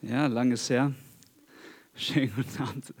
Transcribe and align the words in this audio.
Ja, 0.00 0.28
lang 0.28 0.52
ist 0.52 0.70
her. 0.70 0.92
Schönen 1.96 2.32
guten 2.32 2.62
Abend. 2.62 2.94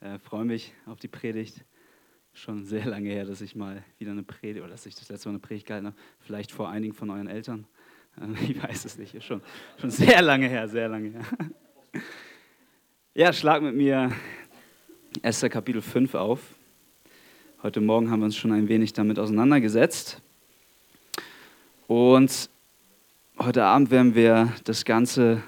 Äh, 0.00 0.18
freue 0.18 0.44
mich 0.44 0.74
auf 0.84 0.98
die 0.98 1.08
Predigt. 1.08 1.64
Schon 2.34 2.66
sehr 2.66 2.84
lange 2.84 3.08
her, 3.08 3.24
dass 3.24 3.40
ich 3.40 3.56
mal 3.56 3.82
wieder 3.98 4.10
eine 4.10 4.22
Predigt 4.22 4.60
oder 4.60 4.68
dass 4.68 4.84
ich 4.84 4.94
das 4.94 5.08
letzte 5.08 5.30
Mal 5.30 5.36
eine 5.36 5.38
Predigt 5.38 5.66
gehalten 5.66 5.86
habe. 5.86 5.96
Vielleicht 6.20 6.52
vor 6.52 6.68
einigen 6.68 6.92
von 6.92 7.08
euren 7.08 7.26
Eltern. 7.26 7.66
Äh, 8.20 8.44
ich 8.50 8.62
weiß 8.62 8.84
es 8.84 8.98
nicht. 8.98 9.14
Ist 9.14 9.24
schon, 9.24 9.40
schon 9.80 9.90
sehr 9.90 10.20
lange 10.20 10.46
her, 10.46 10.68
sehr 10.68 10.88
lange 10.88 11.10
her. 11.10 11.24
Ja, 13.14 13.32
schlag 13.32 13.62
mit 13.62 13.74
mir 13.74 14.12
Esther 15.22 15.48
Kapitel 15.48 15.80
5 15.80 16.14
auf. 16.16 16.40
Heute 17.62 17.80
Morgen 17.80 18.10
haben 18.10 18.20
wir 18.20 18.26
uns 18.26 18.36
schon 18.36 18.52
ein 18.52 18.68
wenig 18.68 18.92
damit 18.92 19.18
auseinandergesetzt. 19.18 20.20
Und 21.86 22.50
heute 23.38 23.64
Abend 23.64 23.90
werden 23.90 24.14
wir 24.14 24.52
das 24.64 24.84
Ganze 24.84 25.42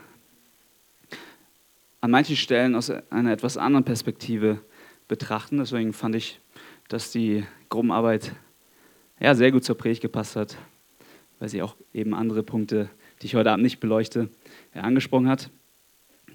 an 2.01 2.11
manchen 2.11 2.37
Stellen 2.37 2.75
aus 2.75 2.91
einer 2.91 3.33
etwas 3.33 3.57
anderen 3.57 3.85
Perspektive 3.85 4.61
betrachten. 5.09 5.59
Deswegen 5.59 5.93
fand 5.93 6.15
ich, 6.15 6.41
dass 6.89 7.11
die 7.11 7.45
Gruppenarbeit 7.69 8.33
ja, 9.21 9.35
sehr 9.35 9.51
gut 9.51 9.65
zur 9.65 9.77
Predigt 9.77 10.03
gepasst 10.03 10.37
hat, 10.37 10.57
weil 11.39 11.49
sie 11.49 11.63
auch 11.63 11.77
eben 11.93 12.15
andere 12.15 12.43
Punkte, 12.43 12.89
die 13.21 13.27
ich 13.27 13.35
heute 13.35 13.51
Abend 13.51 13.65
nicht 13.65 13.81
beleuchte, 13.81 14.29
ja, 14.75 14.83
angesprochen 14.83 15.29
hat. 15.29 15.51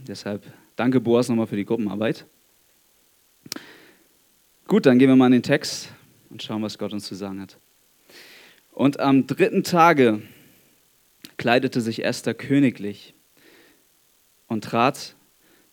Deshalb 0.08 0.44
danke 0.76 0.99
Boas 0.99 1.30
nochmal 1.30 1.48
für 1.48 1.55
die 1.55 1.66
Gruppenarbeit. 1.66 2.25
Gut, 4.67 4.86
dann 4.86 5.00
gehen 5.00 5.09
wir 5.09 5.16
mal 5.16 5.27
in 5.27 5.34
den 5.34 5.44
Text 5.44 5.89
und 6.30 6.41
schauen, 6.41 6.61
was 6.61 6.77
Gott 6.77 6.94
uns 6.94 7.05
zu 7.05 7.16
sagen 7.16 7.41
hat. 7.41 7.58
Und 8.72 9.00
am 9.00 9.27
dritten 9.27 9.64
Tage 9.64 10.23
kleidete 11.38 11.80
sich 11.80 12.03
Esther 12.03 12.34
königlich 12.34 13.14
und 14.48 14.64
trat 14.64 15.16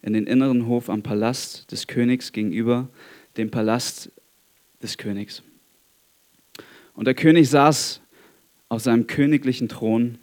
in 0.02 0.12
den 0.12 0.26
inneren 0.26 0.66
Hof 0.66 0.88
am 0.88 1.02
Palast 1.02 1.70
des 1.72 1.86
Königs 1.86 2.32
gegenüber 2.32 2.88
dem 3.36 3.50
Palast 3.50 4.10
des 4.82 4.96
Königs. 4.96 5.42
Und 6.94 7.06
der 7.06 7.14
König 7.14 7.48
saß 7.48 8.00
auf 8.68 8.82
seinem 8.82 9.06
königlichen 9.06 9.68
Thron 9.68 10.18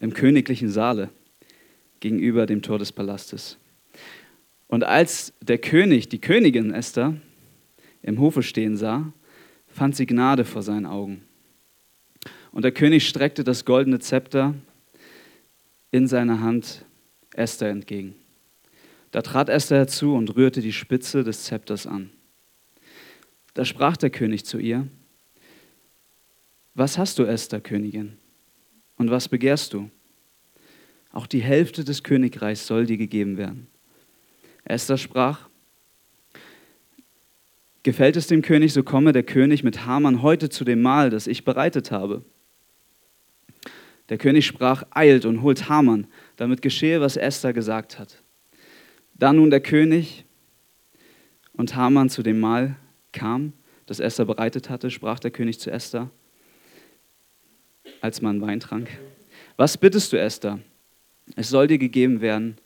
im 0.00 0.14
königlichen 0.14 0.68
Saale 0.68 1.10
gegenüber 2.00 2.46
dem 2.46 2.62
Tor 2.62 2.78
des 2.78 2.92
Palastes. 2.92 3.58
Und 4.68 4.84
als 4.84 5.32
der 5.40 5.58
König 5.58 6.08
die 6.08 6.20
Königin 6.20 6.72
Esther 6.72 7.14
im 8.02 8.18
Hofe 8.18 8.42
stehen 8.42 8.76
sah, 8.76 9.12
fand 9.68 9.96
sie 9.96 10.06
Gnade 10.06 10.44
vor 10.44 10.62
seinen 10.62 10.86
Augen. 10.86 11.22
Und 12.50 12.62
der 12.62 12.72
König 12.72 13.08
streckte 13.08 13.44
das 13.44 13.64
goldene 13.64 13.98
Zepter 13.98 14.54
in 15.90 16.06
seiner 16.06 16.40
Hand 16.40 16.84
Esther 17.34 17.68
entgegen. 17.68 18.14
Da 19.12 19.20
trat 19.20 19.50
Esther 19.50 19.76
herzu 19.76 20.14
und 20.14 20.34
rührte 20.36 20.62
die 20.62 20.72
Spitze 20.72 21.22
des 21.22 21.44
Zepters 21.44 21.86
an. 21.86 22.10
Da 23.54 23.64
sprach 23.64 23.98
der 23.98 24.10
König 24.10 24.44
zu 24.46 24.58
ihr, 24.58 24.88
Was 26.74 26.96
hast 26.96 27.18
du, 27.18 27.24
Esther, 27.24 27.60
Königin? 27.60 28.16
Und 28.96 29.10
was 29.10 29.28
begehrst 29.28 29.74
du? 29.74 29.90
Auch 31.12 31.26
die 31.26 31.42
Hälfte 31.42 31.84
des 31.84 32.02
Königreichs 32.02 32.66
soll 32.66 32.86
dir 32.86 32.96
gegeben 32.96 33.36
werden. 33.36 33.66
Esther 34.64 34.96
sprach, 34.96 35.48
Gefällt 37.82 38.16
es 38.16 38.28
dem 38.28 38.42
König, 38.42 38.72
so 38.72 38.82
komme 38.82 39.12
der 39.12 39.24
König 39.24 39.62
mit 39.64 39.84
Haman 39.84 40.22
heute 40.22 40.48
zu 40.48 40.64
dem 40.64 40.80
Mahl, 40.80 41.10
das 41.10 41.26
ich 41.26 41.44
bereitet 41.44 41.90
habe. 41.90 42.24
Der 44.08 44.18
König 44.18 44.46
sprach, 44.46 44.84
eilt 44.90 45.26
und 45.26 45.42
holt 45.42 45.68
Haman, 45.68 46.06
damit 46.36 46.62
geschehe, 46.62 47.00
was 47.00 47.16
Esther 47.16 47.52
gesagt 47.52 47.98
hat. 47.98 48.21
Da 49.22 49.32
nun 49.32 49.50
der 49.50 49.60
König 49.60 50.24
und 51.52 51.76
Haman 51.76 52.10
zu 52.10 52.24
dem 52.24 52.40
Mahl 52.40 52.74
kam, 53.12 53.52
das 53.86 54.00
Esther 54.00 54.24
bereitet 54.24 54.68
hatte, 54.68 54.90
sprach 54.90 55.20
der 55.20 55.30
König 55.30 55.60
zu 55.60 55.70
Esther, 55.70 56.10
als 58.00 58.20
man 58.20 58.40
Wein 58.40 58.58
trank. 58.58 58.88
Was 59.56 59.78
bittest 59.78 60.12
du, 60.12 60.18
Esther? 60.18 60.58
Es 61.36 61.50
soll 61.50 61.68
dir 61.68 61.78
gegeben 61.78 62.20
werden. 62.20 62.56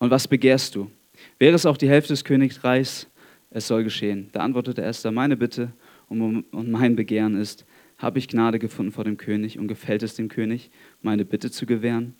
Und 0.00 0.10
was 0.10 0.26
begehrst 0.26 0.74
du? 0.74 0.90
Wäre 1.38 1.54
es 1.54 1.66
auch 1.66 1.76
die 1.76 1.88
Hälfte 1.88 2.14
des 2.14 2.24
Königreichs, 2.24 3.06
es 3.50 3.68
soll 3.68 3.84
geschehen. 3.84 4.28
Da 4.32 4.40
antwortete 4.40 4.82
Esther, 4.82 5.12
meine 5.12 5.36
Bitte 5.36 5.70
und 6.08 6.68
mein 6.68 6.96
Begehren 6.96 7.36
ist, 7.36 7.64
habe 7.98 8.18
ich 8.18 8.26
Gnade 8.26 8.58
gefunden 8.58 8.90
vor 8.90 9.04
dem 9.04 9.18
König 9.18 9.56
und 9.56 9.68
gefällt 9.68 10.02
es 10.02 10.16
dem 10.16 10.26
König, 10.26 10.72
meine 11.00 11.24
Bitte 11.24 11.52
zu 11.52 11.64
gewähren? 11.64 12.16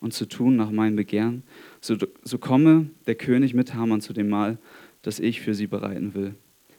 Und 0.00 0.12
zu 0.12 0.26
tun 0.26 0.56
nach 0.56 0.70
meinem 0.70 0.96
Begehren, 0.96 1.42
so, 1.80 1.96
so 2.22 2.38
komme 2.38 2.90
der 3.06 3.14
König 3.14 3.54
mit 3.54 3.74
Haman 3.74 4.00
zu 4.00 4.12
dem 4.12 4.28
Mahl, 4.28 4.58
das 5.02 5.18
ich 5.20 5.40
für 5.40 5.54
sie 5.54 5.66
bereiten 5.66 6.14
will. 6.14 6.34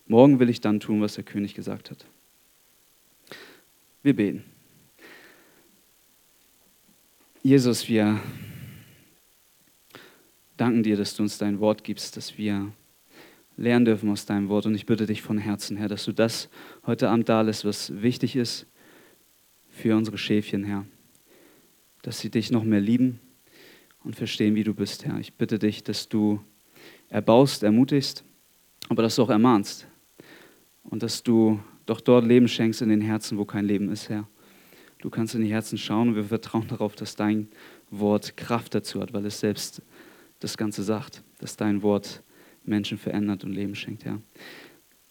Morgen 0.08 0.40
will 0.40 0.50
ich 0.50 0.62
dann 0.62 0.80
tun, 0.80 1.02
was 1.02 1.16
der 1.16 1.24
König 1.24 1.54
gesagt 1.54 1.92
hat. 1.92 2.06
Wir 4.02 4.16
beten. 4.16 4.44
Jesus, 7.44 7.88
wir 7.88 8.20
danken 10.58 10.84
dir, 10.84 10.98
dass 10.98 11.16
du 11.16 11.24
uns 11.24 11.38
dein 11.38 11.60
Wort 11.60 11.84
gibst, 11.84 12.18
dass 12.18 12.38
wir 12.38 12.72
lernen 13.56 13.86
dürfen 13.86 14.10
aus 14.10 14.26
deinem 14.26 14.50
Wort. 14.50 14.66
Und 14.66 14.76
ich 14.76 14.86
bitte 14.86 15.06
dich 15.06 15.22
von 15.22 15.38
Herzen, 15.38 15.78
Herr, 15.78 15.88
dass 15.88 16.06
du 16.06 16.12
das 16.12 16.50
heute 16.86 17.10
Abend 17.10 17.30
da 17.30 17.42
lässt, 17.42 17.66
was 17.66 18.02
wichtig 18.02 18.36
ist 18.36 18.66
für 19.70 19.96
unsere 19.96 20.18
Schäfchen, 20.18 20.64
Herr 20.64 20.86
dass 22.02 22.20
sie 22.20 22.30
dich 22.30 22.52
noch 22.52 22.64
mehr 22.64 22.82
lieben 22.82 23.20
und 24.04 24.16
verstehen, 24.16 24.56
wie 24.56 24.64
du 24.64 24.74
bist, 24.74 25.06
Herr. 25.06 25.20
Ich 25.20 25.34
bitte 25.34 25.60
dich, 25.60 25.84
dass 25.84 26.10
du 26.10 26.40
erbaust, 27.10 27.64
ermutigst, 27.64 28.24
aber 28.88 29.04
dass 29.04 29.16
du 29.16 29.24
auch 29.24 29.30
ermahnst 29.30 29.88
und 30.84 31.04
dass 31.04 31.24
du 31.24 31.60
doch 31.86 32.02
dort 32.02 32.26
Leben 32.26 32.48
schenkst 32.48 32.82
in 32.82 32.90
den 32.90 33.02
Herzen, 33.02 33.38
wo 33.38 33.46
kein 33.46 33.66
Leben 33.66 33.92
ist, 33.92 34.10
Herr. 34.10 34.28
Du 35.00 35.10
kannst 35.10 35.34
in 35.34 35.42
die 35.42 35.52
Herzen 35.52 35.78
schauen 35.78 36.10
und 36.10 36.16
wir 36.16 36.26
vertrauen 36.26 36.68
darauf, 36.68 36.96
dass 36.96 37.16
dein 37.16 37.48
Wort 37.90 38.38
Kraft 38.38 38.76
dazu 38.76 39.02
hat, 39.02 39.14
weil 39.14 39.26
es 39.26 39.40
selbst 39.40 39.82
das 40.40 40.58
Ganze 40.58 40.84
sagt, 40.84 41.24
dass 41.40 41.56
dein 41.56 41.82
Wort 41.82 42.22
Menschen 42.64 42.98
verändert 42.98 43.44
und 43.44 43.54
Leben 43.54 43.76
schenkt, 43.76 44.06
Herr. 44.06 44.22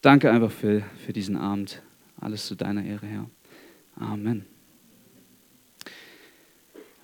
Danke 0.01 0.31
einfach 0.31 0.51
für, 0.51 0.83
für 1.05 1.11
diesen 1.11 1.35
Abend. 1.35 1.81
Alles 2.17 2.45
zu 2.45 2.55
deiner 2.55 2.85
Ehre, 2.85 3.05
Herr. 3.05 3.29
Amen. 3.95 4.45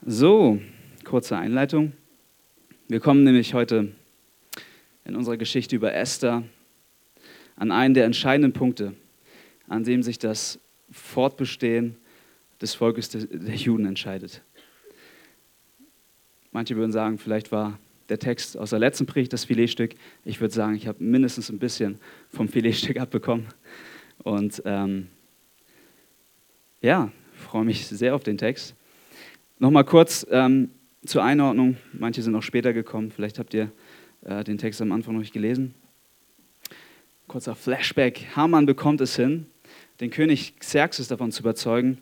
So, 0.08 0.62
kurze 1.04 1.36
Einleitung. 1.36 1.94
Wir 2.88 3.00
kommen 3.00 3.24
nämlich 3.24 3.56
heute 3.56 3.92
in 5.04 5.16
unserer 5.16 5.36
Geschichte 5.36 5.76
über 5.76 5.96
Esther 5.96 6.44
an 7.56 7.72
einen 7.72 7.96
der 7.96 8.06
entscheidenden 8.06 8.54
Punkte, 8.54 8.94
an 9.68 9.84
dem 9.84 10.04
sich 10.04 10.20
das 10.20 10.60
Fortbestehen 10.92 11.96
des 12.62 12.76
Volkes 12.76 13.10
der 13.10 13.56
Juden 13.56 13.88
entscheidet. 13.88 14.44
Manche 16.52 16.76
würden 16.76 16.92
sagen, 16.92 17.18
vielleicht 17.18 17.52
war 17.52 17.80
der 18.08 18.20
Text 18.20 18.60
aus 18.60 18.70
der 18.70 18.78
letzten 18.78 19.08
Predigt 19.08 19.34
das 19.34 19.46
Filetstück. 19.46 19.96
Ich 20.24 20.40
würde 20.40 20.54
sagen, 20.54 20.76
ich 20.76 20.86
habe 20.86 21.04
mindestens 21.04 21.50
ein 21.50 21.58
bisschen 21.58 21.98
vom 22.30 22.48
Filetstück 22.48 22.98
abbekommen. 23.00 23.48
Und 24.20 24.62
ähm, 24.66 25.08
ja, 26.80 27.12
freue 27.34 27.66
mich 27.66 27.88
sehr 27.88 28.14
auf 28.14 28.24
den 28.24 28.38
Text. 28.38 28.76
Nochmal 29.58 29.86
kurz 29.86 30.28
ähm, 30.32 30.70
zur 31.06 31.24
Einordnung. 31.24 31.78
Manche 31.94 32.22
sind 32.22 32.36
auch 32.36 32.44
später 32.44 32.74
gekommen. 32.74 33.10
Vielleicht 33.10 33.40
habt 33.40 33.54
ihr 33.54 33.72
äh, 34.26 34.44
den 34.44 34.58
Text 34.58 34.82
am 34.82 34.92
Anfang 34.92 35.14
noch 35.14 35.22
nicht 35.22 35.34
gelesen. 35.34 35.74
Kurzer 37.30 37.56
Flashback. 37.56 38.36
Haman 38.36 38.66
bekommt 38.66 39.00
es 39.00 39.16
hin, 39.16 39.46
den 40.02 40.10
König 40.10 40.60
Xerxes 40.60 41.08
davon 41.08 41.32
zu 41.32 41.42
überzeugen, 41.42 42.00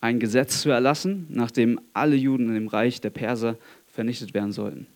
ein 0.00 0.20
Gesetz 0.20 0.60
zu 0.60 0.70
erlassen, 0.70 1.26
nachdem 1.30 1.80
alle 1.94 2.14
Juden 2.14 2.46
in 2.46 2.54
dem 2.54 2.68
Reich 2.68 3.00
der 3.00 3.10
Perser 3.10 3.56
vernichtet 3.88 4.32
werden 4.32 4.52
sollten. 4.52 4.86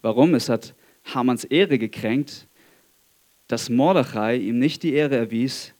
Warum? 0.00 0.34
Es 0.34 0.48
hat 0.48 0.74
Hamans 1.04 1.44
Ehre 1.44 1.78
gekränkt, 1.78 2.46
dass 3.46 3.68
Mordechai 3.68 4.36
ihm 4.36 4.58
nicht 4.58 4.82
die 4.84 4.94
Ehre 4.94 5.16
erwies, 5.16 5.74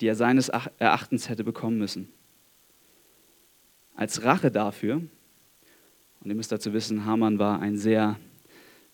die 0.00 0.06
er 0.06 0.14
seines 0.14 0.48
Erachtens 0.48 1.28
hätte 1.28 1.42
bekommen 1.42 1.78
müssen 1.78 2.08
als 4.02 4.24
Rache 4.24 4.50
dafür, 4.50 4.96
und 4.96 6.28
ihr 6.28 6.34
müsst 6.34 6.50
dazu 6.50 6.72
wissen, 6.72 7.04
Haman 7.04 7.38
war 7.38 7.60
ein 7.60 7.76
sehr 7.76 8.18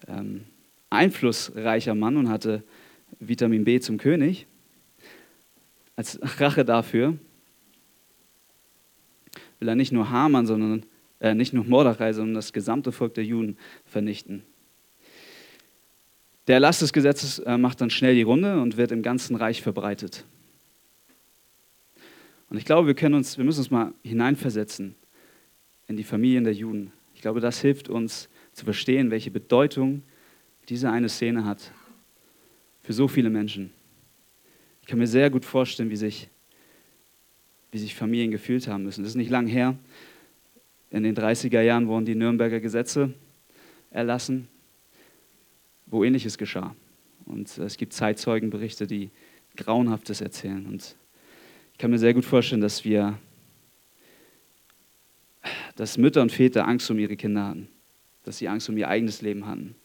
ähm, 0.06 0.44
einflussreicher 0.90 1.94
Mann 1.94 2.18
und 2.18 2.28
hatte 2.28 2.62
Vitamin 3.18 3.64
B 3.64 3.80
zum 3.80 3.96
König, 3.96 4.46
als 5.96 6.20
Rache 6.38 6.62
dafür 6.64 7.16
will 9.58 9.68
er 9.68 9.74
nicht 9.74 9.92
nur 9.92 10.10
Haman, 10.10 10.46
sondern 10.46 10.84
äh, 11.20 11.34
nicht 11.34 11.54
nur 11.54 11.64
Mordechai, 11.64 12.12
sondern 12.12 12.34
das 12.34 12.52
gesamte 12.52 12.92
Volk 12.92 13.14
der 13.14 13.24
Juden 13.24 13.56
vernichten. 13.86 14.42
Der 16.46 16.56
Erlass 16.56 16.80
des 16.80 16.92
Gesetzes 16.92 17.38
äh, 17.40 17.56
macht 17.56 17.80
dann 17.80 17.88
schnell 17.88 18.14
die 18.14 18.22
Runde 18.22 18.60
und 18.60 18.76
wird 18.76 18.92
im 18.92 19.02
ganzen 19.02 19.36
Reich 19.36 19.62
verbreitet. 19.62 20.24
Und 22.50 22.56
ich 22.56 22.64
glaube, 22.64 22.86
wir, 22.86 22.94
können 22.94 23.14
uns, 23.14 23.36
wir 23.36 23.44
müssen 23.44 23.60
uns 23.60 23.70
mal 23.70 23.92
hineinversetzen 24.02 24.94
in 25.86 25.96
die 25.96 26.04
Familien 26.04 26.44
der 26.44 26.54
Juden. 26.54 26.92
Ich 27.14 27.20
glaube, 27.20 27.40
das 27.40 27.60
hilft 27.60 27.88
uns 27.88 28.28
zu 28.52 28.64
verstehen, 28.64 29.10
welche 29.10 29.30
Bedeutung 29.30 30.02
diese 30.68 30.90
eine 30.90 31.08
Szene 31.08 31.44
hat 31.44 31.72
für 32.82 32.92
so 32.92 33.08
viele 33.08 33.30
Menschen. 33.30 33.72
Ich 34.82 34.88
kann 34.88 34.98
mir 34.98 35.06
sehr 35.06 35.30
gut 35.30 35.44
vorstellen, 35.44 35.90
wie 35.90 35.96
sich, 35.96 36.28
wie 37.70 37.78
sich 37.78 37.94
Familien 37.94 38.30
gefühlt 38.30 38.68
haben 38.68 38.84
müssen. 38.84 39.02
Das 39.02 39.10
ist 39.10 39.16
nicht 39.16 39.30
lang 39.30 39.46
her. 39.46 39.76
In 40.90 41.02
den 41.02 41.14
30er 41.14 41.60
Jahren 41.60 41.86
wurden 41.86 42.06
die 42.06 42.14
Nürnberger 42.14 42.60
Gesetze 42.60 43.12
erlassen, 43.90 44.48
wo 45.86 46.04
ähnliches 46.04 46.38
geschah. 46.38 46.74
Und 47.26 47.58
es 47.58 47.76
gibt 47.76 47.92
Zeitzeugenberichte, 47.92 48.86
die 48.86 49.10
Grauenhaftes 49.56 50.22
erzählen. 50.22 50.66
Und 50.66 50.96
ich 51.78 51.80
kann 51.80 51.92
mir 51.92 51.98
sehr 52.00 52.12
gut 52.12 52.24
vorstellen, 52.24 52.60
dass 52.60 52.84
wir, 52.84 53.16
dass 55.76 55.96
Mütter 55.96 56.22
und 56.22 56.32
Väter 56.32 56.66
Angst 56.66 56.90
um 56.90 56.98
ihre 56.98 57.16
Kinder 57.16 57.46
hatten, 57.46 57.68
dass 58.24 58.38
sie 58.38 58.48
Angst 58.48 58.68
um 58.68 58.76
ihr 58.76 58.88
eigenes 58.88 59.22
Leben 59.22 59.46
hatten. 59.46 59.76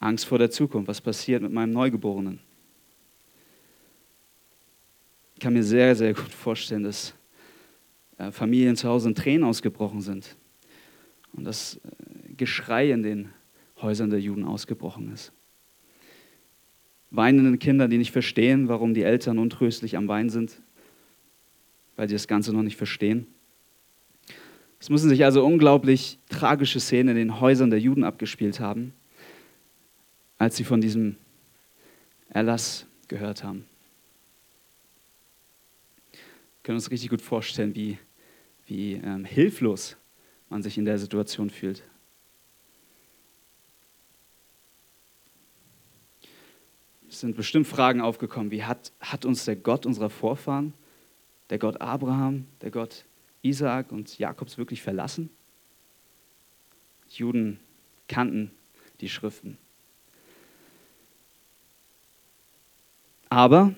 Angst 0.00 0.24
vor 0.26 0.38
der 0.38 0.50
Zukunft, 0.50 0.88
was 0.88 1.00
passiert 1.00 1.42
mit 1.42 1.52
meinem 1.52 1.72
Neugeborenen. 1.72 2.40
Ich 5.34 5.40
kann 5.40 5.52
mir 5.52 5.62
sehr, 5.62 5.94
sehr 5.94 6.12
gut 6.12 6.32
vorstellen, 6.32 6.82
dass 6.82 7.14
äh, 8.18 8.32
Familien 8.32 8.74
zu 8.74 8.88
Hause 8.88 9.10
in 9.10 9.14
Tränen 9.14 9.44
ausgebrochen 9.44 10.00
sind 10.00 10.34
und 11.34 11.44
das 11.44 11.76
äh, 11.76 12.34
Geschrei 12.34 12.90
in 12.90 13.04
den 13.04 13.28
Häusern 13.80 14.10
der 14.10 14.20
Juden 14.20 14.42
ausgebrochen 14.42 15.12
ist. 15.12 15.30
Weinende 17.12 17.58
Kinder, 17.58 17.86
die 17.86 17.98
nicht 17.98 18.10
verstehen, 18.10 18.66
warum 18.66 18.92
die 18.92 19.04
Eltern 19.04 19.38
untröstlich 19.38 19.96
am 19.96 20.08
Wein 20.08 20.30
sind, 20.30 20.60
weil 21.96 22.08
sie 22.08 22.14
das 22.14 22.28
Ganze 22.28 22.52
noch 22.52 22.62
nicht 22.62 22.76
verstehen. 22.76 23.26
Es 24.80 24.90
müssen 24.90 25.08
sich 25.08 25.24
also 25.24 25.44
unglaublich 25.44 26.18
tragische 26.28 26.80
Szenen 26.80 27.10
in 27.10 27.16
den 27.16 27.40
Häusern 27.40 27.70
der 27.70 27.80
Juden 27.80 28.04
abgespielt 28.04 28.60
haben, 28.60 28.92
als 30.36 30.56
sie 30.56 30.64
von 30.64 30.80
diesem 30.80 31.16
Erlass 32.28 32.86
gehört 33.08 33.44
haben. 33.44 33.64
Wir 36.12 36.20
können 36.64 36.76
uns 36.76 36.90
richtig 36.90 37.10
gut 37.10 37.22
vorstellen, 37.22 37.74
wie, 37.74 37.98
wie 38.66 38.94
ähm, 38.94 39.24
hilflos 39.24 39.96
man 40.50 40.62
sich 40.62 40.76
in 40.76 40.84
der 40.84 40.98
Situation 40.98 41.50
fühlt. 41.50 41.82
Es 47.08 47.20
sind 47.20 47.36
bestimmt 47.36 47.66
Fragen 47.66 48.00
aufgekommen, 48.00 48.50
wie 48.50 48.64
hat, 48.64 48.92
hat 49.00 49.24
uns 49.24 49.44
der 49.44 49.56
Gott 49.56 49.86
unserer 49.86 50.10
Vorfahren, 50.10 50.74
der 51.50 51.58
Gott 51.58 51.80
Abraham, 51.80 52.46
der 52.60 52.70
Gott 52.70 53.04
Isaak 53.42 53.92
und 53.92 54.18
Jakobs 54.18 54.58
wirklich 54.58 54.82
verlassen? 54.82 55.30
Die 57.10 57.18
Juden 57.18 57.60
kannten 58.08 58.50
die 59.00 59.08
Schriften. 59.08 59.58
Aber 63.28 63.74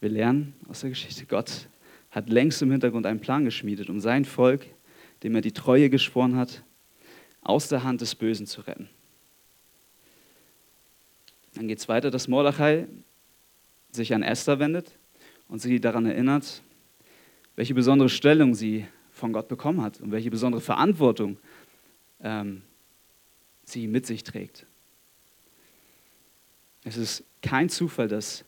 wir 0.00 0.10
lernen 0.10 0.54
aus 0.68 0.80
der 0.80 0.90
Geschichte, 0.90 1.26
Gott 1.26 1.68
hat 2.10 2.28
längst 2.28 2.62
im 2.62 2.70
Hintergrund 2.70 3.06
einen 3.06 3.20
Plan 3.20 3.44
geschmiedet, 3.44 3.90
um 3.90 4.00
sein 4.00 4.24
Volk, 4.24 4.66
dem 5.22 5.34
er 5.34 5.40
die 5.40 5.52
Treue 5.52 5.90
geschworen 5.90 6.36
hat, 6.36 6.62
aus 7.42 7.68
der 7.68 7.82
Hand 7.82 8.00
des 8.00 8.14
Bösen 8.14 8.46
zu 8.46 8.60
retten. 8.62 8.88
Dann 11.54 11.68
geht 11.68 11.78
es 11.78 11.88
weiter, 11.88 12.10
dass 12.10 12.28
Mordechai 12.28 12.86
sich 13.90 14.14
an 14.14 14.22
Esther 14.22 14.58
wendet 14.58 14.92
und 15.48 15.60
sie 15.60 15.80
daran 15.80 16.06
erinnert, 16.06 16.62
welche 17.54 17.74
besondere 17.74 18.08
Stellung 18.08 18.54
sie 18.54 18.86
von 19.10 19.32
Gott 19.32 19.48
bekommen 19.48 19.80
hat 19.80 20.00
und 20.00 20.12
welche 20.12 20.30
besondere 20.30 20.60
Verantwortung 20.60 21.38
ähm, 22.20 22.62
sie 23.64 23.86
mit 23.86 24.06
sich 24.06 24.22
trägt. 24.22 24.66
Es 26.84 26.96
ist 26.96 27.24
kein 27.42 27.68
Zufall, 27.68 28.08
dass, 28.08 28.44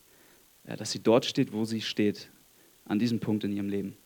ja, 0.65 0.75
dass 0.75 0.91
sie 0.91 1.01
dort 1.01 1.25
steht, 1.25 1.51
wo 1.51 1.65
sie 1.65 1.81
steht, 1.81 2.29
an 2.85 2.99
diesem 2.99 3.19
Punkt 3.19 3.43
in 3.43 3.51
ihrem 3.51 3.69
Leben. 3.69 3.97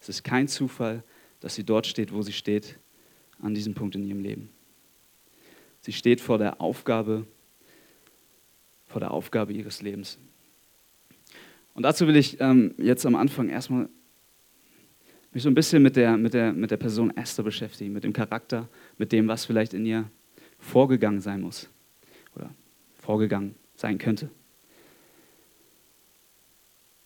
Es 0.00 0.08
ist 0.08 0.24
kein 0.24 0.48
Zufall, 0.48 1.02
dass 1.40 1.54
sie 1.54 1.64
dort 1.64 1.86
steht, 1.86 2.12
wo 2.12 2.22
sie 2.22 2.32
steht, 2.32 2.78
an 3.40 3.54
diesem 3.54 3.74
Punkt 3.74 3.94
in 3.94 4.04
ihrem 4.04 4.20
Leben. 4.20 4.48
Sie 5.80 5.92
steht 5.92 6.20
vor 6.20 6.38
der 6.38 6.60
Aufgabe, 6.60 7.26
vor 8.86 9.00
der 9.00 9.10
Aufgabe 9.12 9.52
ihres 9.52 9.82
Lebens. 9.82 10.18
Und 11.76 11.82
dazu 11.82 12.06
will 12.06 12.16
ich 12.16 12.40
ähm, 12.40 12.74
jetzt 12.78 13.04
am 13.04 13.14
Anfang 13.14 13.50
erstmal 13.50 13.90
mich 15.32 15.42
so 15.42 15.50
ein 15.50 15.54
bisschen 15.54 15.82
mit 15.82 15.94
der, 15.96 16.16
mit, 16.16 16.32
der, 16.32 16.54
mit 16.54 16.70
der 16.70 16.78
Person 16.78 17.14
Esther 17.14 17.42
beschäftigen, 17.44 17.92
mit 17.92 18.02
dem 18.02 18.14
Charakter, 18.14 18.66
mit 18.96 19.12
dem, 19.12 19.28
was 19.28 19.44
vielleicht 19.44 19.74
in 19.74 19.84
ihr 19.84 20.10
vorgegangen 20.58 21.20
sein 21.20 21.42
muss 21.42 21.68
oder 22.34 22.48
vorgegangen 22.98 23.54
sein 23.74 23.98
könnte. 23.98 24.30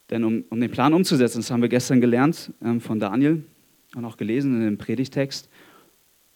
Denn 0.09 0.23
um, 0.23 0.45
um 0.51 0.61
den 0.61 0.71
Plan 0.71 0.95
umzusetzen, 0.95 1.39
das 1.39 1.51
haben 1.51 1.63
wir 1.63 1.69
gestern 1.69 2.01
gelernt 2.01 2.53
ähm, 2.63 2.81
von 2.81 3.01
Daniel 3.01 3.43
und 3.97 4.05
auch 4.05 4.17
gelesen 4.17 4.55
in 4.55 4.61
dem 4.61 4.79
Predigtext, 4.79 5.49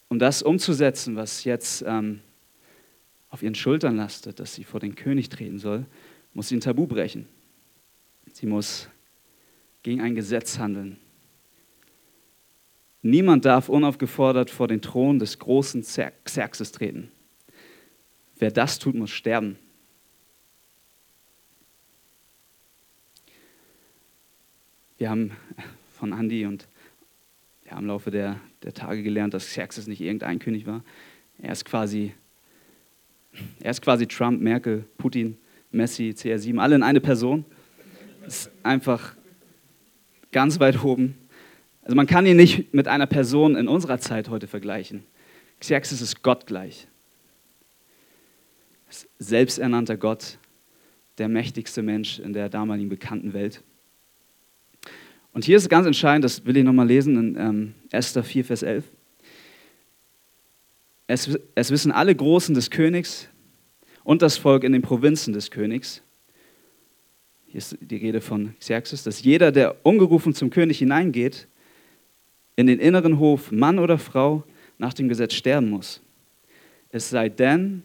um 0.08 0.19
das 0.19 0.42
umzusetzen, 0.42 1.14
was 1.14 1.44
jetzt 1.44 1.84
ähm, 1.86 2.19
auf 3.31 3.44
ihren 3.44 3.54
Schultern 3.54 3.94
lastet, 3.94 4.40
dass 4.40 4.56
sie 4.56 4.64
vor 4.64 4.81
den 4.81 4.96
König 4.96 5.28
treten 5.28 5.60
soll, 5.60 5.86
muss 6.32 6.48
sie 6.48 6.56
ein 6.56 6.60
Tabu 6.60 6.88
brechen. 6.88 7.28
Sie 8.44 8.50
muss 8.50 8.91
gegen 9.82 10.02
ein 10.02 10.14
Gesetz 10.14 10.58
handeln. 10.58 10.99
Niemand 13.00 13.46
darf 13.46 13.70
unaufgefordert 13.70 14.50
vor 14.50 14.69
den 14.69 14.82
Thron 14.82 15.19
des 15.19 15.38
großen 15.38 15.81
Xerxes 15.81 16.70
treten. 16.70 17.11
Wer 18.37 18.50
das 18.50 18.79
tut, 18.79 18.96
muss 18.96 19.11
sterben. 19.12 19.56
Wir 24.99 25.08
haben 25.08 25.31
von 25.99 26.12
Andy 26.12 26.44
und 26.44 26.69
ja, 27.64 27.79
im 27.79 27.87
Laufe 27.87 28.11
der, 28.11 28.38
der 28.62 28.75
Tage 28.75 29.02
gelernt, 29.02 29.32
dass 29.32 29.46
Xerxes 29.46 29.87
nicht 29.87 30.02
irgendein 30.02 30.38
König 30.38 30.67
war. 30.67 30.85
Er 31.38 31.52
ist 31.52 31.64
quasi 31.64 32.12
er 33.61 33.70
ist 33.70 33.81
quasi 33.81 34.06
Trump, 34.06 34.43
Merkel, 34.43 34.85
Putin, 34.99 35.38
Messi, 35.70 36.11
CR7, 36.14 36.58
alle 36.58 36.75
in 36.75 36.82
eine 36.82 37.00
Person. 37.00 37.46
Ist 38.26 38.50
einfach 38.62 39.15
ganz 40.32 40.59
weit 40.61 40.82
oben. 40.82 41.17
Also 41.82 41.94
man 41.94 42.06
kann 42.06 42.26
ihn 42.26 42.37
nicht 42.37 42.73
mit 42.73 42.88
einer 42.88 43.06
Person 43.06 43.56
in 43.56 43.69
unserer 43.69 43.98
Zeit 43.98 44.29
heute 44.31 44.46
vergleichen. 44.46 45.05
Xerxes 45.60 46.01
ist 46.01 46.22
Gott 46.22 46.46
gleich. 46.46 46.89
Selbsternannter 49.19 49.96
Gott, 49.96 50.39
der 51.19 51.29
mächtigste 51.29 51.82
Mensch 51.82 52.19
in 52.19 52.32
der 52.32 52.48
damaligen 52.48 52.89
bekannten 52.89 53.32
Welt. 53.32 53.63
Und 55.32 55.44
hier 55.44 55.56
ist 55.56 55.69
ganz 55.69 55.87
entscheidend, 55.87 56.25
das 56.25 56.46
will 56.46 56.56
ich 56.56 56.65
nochmal 56.65 56.87
lesen 56.87 57.17
in 57.19 57.37
ähm, 57.37 57.75
Esther 57.91 58.22
4, 58.22 58.44
Vers 58.44 58.63
11. 58.63 58.84
Es, 61.06 61.39
es 61.55 61.70
wissen 61.70 61.93
alle 61.93 62.15
Großen 62.15 62.55
des 62.55 62.70
Königs 62.70 63.29
und 64.05 64.22
das 64.22 64.39
Volk 64.39 64.65
in 64.65 64.72
den 64.72 64.82
Provinzen 64.82 65.34
des 65.34 65.51
Königs, 65.51 66.03
hier 67.55 67.58
ist 67.58 67.77
die 67.81 67.99
Rede 67.99 68.20
von 68.20 68.53
Xerxes, 68.58 69.05
dass 69.05 69.23
jeder, 69.23 69.53
der 69.53 69.87
ungerufen 69.87 70.34
zum 70.34 70.51
König 70.51 70.79
hineingeht, 70.79 71.46
in 72.56 72.67
den 72.67 72.81
inneren 72.81 73.20
Hof, 73.20 73.53
Mann 73.53 73.79
oder 73.79 73.96
Frau, 73.96 74.43
nach 74.77 74.93
dem 74.93 75.08
Gesetz 75.08 75.34
sterben 75.34 75.70
muss. 75.70 76.01
Es 76.91 77.11
sei 77.11 77.29
denn, 77.29 77.84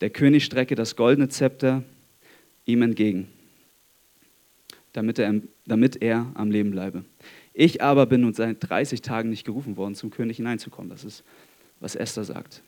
der 0.00 0.10
König 0.10 0.44
strecke 0.44 0.76
das 0.76 0.94
goldene 0.94 1.28
Zepter 1.28 1.82
ihm 2.64 2.82
entgegen, 2.82 3.26
damit 4.92 5.18
er, 5.18 5.40
damit 5.66 6.00
er 6.00 6.30
am 6.34 6.52
Leben 6.52 6.70
bleibe. 6.70 7.04
Ich 7.54 7.82
aber 7.82 8.06
bin 8.06 8.20
nun 8.20 8.32
seit 8.32 8.58
30 8.60 9.02
Tagen 9.02 9.30
nicht 9.30 9.44
gerufen 9.44 9.76
worden, 9.76 9.96
zum 9.96 10.12
König 10.12 10.36
hineinzukommen. 10.36 10.88
Das 10.88 11.02
ist 11.02 11.24
was 11.80 11.96
Esther 11.96 12.22
sagt. 12.22 12.62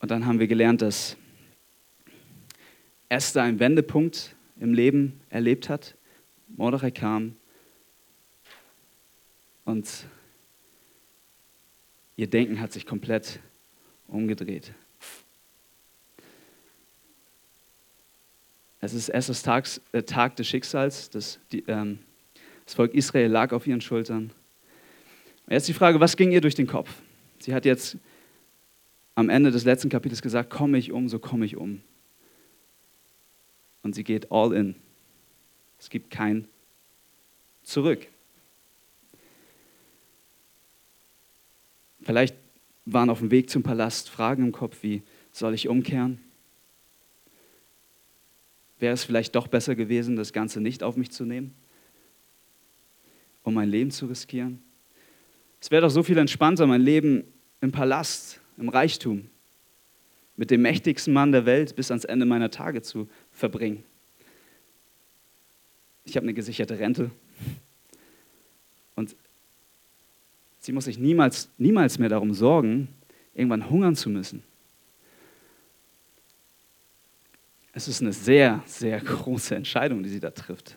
Und 0.00 0.10
dann 0.10 0.24
haben 0.24 0.38
wir 0.38 0.46
gelernt, 0.46 0.80
dass 0.80 1.18
Esther 3.14 3.42
einen 3.42 3.60
Wendepunkt 3.60 4.34
im 4.58 4.74
Leben 4.74 5.20
erlebt 5.30 5.68
hat. 5.68 5.94
Mordechai 6.48 6.90
kam 6.90 7.36
und 9.64 9.88
ihr 12.16 12.26
Denken 12.26 12.60
hat 12.60 12.72
sich 12.72 12.86
komplett 12.86 13.38
umgedreht. 14.08 14.72
Es 18.80 18.92
ist 18.92 19.08
Esthers 19.08 19.42
Tags, 19.42 19.80
äh, 19.92 20.02
Tag 20.02 20.34
des 20.36 20.48
Schicksals. 20.48 21.08
Das, 21.08 21.38
die, 21.52 21.64
ähm, 21.68 22.00
das 22.64 22.74
Volk 22.74 22.94
Israel 22.94 23.30
lag 23.30 23.52
auf 23.52 23.66
ihren 23.66 23.80
Schultern. 23.80 24.30
Jetzt 25.48 25.68
die 25.68 25.72
Frage, 25.72 26.00
was 26.00 26.16
ging 26.16 26.32
ihr 26.32 26.40
durch 26.40 26.56
den 26.56 26.66
Kopf? 26.66 26.90
Sie 27.38 27.54
hat 27.54 27.64
jetzt 27.64 27.96
am 29.14 29.30
Ende 29.30 29.52
des 29.52 29.64
letzten 29.64 29.88
Kapitels 29.88 30.20
gesagt, 30.20 30.50
komme 30.50 30.78
ich 30.78 30.90
um, 30.90 31.08
so 31.08 31.20
komme 31.20 31.46
ich 31.46 31.56
um. 31.56 31.80
Und 33.84 33.94
sie 33.94 34.02
geht 34.02 34.32
all 34.32 34.52
in. 34.52 34.74
Es 35.78 35.88
gibt 35.88 36.10
kein 36.10 36.48
Zurück. 37.62 38.08
Vielleicht 42.02 42.36
waren 42.84 43.08
auf 43.08 43.20
dem 43.20 43.30
Weg 43.30 43.48
zum 43.48 43.62
Palast 43.62 44.10
Fragen 44.10 44.44
im 44.44 44.52
Kopf 44.52 44.82
wie, 44.82 45.02
soll 45.32 45.54
ich 45.54 45.68
umkehren? 45.68 46.20
Wäre 48.78 48.92
es 48.92 49.04
vielleicht 49.04 49.34
doch 49.34 49.48
besser 49.48 49.74
gewesen, 49.74 50.16
das 50.16 50.32
Ganze 50.32 50.60
nicht 50.60 50.82
auf 50.82 50.96
mich 50.96 51.10
zu 51.10 51.24
nehmen, 51.24 51.54
um 53.42 53.54
mein 53.54 53.70
Leben 53.70 53.90
zu 53.90 54.06
riskieren? 54.06 54.62
Es 55.60 55.70
wäre 55.70 55.82
doch 55.82 55.90
so 55.90 56.02
viel 56.02 56.18
entspannter, 56.18 56.66
mein 56.66 56.82
Leben 56.82 57.24
im 57.62 57.72
Palast, 57.72 58.40
im 58.58 58.68
Reichtum, 58.68 59.30
mit 60.36 60.50
dem 60.50 60.60
mächtigsten 60.60 61.14
Mann 61.14 61.32
der 61.32 61.46
Welt 61.46 61.74
bis 61.76 61.90
ans 61.90 62.04
Ende 62.04 62.26
meiner 62.26 62.50
Tage 62.50 62.82
zu 62.82 63.08
verbringen. 63.34 63.84
Ich 66.04 66.16
habe 66.16 66.24
eine 66.24 66.34
gesicherte 66.34 66.78
Rente 66.78 67.10
und 68.94 69.14
sie 70.58 70.72
muss 70.72 70.84
sich 70.84 70.98
niemals, 70.98 71.50
niemals 71.58 71.98
mehr 71.98 72.08
darum 72.08 72.32
sorgen, 72.32 72.88
irgendwann 73.34 73.68
hungern 73.68 73.96
zu 73.96 74.08
müssen. 74.08 74.42
Es 77.72 77.88
ist 77.88 78.00
eine 78.00 78.12
sehr, 78.12 78.62
sehr 78.66 79.00
große 79.00 79.54
Entscheidung, 79.56 80.02
die 80.04 80.08
sie 80.08 80.20
da 80.20 80.30
trifft. 80.30 80.76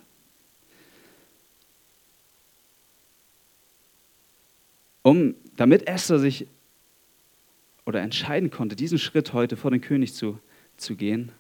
Um, 5.04 5.36
damit 5.56 5.88
Esther 5.88 6.20
sich 6.20 6.48
oder 7.86 8.02
entscheiden 8.02 8.50
konnte, 8.50 8.76
diesen 8.76 8.98
Schritt 8.98 9.32
heute 9.32 9.56
vor 9.56 9.72
den 9.72 9.80
König 9.80 10.14
zu, 10.14 10.40
zu 10.76 10.96
gehen, 10.96 11.32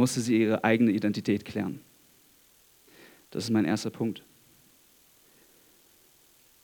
musste 0.00 0.20
sie 0.20 0.40
ihre 0.40 0.64
eigene 0.64 0.90
Identität 0.90 1.44
klären. 1.44 1.80
Das 3.30 3.44
ist 3.44 3.50
mein 3.50 3.66
erster 3.66 3.90
Punkt. 3.90 4.24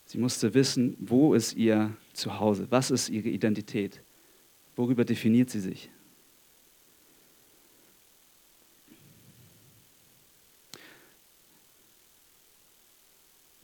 Sie 0.07 0.19
musste 0.19 0.55
wissen, 0.55 0.97
wo 0.99 1.35
ist 1.35 1.55
ihr 1.55 1.95
Zuhause, 2.13 2.67
was 2.71 2.91
ist 2.91 3.11
ihre 3.11 3.29
Identität, 3.29 4.01
worüber 4.75 5.05
definiert 5.05 5.51
sie 5.51 5.61
sich. 5.61 5.91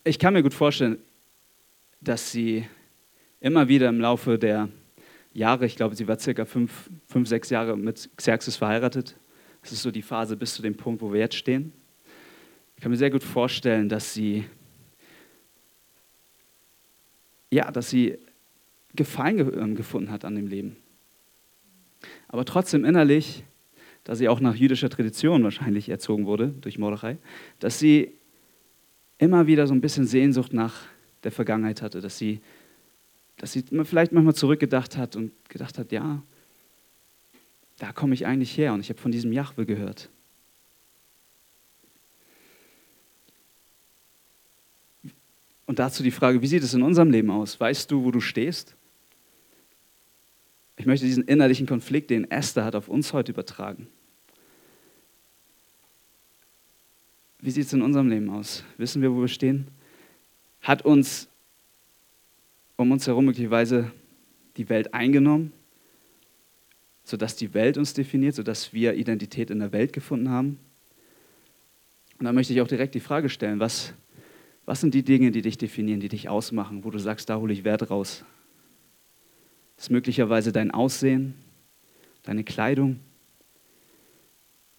Ich 0.05 0.19
kann 0.19 0.35
mir 0.35 0.43
gut 0.43 0.52
vorstellen, 0.52 0.99
dass 2.00 2.33
sie 2.33 2.67
immer 3.41 3.69
wieder 3.69 3.88
im 3.88 4.00
Laufe 4.00 4.38
der 4.38 4.69
Jahre, 5.33 5.64
ich 5.64 5.76
glaube, 5.76 5.95
sie 5.95 6.09
war 6.09 6.19
circa 6.19 6.45
fünf, 6.45 6.91
fünf, 7.09 7.29
sechs 7.29 7.49
Jahre 7.50 7.76
mit 7.76 8.11
Xerxes 8.17 8.57
verheiratet. 8.57 9.17
Das 9.62 9.73
ist 9.73 9.83
so 9.83 9.90
die 9.90 10.02
Phase 10.02 10.37
bis 10.37 10.54
zu 10.54 10.62
dem 10.62 10.76
Punkt, 10.76 11.00
wo 11.00 11.12
wir 11.12 11.21
jetzt 11.21 11.37
stehen. 11.37 11.73
Ich 12.76 12.83
kann 12.83 12.90
mir 12.90 12.99
sehr 12.99 13.11
gut 13.11 13.23
vorstellen, 13.23 13.88
dass 13.88 14.12
sie 14.12 14.45
ja, 17.50 17.71
dass 17.71 17.90
sie 17.90 18.19
Gefallen 18.95 19.38
ähm, 19.38 19.75
gefunden 19.75 20.11
hat 20.11 20.25
an 20.25 20.35
dem 20.35 20.47
Leben. 20.47 20.76
Aber 22.28 22.45
trotzdem 22.45 22.85
innerlich, 22.85 23.45
da 24.04 24.14
sie 24.14 24.28
auch 24.28 24.40
nach 24.40 24.54
jüdischer 24.54 24.90
Tradition 24.90 25.45
wahrscheinlich 25.45 25.88
erzogen 25.88 26.26
wurde 26.26 26.49
durch 26.49 26.78
Mordechai, 26.78 27.16
dass 27.59 27.78
sie 27.78 28.12
immer 29.19 29.47
wieder 29.47 29.66
so 29.66 29.75
ein 29.75 29.81
bisschen 29.81 30.07
Sehnsucht 30.07 30.52
nach 30.52 30.75
der 31.25 31.33
Vergangenheit 31.33 31.81
hatte, 31.81 32.00
dass 32.00 32.19
sie, 32.19 32.40
dass 33.37 33.52
sie 33.52 33.64
vielleicht 33.85 34.12
manchmal 34.12 34.35
zurückgedacht 34.35 34.97
hat 34.97 35.16
und 35.16 35.33
gedacht 35.49 35.78
hat, 35.78 35.92
ja, 35.92 36.23
da 37.83 37.91
komme 37.91 38.15
ich 38.15 38.27
eigentlich 38.27 38.57
her 38.57 38.73
und 38.73 38.79
ich 38.79 38.91
habe 38.91 39.01
von 39.01 39.11
diesem 39.11 39.33
Jahwe 39.33 39.67
gehört. 39.67 40.09
Und 45.67 45.81
dazu 45.81 46.05
die 46.05 46.12
Frage, 46.12 46.41
wie 46.43 46.47
sieht 46.47 46.62
es 46.62 46.75
in 46.75 46.83
unserem 46.83 47.11
Leben 47.11 47.33
aus? 47.33 47.59
Weißt 47.59 47.91
du, 47.91 48.05
wo 48.05 48.12
du 48.12 48.21
stehst? 48.21 48.77
Ich 50.77 50.87
möchte 50.87 51.07
diesen 51.07 51.25
innerlichen 51.25 51.67
Konflikt, 51.67 52.11
den 52.11 52.31
Esther 52.31 52.65
hat, 52.65 52.77
auf 52.77 52.87
uns 52.87 53.12
heute 53.12 53.33
übertragen. 53.33 53.89
Wie 57.41 57.51
sieht 57.51 57.67
es 57.67 57.73
in 57.73 57.83
unserem 57.83 58.09
Leben 58.09 58.31
aus? 58.31 58.62
Wissen 58.77 59.03
wir, 59.03 59.12
wo 59.12 59.23
wir 59.23 59.29
stehen? 59.29 59.67
Hat 60.61 60.85
uns 60.85 61.27
um 62.77 62.93
uns 62.93 63.09
herum 63.09 63.25
möglicherweise 63.25 63.91
die 64.57 64.69
Welt 64.69 64.95
eingenommen, 64.95 65.53
sodass 67.04 67.37
die 67.37 67.54
Welt 67.54 67.76
uns 67.76 67.94
definiert, 67.94 68.35
sodass 68.35 68.73
wir 68.73 68.94
Identität 68.94 69.50
in 69.50 69.59
der 69.59 69.73
Welt 69.73 69.92
gefunden 69.92 70.30
haben? 70.30 70.59
Und 72.18 72.26
da 72.26 72.32
möchte 72.32 72.52
ich 72.52 72.61
auch 72.61 72.68
direkt 72.68 72.94
die 72.94 73.00
Frage 73.00 73.28
stellen, 73.28 73.59
was 73.61 73.94
was 74.64 74.80
sind 74.80 74.94
die 74.94 75.02
Dinge, 75.02 75.30
die 75.30 75.42
dich 75.42 75.59
definieren, 75.59 76.00
die 76.00 76.09
dich 76.09 76.28
ausmachen, 76.28 76.85
wo 76.85 76.90
du 76.90 76.99
sagst, 76.99 77.28
da 77.28 77.37
hole 77.37 77.52
ich 77.52 77.64
Wert 77.64 77.90
raus? 77.90 78.25
Das 79.76 79.87
ist 79.87 79.90
möglicherweise 79.90 80.52
dein 80.52 80.71
Aussehen, 80.71 81.35
deine 82.23 82.44
Kleidung, 82.44 83.00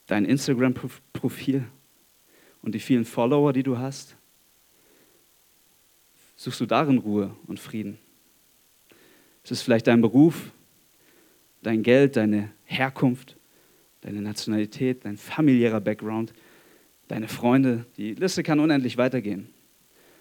dein 0.07 0.25
Instagram-Profil 0.25 1.65
und 2.61 2.73
die 2.73 2.79
vielen 2.79 3.03
Follower, 3.03 3.51
die 3.51 3.63
du 3.63 3.77
hast. 3.77 4.15
Suchst 6.37 6.61
du 6.61 6.65
darin 6.65 6.99
Ruhe 6.99 7.35
und 7.47 7.59
Frieden? 7.59 7.97
Es 9.43 9.51
ist 9.51 9.61
vielleicht 9.63 9.87
dein 9.87 10.01
Beruf, 10.01 10.51
dein 11.63 11.81
Geld, 11.81 12.15
deine 12.15 12.49
Herkunft, 12.65 13.37
deine 14.01 14.21
Nationalität, 14.21 15.05
dein 15.05 15.17
familiärer 15.17 15.81
Background, 15.81 16.33
deine 17.07 17.27
Freunde. 17.27 17.85
Die 17.97 18.13
Liste 18.13 18.43
kann 18.43 18.59
unendlich 18.59 18.97
weitergehen. 18.97 19.49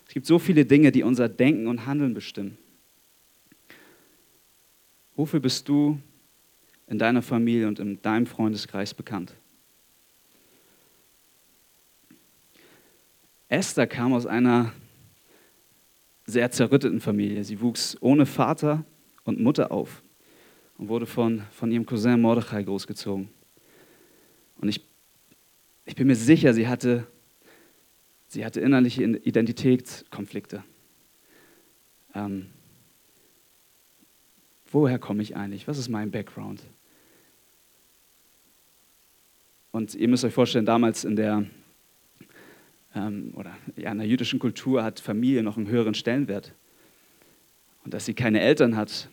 Es 0.07 0.15
gibt 0.15 0.27
so 0.27 0.39
viele 0.39 0.65
Dinge, 0.65 0.93
die 0.93 1.03
unser 1.03 1.29
Denken 1.29 1.67
und 1.67 1.87
Handeln 1.87 2.15
bestimmen. 2.15 2.59
Wofür 5.17 5.41
bist 5.41 5.69
du 5.69 5.99
in 6.87 6.99
deiner 6.99 7.23
Familie 7.23 7.69
und 7.69 7.79
in 7.79 8.01
deinem 8.03 8.27
Freundeskreis 8.27 8.95
bekannt? 8.95 9.35
Esther 13.49 13.87
kam 13.87 14.15
aus 14.15 14.27
einer 14.27 14.73
sehr 16.25 16.51
zerrütteten 16.51 17.01
Familie. 17.01 17.45
Sie 17.45 17.61
wuchs 17.61 17.99
ohne 18.01 18.25
Vater 18.25 18.85
und 19.25 19.41
Mutter 19.41 19.71
auf 19.71 20.03
und 20.79 20.89
wurde 20.89 21.07
von, 21.07 21.43
von 21.53 21.71
ihrem 21.71 21.87
Cousin 21.87 22.21
Mordechai 22.21 22.63
großgezogen. 22.63 23.29
Und 24.59 24.69
ich, 24.69 24.85
ich 25.85 25.95
bin 25.95 26.07
mir 26.07 26.17
sicher, 26.17 26.55
sie 26.55 26.69
hatte 26.69 27.07
Sie 28.33 28.47
hatte 28.47 28.63
innerliche 28.63 29.03
Identitätskonflikte. 29.05 30.65
Ähm, 32.15 32.47
woher 34.71 34.99
komme 34.99 35.23
ich 35.23 35.37
eigentlich? 35.37 35.69
Was 35.69 35.77
ist 35.77 35.91
mein 35.91 36.11
Background? 36.11 36.63
Und 39.71 39.95
ihr 39.95 40.09
müsst 40.09 40.25
euch 40.25 40.33
vorstellen, 40.33 40.65
damals 40.65 41.05
in 41.05 41.15
der, 41.15 41.45
ähm, 42.95 43.35
oder, 43.37 43.55
ja, 43.77 43.93
in 43.93 43.99
der 43.99 44.07
jüdischen 44.07 44.39
Kultur 44.39 44.83
hat 44.83 44.99
Familie 44.99 45.43
noch 45.43 45.59
einen 45.59 45.69
höheren 45.69 45.93
Stellenwert. 45.93 46.55
Und 47.85 47.93
dass 47.93 48.07
sie 48.07 48.15
keine 48.15 48.41
Eltern 48.41 48.77
hat 48.77 49.11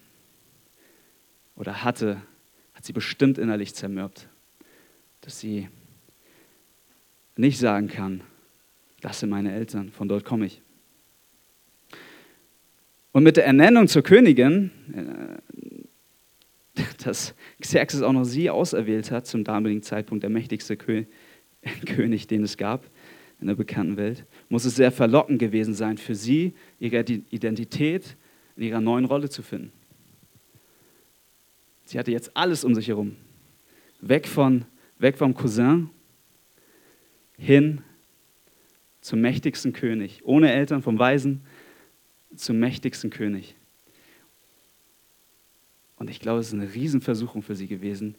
oder 1.59 1.83
hatte, 1.83 2.21
hat 2.73 2.85
sie 2.85 2.93
bestimmt 2.93 3.37
innerlich 3.37 3.75
zermürbt. 3.75 4.27
Dass 5.21 5.39
sie 5.39 5.67
nicht 7.35 7.59
sagen 7.59 7.89
kann, 7.89 8.21
das 9.01 9.19
sind 9.19 9.29
meine 9.29 9.53
Eltern, 9.53 9.91
von 9.91 10.07
dort 10.07 10.25
komme 10.25 10.47
ich. 10.47 10.61
Und 13.11 13.23
mit 13.23 13.37
der 13.37 13.45
Ernennung 13.45 13.87
zur 13.87 14.01
Königin, 14.03 14.71
äh, 14.93 16.81
dass 17.03 17.35
Xerxes 17.61 18.01
auch 18.01 18.13
noch 18.13 18.23
sie 18.23 18.49
auserwählt 18.49 19.11
hat, 19.11 19.27
zum 19.27 19.43
damaligen 19.43 19.83
Zeitpunkt 19.83 20.23
der 20.23 20.29
mächtigste 20.29 20.77
König, 21.85 22.27
den 22.27 22.43
es 22.43 22.55
gab 22.55 22.89
in 23.41 23.47
der 23.47 23.55
bekannten 23.55 23.97
Welt, 23.97 24.25
muss 24.47 24.65
es 24.65 24.75
sehr 24.75 24.91
verlockend 24.91 25.39
gewesen 25.39 25.73
sein 25.73 25.97
für 25.97 26.15
sie, 26.15 26.53
ihre 26.79 26.99
Identität 27.01 28.15
in 28.55 28.63
ihrer 28.63 28.81
neuen 28.81 29.05
Rolle 29.05 29.29
zu 29.29 29.41
finden. 29.41 29.71
Sie 31.89 31.97
hatte 31.97 32.11
jetzt 32.11 32.37
alles 32.37 32.63
um 32.63 32.75
sich 32.75 32.87
herum. 32.87 33.15
Weg, 33.99 34.27
von, 34.27 34.65
weg 34.99 35.17
vom 35.17 35.33
Cousin 35.33 35.89
hin 37.35 37.81
zum 39.01 39.21
mächtigsten 39.21 39.73
König, 39.73 40.21
ohne 40.23 40.51
Eltern, 40.51 40.83
vom 40.83 40.99
Weisen 40.99 41.41
zum 42.35 42.59
mächtigsten 42.59 43.09
König. 43.09 43.55
Und 45.95 46.11
ich 46.11 46.19
glaube, 46.19 46.41
es 46.41 46.49
ist 46.49 46.53
eine 46.53 46.71
Riesenversuchung 46.71 47.41
für 47.41 47.55
sie 47.55 47.65
gewesen, 47.65 48.13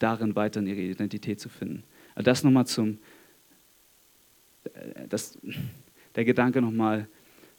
darin 0.00 0.34
weiter 0.34 0.60
ihre 0.60 0.80
Identität 0.80 1.38
zu 1.38 1.48
finden. 1.48 1.84
Also 2.16 2.24
das 2.24 2.42
nochmal 2.42 2.66
zum, 2.66 2.98
äh, 4.74 5.06
das, 5.08 5.38
der 6.16 6.24
Gedanke 6.24 6.60
nochmal 6.60 7.06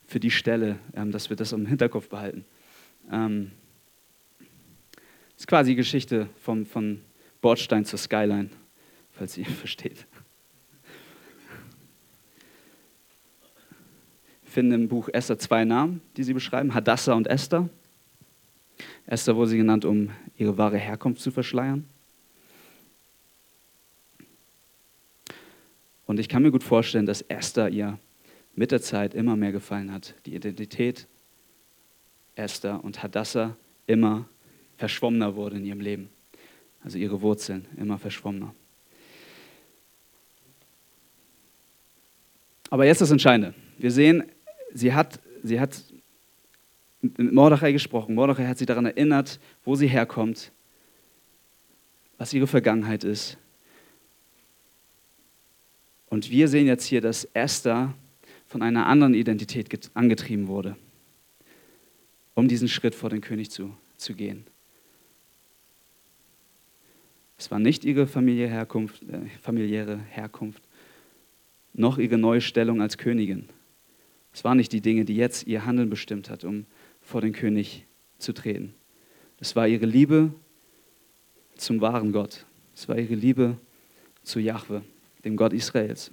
für 0.06 0.20
die 0.20 0.32
Stelle, 0.32 0.80
ähm, 0.94 1.14
dass 1.14 1.30
wir 1.30 1.38
das 1.38 1.54
im 1.54 1.66
Hinterkopf 1.66 2.10
behalten. 2.10 2.44
Ähm, 3.10 3.52
das 5.40 5.44
ist 5.44 5.48
quasi 5.48 5.72
die 5.72 5.78
Geschichte 5.78 6.28
vom, 6.42 6.66
von 6.66 7.00
Bordstein 7.40 7.86
zur 7.86 7.98
Skyline, 7.98 8.50
falls 9.14 9.38
ihr 9.38 9.46
versteht. 9.64 10.06
finden 14.44 14.74
im 14.74 14.88
Buch 14.90 15.08
Esther 15.14 15.40
zwei 15.40 15.64
Namen, 15.64 16.02
die 16.18 16.24
sie 16.24 16.34
beschreiben, 16.34 16.74
Hadassah 16.74 17.14
und 17.14 17.28
Esther. 17.28 17.70
Esther 19.06 19.38
wurde 19.38 19.52
sie 19.52 19.58
genannt, 19.58 19.86
um 19.86 20.10
ihre 20.38 20.58
wahre 20.58 20.78
Herkunft 20.78 21.22
zu 21.22 21.32
verschleiern. 21.32 21.88
Und 26.06 26.20
ich 26.20 26.28
kann 26.28 26.44
mir 26.44 26.52
gut 26.52 26.66
vorstellen, 26.66 27.06
dass 27.06 27.22
Esther 27.22 27.70
ihr 27.70 27.98
mit 28.56 28.72
der 28.72 28.82
Zeit 28.82 29.14
immer 29.14 29.38
mehr 29.38 29.54
gefallen 29.54 29.94
hat. 29.94 30.16
Die 30.26 30.36
Identität 30.36 31.08
Esther 32.36 32.84
und 32.84 33.02
Hadassah 33.02 33.56
immer 33.88 34.28
verschwommener 34.80 35.36
wurde 35.36 35.58
in 35.58 35.66
ihrem 35.66 35.82
Leben. 35.82 36.10
Also 36.84 36.98
ihre 36.98 37.22
Wurzeln 37.22 37.66
immer 37.78 38.00
verschwommener. 38.00 38.56
Aber 42.70 42.86
jetzt 42.86 43.02
das 43.02 43.12
Entscheidende. 43.12 43.54
Wir 43.78 43.92
sehen, 43.92 44.24
sie 44.74 44.94
hat, 44.94 45.20
sie 45.44 45.60
hat 45.60 45.84
mit 47.02 47.34
Mordechai 47.34 47.74
gesprochen. 47.74 48.16
Mordechai 48.16 48.48
hat 48.48 48.58
sie 48.58 48.66
daran 48.66 48.86
erinnert, 48.86 49.40
wo 49.66 49.76
sie 49.76 49.88
herkommt, 49.88 50.52
was 52.18 52.34
ihre 52.34 52.48
Vergangenheit 52.48 53.04
ist. 53.04 53.38
Und 56.10 56.32
wir 56.32 56.48
sehen 56.48 56.68
jetzt 56.68 56.86
hier, 56.86 57.02
dass 57.02 57.26
Esther 57.34 57.94
von 58.48 58.62
einer 58.62 58.88
anderen 58.88 59.14
Identität 59.14 59.92
angetrieben 59.94 60.48
wurde, 60.48 60.78
um 62.34 62.48
diesen 62.48 62.68
Schritt 62.70 62.96
vor 62.96 63.10
den 63.10 63.22
König 63.22 63.52
zu, 63.52 63.76
zu 63.98 64.14
gehen. 64.16 64.46
Es 67.40 67.50
war 67.52 67.58
nicht 67.58 67.86
ihre 67.86 68.06
familiäre 68.06 68.52
Herkunft, 68.52 69.02
äh, 69.04 69.22
familiäre 69.42 69.98
Herkunft, 69.98 70.62
noch 71.74 71.98
ihre 71.98 72.18
neue 72.18 72.42
Stellung 72.42 72.82
als 72.82 72.98
Königin. 72.98 73.48
Es 74.34 74.44
waren 74.44 74.58
nicht 74.58 74.74
die 74.74 74.82
Dinge, 74.82 75.06
die 75.06 75.16
jetzt 75.16 75.48
ihr 75.48 75.66
Handeln 75.66 75.90
bestimmt 75.90 76.30
hat, 76.30 76.44
um 76.44 76.66
vor 77.02 77.22
den 77.22 77.32
König 77.32 77.86
zu 78.18 78.34
treten. 78.34 78.74
Es 79.40 79.56
war 79.56 79.70
ihre 79.70 79.86
Liebe 79.86 80.34
zum 81.56 81.80
wahren 81.80 82.12
Gott. 82.12 82.46
Es 82.76 82.90
war 82.90 82.98
ihre 82.98 83.16
Liebe 83.16 83.58
zu 84.24 84.42
Jahwe, 84.42 84.84
dem 85.24 85.38
Gott 85.38 85.54
Israels. 85.54 86.12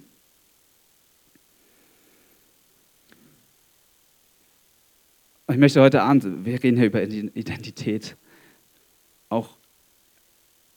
Ich 5.49 5.57
möchte 5.57 5.81
heute 5.81 6.01
Abend, 6.03 6.45
wir 6.45 6.63
reden 6.63 6.77
hier 6.77 6.87
über 6.87 7.03
Identität, 7.03 8.15
auch 9.27 9.56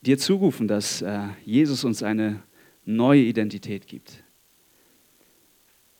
dir 0.02 0.19
zurufen, 0.19 0.69
dass 0.69 1.02
äh, 1.02 1.28
Jesus 1.45 1.85
uns 1.85 2.02
eine 2.02 2.42
neue 2.85 3.23
Identität 3.23 3.87
gibt. 3.87 4.25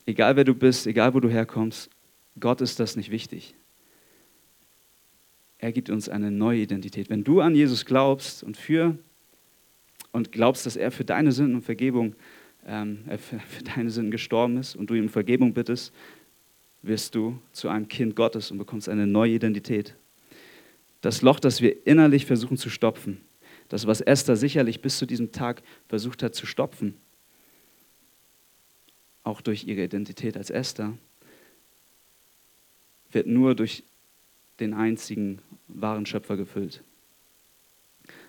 Egal 0.07 0.37
wer 0.37 0.45
du 0.45 0.54
bist, 0.54 0.87
egal 0.87 1.14
wo 1.14 1.21
du 1.21 1.28
herkommst, 1.28 1.90
Gott 2.38 2.61
ist 2.61 2.80
das 2.80 2.97
nicht 2.97 3.11
wichtig. 3.11 3.54
Er 5.59 5.73
gibt 5.73 5.90
uns 5.90 6.09
eine 6.09 6.30
neue 6.30 6.61
Identität. 6.61 7.11
Wenn 7.11 7.23
du 7.23 7.40
an 7.40 7.54
Jesus 7.54 7.85
glaubst 7.85 8.42
und 8.42 8.57
für 8.57 8.99
und 10.11 10.33
glaubst, 10.33 10.64
dass 10.64 10.76
er 10.76 10.90
für 10.90 11.04
deine 11.04 11.33
Sünden 11.33 11.57
und 11.57 11.62
Vergebung, 11.62 12.14
ähm, 12.66 13.04
für, 13.19 13.38
für 13.38 13.62
deine 13.62 13.90
Sünden 13.90 14.11
gestorben 14.11 14.57
ist 14.57 14.75
und 14.75 14.88
du 14.88 14.95
ihm 14.95 15.11
Vergebung 15.11 15.52
bittest, 15.52 15.92
wirst 16.83 17.14
du 17.14 17.38
zu 17.52 17.69
einem 17.69 17.88
Kind 17.88 18.16
Gottes 18.16 18.50
und 18.50 18.57
bekommst 18.57 18.88
eine 18.88 19.07
neue 19.07 19.33
Identität. 19.33 19.95
Das 21.02 21.21
Loch, 21.21 21.40
das 21.40 21.61
wir 21.61 21.87
innerlich 21.87 22.25
versuchen 22.25 22.57
zu 22.57 22.71
stopfen, 22.71 23.21
das, 23.71 23.87
was 23.87 24.00
Esther 24.00 24.37
sicherlich 24.37 24.83
bis 24.83 24.99
zu 24.99 25.07
diesem 25.07 25.33
Tag 25.33 25.62
versucht 25.89 26.23
hat 26.23 26.35
zu 26.35 26.45
stopfen, 26.45 26.97
auch 29.23 29.41
durch 29.41 29.65
ihre 29.65 29.85
Identität 29.85 30.37
als 30.37 30.50
Esther, 30.50 30.93
wird 33.13 33.26
nur 33.26 33.54
durch 33.54 33.85
den 34.59 34.75
einzigen 34.75 35.41
wahren 35.69 36.04
Schöpfer 36.04 36.37
gefüllt. 36.37 36.83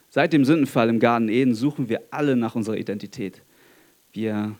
Seit 0.09 0.31
dem 0.31 0.45
Sündenfall 0.45 0.89
im 0.89 0.99
Garten 0.99 1.27
Eden 1.27 1.55
suchen 1.55 1.89
wir 1.89 2.03
alle 2.11 2.35
nach 2.35 2.53
unserer 2.53 2.77
Identität. 2.77 3.41
Wir, 4.13 4.55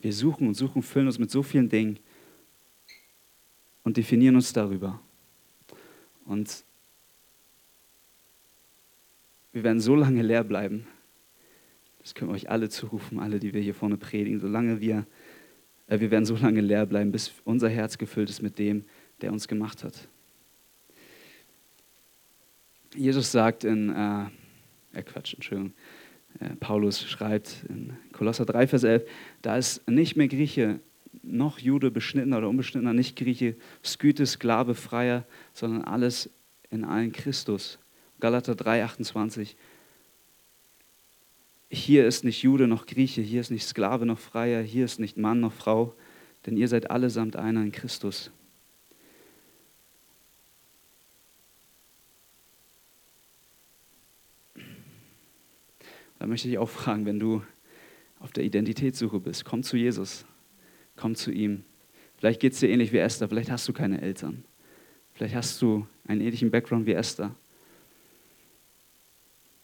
wir 0.00 0.12
suchen 0.14 0.48
und 0.48 0.54
suchen, 0.54 0.82
füllen 0.82 1.08
uns 1.08 1.18
mit 1.18 1.30
so 1.30 1.42
vielen 1.42 1.68
Dingen 1.68 1.98
und 3.82 3.98
definieren 3.98 4.36
uns 4.36 4.54
darüber. 4.54 4.98
Und 6.24 6.64
wir 9.56 9.64
werden 9.64 9.80
so 9.80 9.94
lange 9.94 10.20
leer 10.20 10.44
bleiben, 10.44 10.86
das 12.02 12.14
können 12.14 12.30
wir 12.30 12.34
euch 12.34 12.50
alle 12.50 12.68
zurufen, 12.68 13.18
alle, 13.18 13.40
die 13.40 13.54
wir 13.54 13.62
hier 13.62 13.72
vorne 13.72 13.96
predigen, 13.96 14.38
solange 14.38 14.82
wir, 14.82 15.06
äh, 15.86 15.98
wir 15.98 16.10
werden 16.10 16.26
so 16.26 16.36
lange 16.36 16.60
leer 16.60 16.84
bleiben, 16.84 17.10
bis 17.10 17.32
unser 17.44 17.70
Herz 17.70 17.96
gefüllt 17.96 18.28
ist 18.28 18.42
mit 18.42 18.58
dem, 18.58 18.84
der 19.22 19.32
uns 19.32 19.48
gemacht 19.48 19.82
hat. 19.82 20.08
Jesus 22.94 23.32
sagt 23.32 23.64
in, 23.64 23.88
äh, 23.88 24.26
äh 24.92 25.02
Quatsch, 25.02 25.32
Entschuldigung, 25.32 25.72
äh, 26.38 26.50
Paulus 26.56 27.08
schreibt 27.08 27.64
in 27.70 27.94
Kolosser 28.12 28.44
3, 28.44 28.66
Vers 28.66 28.84
11, 28.84 29.08
da 29.40 29.56
ist 29.56 29.88
nicht 29.88 30.16
mehr 30.16 30.28
Grieche 30.28 30.80
noch 31.22 31.58
Jude, 31.60 31.90
beschnittener 31.90 32.36
oder 32.36 32.50
unbeschnittener, 32.50 32.92
nicht 32.92 33.16
Grieche, 33.16 33.56
Sküte, 33.82 34.26
Sklave, 34.26 34.74
Freier, 34.74 35.24
sondern 35.54 35.82
alles 35.84 36.28
in 36.68 36.84
allen 36.84 37.10
Christus. 37.10 37.78
Galater 38.20 38.54
3, 38.54 38.84
28, 38.84 39.56
hier 41.68 42.06
ist 42.06 42.24
nicht 42.24 42.42
Jude 42.42 42.66
noch 42.66 42.86
Grieche, 42.86 43.20
hier 43.20 43.40
ist 43.40 43.50
nicht 43.50 43.66
Sklave 43.66 44.06
noch 44.06 44.18
Freier, 44.18 44.62
hier 44.62 44.84
ist 44.84 45.00
nicht 45.00 45.16
Mann 45.16 45.40
noch 45.40 45.52
Frau, 45.52 45.94
denn 46.46 46.56
ihr 46.56 46.68
seid 46.68 46.90
allesamt 46.90 47.36
einer 47.36 47.62
in 47.62 47.72
Christus. 47.72 48.30
Da 56.18 56.26
möchte 56.26 56.48
ich 56.48 56.56
auch 56.58 56.70
fragen, 56.70 57.04
wenn 57.04 57.20
du 57.20 57.42
auf 58.20 58.32
der 58.32 58.44
Identitätssuche 58.44 59.20
bist, 59.20 59.44
komm 59.44 59.62
zu 59.62 59.76
Jesus, 59.76 60.24
komm 60.96 61.14
zu 61.14 61.30
ihm. 61.30 61.64
Vielleicht 62.16 62.40
geht 62.40 62.54
es 62.54 62.60
dir 62.60 62.70
ähnlich 62.70 62.92
wie 62.92 62.98
Esther, 62.98 63.28
vielleicht 63.28 63.50
hast 63.50 63.68
du 63.68 63.74
keine 63.74 64.00
Eltern, 64.00 64.44
vielleicht 65.12 65.34
hast 65.34 65.60
du 65.60 65.86
einen 66.06 66.22
ähnlichen 66.22 66.50
Background 66.50 66.86
wie 66.86 66.94
Esther. 66.94 67.34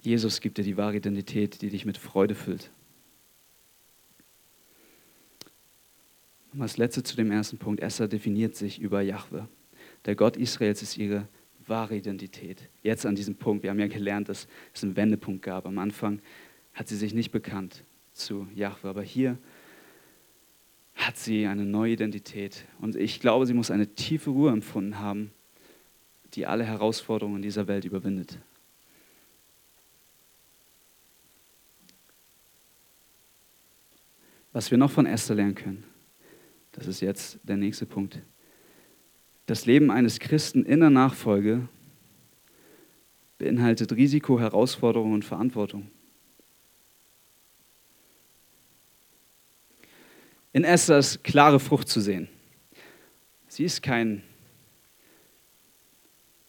Jesus 0.03 0.41
gibt 0.41 0.59
dir 0.59 0.65
die 0.65 0.77
wahre 0.77 0.97
Identität, 0.97 1.63
die 1.63 1.71
dich 1.71 1.85
mit 1.85 1.97
Freude 1.97 2.35
füllt. 2.35 2.71
Und 6.53 6.61
als 6.61 6.77
letzte 6.77 7.03
zu 7.03 7.17
dem 7.17 7.31
ersten 7.31 7.59
Punkt. 7.59 7.81
Esther 7.81 8.09
definiert 8.09 8.57
sich 8.57 8.81
über 8.81 9.01
Jahwe. 9.01 9.49
Der 10.05 10.15
Gott 10.15 10.37
Israels 10.37 10.83
ist 10.83 10.99
ihre 10.99 11.29
wahre 11.67 11.97
Identität. 11.97 12.69
Jetzt 12.83 13.07
an 13.07 13.15
diesem 13.15 13.37
Punkt, 13.37 13.63
wir 13.63 13.71
haben 13.71 13.79
ja 13.79 13.87
gelernt, 13.87 14.29
dass 14.29 14.49
es 14.75 14.83
einen 14.83 14.97
Wendepunkt 14.97 15.43
gab. 15.43 15.67
Am 15.67 15.79
Anfang 15.79 16.21
hat 16.75 16.89
sie 16.89 16.97
sich 16.97 17.15
nicht 17.15 17.31
bekannt 17.31 17.85
zu 18.13 18.49
Jahwe, 18.55 18.89
aber 18.89 19.03
hier 19.03 19.39
hat 20.95 21.17
sie 21.17 21.47
eine 21.47 21.65
neue 21.65 21.93
Identität. 21.93 22.65
Und 22.81 22.97
ich 22.97 23.21
glaube, 23.21 23.47
sie 23.47 23.55
muss 23.55 23.71
eine 23.71 23.95
tiefe 23.95 24.31
Ruhe 24.31 24.51
empfunden 24.51 24.99
haben, 24.99 25.31
die 26.35 26.47
alle 26.47 26.65
Herausforderungen 26.65 27.41
dieser 27.41 27.69
Welt 27.69 27.85
überwindet. 27.85 28.39
Was 34.53 34.71
wir 34.71 34.79
noch 34.79 34.91
von 34.91 35.07
Esther 35.07 35.35
lernen 35.35 35.55
können, 35.55 35.85
das 36.73 36.87
ist 36.87 37.01
jetzt 37.01 37.39
der 37.43 37.57
nächste 37.57 37.87
Punkt. 37.87 38.21
Das 39.47 39.67
Leben 39.67 39.91
eines 39.91 40.19
Christen 40.19 40.65
in 40.65 40.81
der 40.81 40.91
Nachfolge 40.91 41.69
beinhaltet 43.39 43.93
Risiko, 43.93 44.39
Herausforderung 44.39 45.13
und 45.13 45.25
Verantwortung. 45.25 45.91
In 50.53 50.65
Esther 50.65 50.99
ist 50.99 51.25
klare 51.25 51.59
Frucht 51.59 51.89
zu 51.89 52.01
sehen. 52.01 52.29
Sie 53.49 53.65
ist 53.65 53.83
kein 53.83 54.23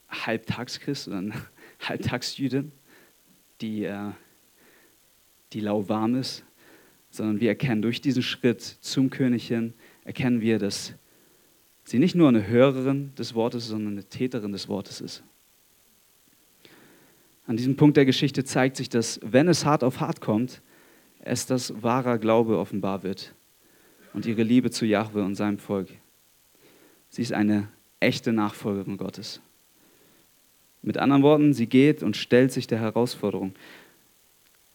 Halbtagschrist, 0.09 1.05
sondern 1.05 1.41
Halbtagsjüdin, 1.79 2.71
die, 3.61 3.85
äh, 3.85 4.11
die 5.53 5.61
lauwarm 5.61 6.15
ist, 6.15 6.43
sondern 7.13 7.39
wir 7.39 7.49
erkennen 7.49 7.84
durch 7.84 8.02
diesen 8.02 8.23
Schritt 8.23 8.62
zum 8.62 9.12
König 9.12 9.47
hin, 9.47 9.76
erkennen 10.04 10.41
wir, 10.41 10.58
dass 10.58 10.95
sie 11.84 11.99
nicht 11.99 12.15
nur 12.15 12.28
eine 12.28 12.47
Hörerin 12.47 13.13
des 13.15 13.36
Wortes, 13.36 13.67
sondern 13.67 13.93
eine 13.93 14.04
Täterin 14.04 14.52
des 14.52 14.67
Wortes 14.67 14.99
ist. 14.99 15.21
An 17.45 17.56
diesem 17.56 17.76
Punkt 17.76 17.97
der 17.97 18.06
Geschichte 18.06 18.43
zeigt 18.43 18.78
sich, 18.78 18.89
dass 18.89 19.19
wenn 19.23 19.47
es 19.47 19.63
hart 19.63 19.84
auf 19.84 19.99
hart 19.99 20.21
kommt, 20.21 20.63
es 21.19 21.45
das 21.45 21.84
wahrer 21.84 22.17
Glaube 22.17 22.58
offenbar 22.58 23.04
wird 23.04 23.36
und 24.13 24.26
ihre 24.26 24.41
Liebe 24.41 24.71
zu 24.71 24.84
Jahwe 24.88 25.23
und 25.23 25.36
seinem 25.36 25.60
Volk. 25.60 25.89
Sie 27.10 27.21
ist 27.21 27.32
eine 27.32 27.67
echte 27.99 28.34
Nachfolgerin 28.34 28.97
Gottes. 28.97 29.39
Mit 30.82 30.97
anderen 30.97 31.21
Worten, 31.21 31.54
sie 31.54 31.67
geht 31.67 32.02
und 32.02 32.17
stellt 32.17 32.52
sich 32.52 32.65
der 32.65 32.80
Herausforderung. 32.80 33.54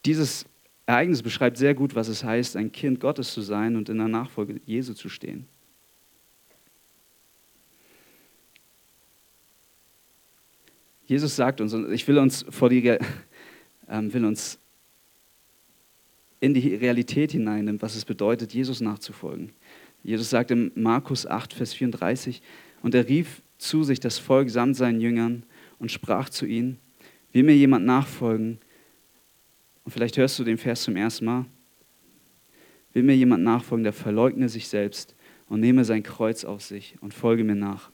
Dieses 0.04 0.46
Ereignis 0.88 1.22
beschreibt 1.22 1.58
sehr 1.58 1.74
gut, 1.74 1.94
was 1.94 2.08
es 2.08 2.24
heißt, 2.24 2.56
ein 2.56 2.72
Kind 2.72 2.98
Gottes 2.98 3.34
zu 3.34 3.42
sein 3.42 3.76
und 3.76 3.90
in 3.90 3.98
der 3.98 4.08
Nachfolge 4.08 4.58
Jesu 4.64 4.94
zu 4.94 5.10
stehen. 5.10 5.46
Jesus 11.04 11.36
sagt 11.36 11.60
uns, 11.60 11.74
und 11.74 11.92
ich 11.92 12.08
will 12.08 12.16
uns, 12.16 12.46
vor 12.48 12.70
die, 12.70 12.86
äh, 12.88 12.98
will 13.86 14.24
uns 14.24 14.58
in 16.40 16.54
die 16.54 16.74
Realität 16.74 17.32
hineinnehmen, 17.32 17.82
was 17.82 17.94
es 17.94 18.06
bedeutet, 18.06 18.54
Jesus 18.54 18.80
nachzufolgen. 18.80 19.52
Jesus 20.02 20.30
sagt 20.30 20.50
in 20.52 20.72
Markus 20.74 21.26
8, 21.26 21.52
Vers 21.52 21.74
34, 21.74 22.40
und 22.82 22.94
er 22.94 23.06
rief 23.06 23.42
zu 23.58 23.84
sich 23.84 24.00
das 24.00 24.18
Volk 24.18 24.48
samt 24.48 24.76
seinen 24.76 25.02
Jüngern 25.02 25.42
und 25.78 25.92
sprach 25.92 26.30
zu 26.30 26.46
ihnen, 26.46 26.78
will 27.32 27.42
mir 27.42 27.56
jemand 27.56 27.84
nachfolgen, 27.84 28.58
und 29.88 29.92
vielleicht 29.92 30.18
hörst 30.18 30.38
du 30.38 30.44
den 30.44 30.58
Vers 30.58 30.82
zum 30.82 30.96
ersten 30.96 31.24
Mal, 31.24 31.46
will 32.92 33.02
mir 33.02 33.16
jemand 33.16 33.42
nachfolgen, 33.42 33.84
der 33.84 33.94
verleugne 33.94 34.50
sich 34.50 34.68
selbst 34.68 35.14
und 35.48 35.60
nehme 35.60 35.82
sein 35.86 36.02
Kreuz 36.02 36.44
auf 36.44 36.60
sich 36.60 36.96
und 37.00 37.14
folge 37.14 37.42
mir 37.42 37.54
nach. 37.54 37.90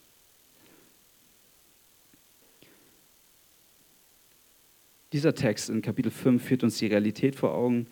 Dieser 5.13 5.37
Text 5.37 5.71
in 5.71 5.83
Kapitel 5.83 6.11
5 6.11 6.43
führt 6.43 6.65
uns 6.65 6.79
die 6.79 6.89
Realität 6.89 7.37
vor 7.37 7.55
Augen, 7.55 7.87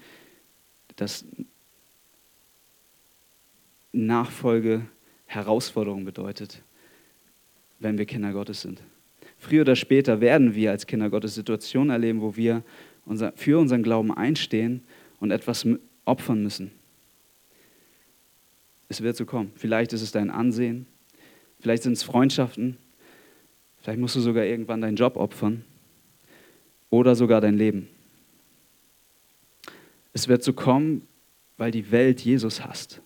dass 0.97 1.25
Nachfolge 3.93 4.85
Herausforderung 5.27 6.05
bedeutet, 6.05 6.61
wenn 7.79 7.99
wir 7.99 8.07
Kinder 8.07 8.33
Gottes 8.33 8.62
sind. 8.62 8.83
Früher 9.38 9.61
oder 9.61 9.77
später 9.77 10.21
werden 10.21 10.57
wir 10.57 10.73
als 10.73 10.88
Kinder 10.88 11.09
Gottes 11.09 11.37
Situationen 11.37 11.91
erleben, 11.91 12.21
wo 12.21 12.35
wir 12.35 12.65
unser, 13.05 13.33
für 13.33 13.59
unseren 13.59 13.83
Glauben 13.83 14.12
einstehen 14.12 14.83
und 15.21 15.31
etwas 15.31 15.67
opfern 16.05 16.43
müssen. 16.43 16.73
Es 18.88 19.01
wird 19.03 19.17
so 19.17 19.25
kommen. 19.25 19.53
Vielleicht 19.55 19.93
ist 19.93 20.03
es 20.03 20.12
dein 20.12 20.31
Ansehen, 20.31 20.87
vielleicht 21.61 21.83
sind 21.83 21.93
es 21.93 22.03
Freundschaften, 22.03 22.77
vielleicht 23.81 24.01
musst 24.01 24.17
du 24.17 24.21
sogar 24.21 24.45
irgendwann 24.45 24.81
deinen 24.81 24.97
Job 24.97 25.17
opfern 25.17 25.65
oder 26.91 27.15
sogar 27.15 27.41
dein 27.41 27.57
Leben. 27.57 27.88
Es 30.12 30.29
wird 30.29 30.43
so 30.43 30.53
kommen, 30.53 31.07
weil 31.57 31.71
die 31.71 31.91
Welt 31.91 32.21
Jesus 32.21 32.65
hasst. 32.65 33.01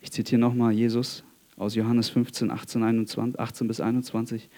Ich 0.00 0.10
zitiere 0.10 0.40
nochmal 0.40 0.72
Jesus 0.72 1.24
aus 1.56 1.74
Johannes 1.74 2.08
15, 2.10 2.50
18, 2.50 2.82
21, 2.82 3.40
18 3.40 3.68
bis 3.68 3.80
21. 3.80 4.48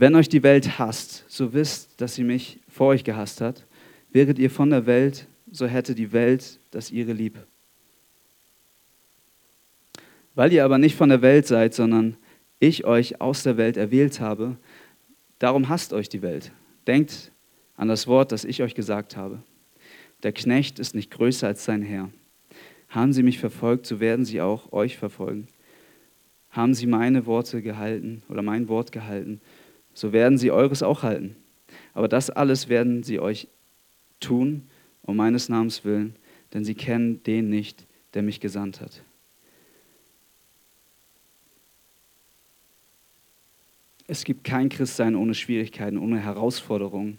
Wenn 0.00 0.14
euch 0.14 0.28
die 0.28 0.44
Welt 0.44 0.78
hasst, 0.78 1.24
so 1.26 1.52
wisst, 1.52 2.00
dass 2.00 2.14
sie 2.14 2.22
mich 2.22 2.60
vor 2.68 2.88
euch 2.88 3.02
gehasst 3.02 3.40
hat. 3.40 3.66
Wäret 4.12 4.38
ihr 4.38 4.48
von 4.48 4.70
der 4.70 4.86
Welt, 4.86 5.26
so 5.50 5.66
hätte 5.66 5.96
die 5.96 6.12
Welt 6.12 6.60
das 6.70 6.92
ihre 6.92 7.12
lieb. 7.12 7.36
Weil 10.36 10.52
ihr 10.52 10.64
aber 10.64 10.78
nicht 10.78 10.94
von 10.94 11.08
der 11.08 11.20
Welt 11.20 11.48
seid, 11.48 11.74
sondern 11.74 12.16
ich 12.60 12.84
euch 12.84 13.20
aus 13.20 13.42
der 13.42 13.56
Welt 13.56 13.76
erwählt 13.76 14.20
habe, 14.20 14.56
darum 15.40 15.68
hasst 15.68 15.92
euch 15.92 16.08
die 16.08 16.22
Welt. 16.22 16.52
Denkt 16.86 17.32
an 17.74 17.88
das 17.88 18.06
Wort, 18.06 18.30
das 18.30 18.44
ich 18.44 18.62
euch 18.62 18.76
gesagt 18.76 19.16
habe. 19.16 19.42
Der 20.22 20.30
Knecht 20.30 20.78
ist 20.78 20.94
nicht 20.94 21.10
größer 21.10 21.48
als 21.48 21.64
sein 21.64 21.82
Herr. 21.82 22.08
Haben 22.88 23.12
sie 23.12 23.24
mich 23.24 23.40
verfolgt, 23.40 23.84
so 23.86 23.98
werden 23.98 24.24
sie 24.24 24.40
auch 24.40 24.72
euch 24.72 24.96
verfolgen. 24.96 25.48
Haben 26.50 26.74
sie 26.74 26.86
meine 26.86 27.26
Worte 27.26 27.62
gehalten 27.62 28.22
oder 28.28 28.42
mein 28.42 28.68
Wort 28.68 28.92
gehalten, 28.92 29.40
so 29.98 30.12
werden 30.12 30.38
sie 30.38 30.52
eures 30.52 30.84
auch 30.84 31.02
halten. 31.02 31.34
Aber 31.92 32.06
das 32.06 32.30
alles 32.30 32.68
werden 32.68 33.02
sie 33.02 33.18
euch 33.18 33.48
tun, 34.20 34.68
um 35.02 35.16
meines 35.16 35.48
Namens 35.48 35.84
willen, 35.84 36.14
denn 36.54 36.64
sie 36.64 36.76
kennen 36.76 37.20
den 37.24 37.50
nicht, 37.50 37.84
der 38.14 38.22
mich 38.22 38.38
gesandt 38.38 38.80
hat. 38.80 39.02
Es 44.06 44.22
gibt 44.22 44.44
kein 44.44 44.68
Christsein 44.68 45.16
ohne 45.16 45.34
Schwierigkeiten, 45.34 45.98
ohne 45.98 46.20
Herausforderungen. 46.20 47.18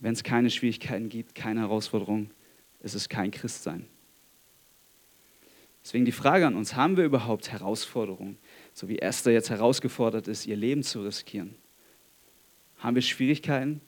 Wenn 0.00 0.14
es 0.14 0.24
keine 0.24 0.50
Schwierigkeiten 0.50 1.08
gibt, 1.08 1.36
keine 1.36 1.60
Herausforderungen, 1.60 2.32
ist 2.80 2.96
es 2.96 3.08
kein 3.08 3.30
Christsein. 3.30 3.86
Deswegen 5.84 6.04
die 6.04 6.12
Frage 6.12 6.44
an 6.44 6.56
uns, 6.56 6.74
haben 6.74 6.96
wir 6.96 7.04
überhaupt 7.04 7.52
Herausforderungen? 7.52 8.36
So 8.72 8.88
wie 8.88 8.98
Esther 8.98 9.32
jetzt 9.32 9.50
herausgefordert 9.50 10.28
ist, 10.28 10.46
ihr 10.46 10.56
Leben 10.56 10.82
zu 10.82 11.02
riskieren. 11.02 11.54
Haben 12.78 12.94
wir 12.94 13.02
Schwierigkeiten? 13.02 13.80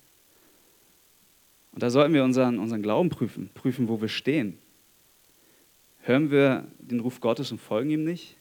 Und 1.72 1.82
da 1.82 1.90
sollten 1.90 2.14
wir 2.14 2.22
unseren, 2.22 2.58
unseren 2.58 2.82
Glauben 2.82 3.10
prüfen, 3.10 3.50
prüfen, 3.54 3.88
wo 3.88 4.00
wir 4.00 4.08
stehen. 4.08 4.58
Hören 6.02 6.30
wir 6.30 6.66
den 6.78 7.00
Ruf 7.00 7.20
Gottes 7.20 7.50
und 7.50 7.60
folgen 7.60 7.90
ihm 7.90 8.04
nicht? 8.04 8.36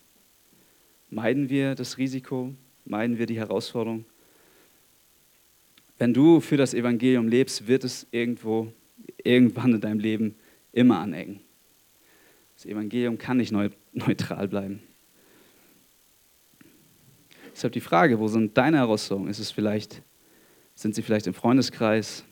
Meiden 1.10 1.50
wir 1.50 1.76
das 1.76 1.98
Risiko? 1.98 2.54
Meiden 2.86 3.18
wir 3.18 3.26
die 3.26 3.38
Herausforderung? 3.38 4.06
Wenn 5.98 6.14
du 6.14 6.42
für 6.42 6.58
das 6.58 6.74
Evangelium 6.74 7.28
lebst, 7.28 7.68
wird 7.68 7.84
es 7.84 8.06
irgendwo, 8.12 8.74
irgendwann 9.24 9.74
in 9.74 9.82
deinem 9.82 10.00
Leben 10.00 10.36
immer 10.74 11.00
anecken. 11.00 11.40
Das 12.56 12.66
Evangelium 12.66 13.18
kann 13.18 13.38
nicht 13.38 13.54
neutral 13.94 14.48
bleiben. 14.48 14.82
Deshalb 17.54 17.74
die 17.74 17.82
Frage, 17.82 18.20
wo 18.20 18.28
sind 18.28 18.58
deine 18.58 18.78
Herausforderungen? 18.78 19.30
Ist 19.30 19.40
es 19.40 19.52
vielleicht, 19.52 20.02
sind 20.76 20.96
sie 20.96 21.04
vielleicht 21.04 21.28
im 21.28 21.34
Freundeskreis? 21.34 22.24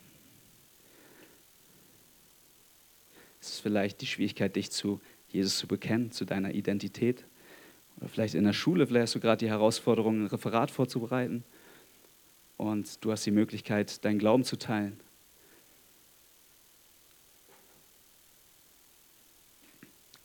Ist 3.40 3.54
es 3.54 3.60
vielleicht 3.60 4.02
die 4.02 4.08
Schwierigkeit, 4.08 4.56
dich 4.56 4.72
zu 4.72 5.00
Jesus 5.30 5.58
zu 5.58 5.68
bekennen, 5.68 6.12
zu 6.12 6.26
deiner 6.26 6.54
Identität? 6.54 7.24
Oder 7.98 8.10
vielleicht 8.10 8.34
in 8.34 8.44
der 8.44 8.54
Schule, 8.54 8.88
vielleicht 8.88 9.04
hast 9.04 9.16
du 9.16 9.20
gerade 9.20 9.46
die 9.46 9.50
Herausforderung, 9.50 10.24
ein 10.24 10.28
Referat 10.28 10.72
vorzubereiten 10.72 11.44
und 12.58 13.04
du 13.04 13.12
hast 13.12 13.26
die 13.26 13.32
Möglichkeit, 13.32 14.04
deinen 14.04 14.20
Glauben 14.20 14.44
zu 14.44 14.58
teilen. 14.58 15.00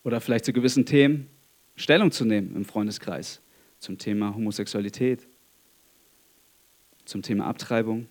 Oder 0.05 0.21
vielleicht 0.21 0.45
zu 0.45 0.53
gewissen 0.53 0.87
Themen 0.87 1.29
Stellung 1.77 2.13
zu 2.13 2.25
nehmen 2.25 2.55
im 2.55 2.65
Freundeskreis. 2.65 3.41
Zum 3.79 3.99
Thema 3.99 4.35
Homosexualität, 4.35 5.27
zum 7.05 7.23
Thema 7.23 7.47
Abtreibung. 7.47 8.09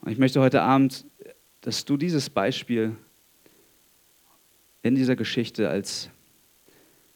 Und 0.00 0.12
ich 0.12 0.18
möchte 0.18 0.40
heute 0.40 0.62
Abend, 0.62 1.04
dass 1.60 1.84
du 1.84 1.96
dieses 1.96 2.30
Beispiel 2.30 2.96
in 4.82 4.94
dieser 4.94 5.16
Geschichte 5.16 5.68
als, 5.68 6.10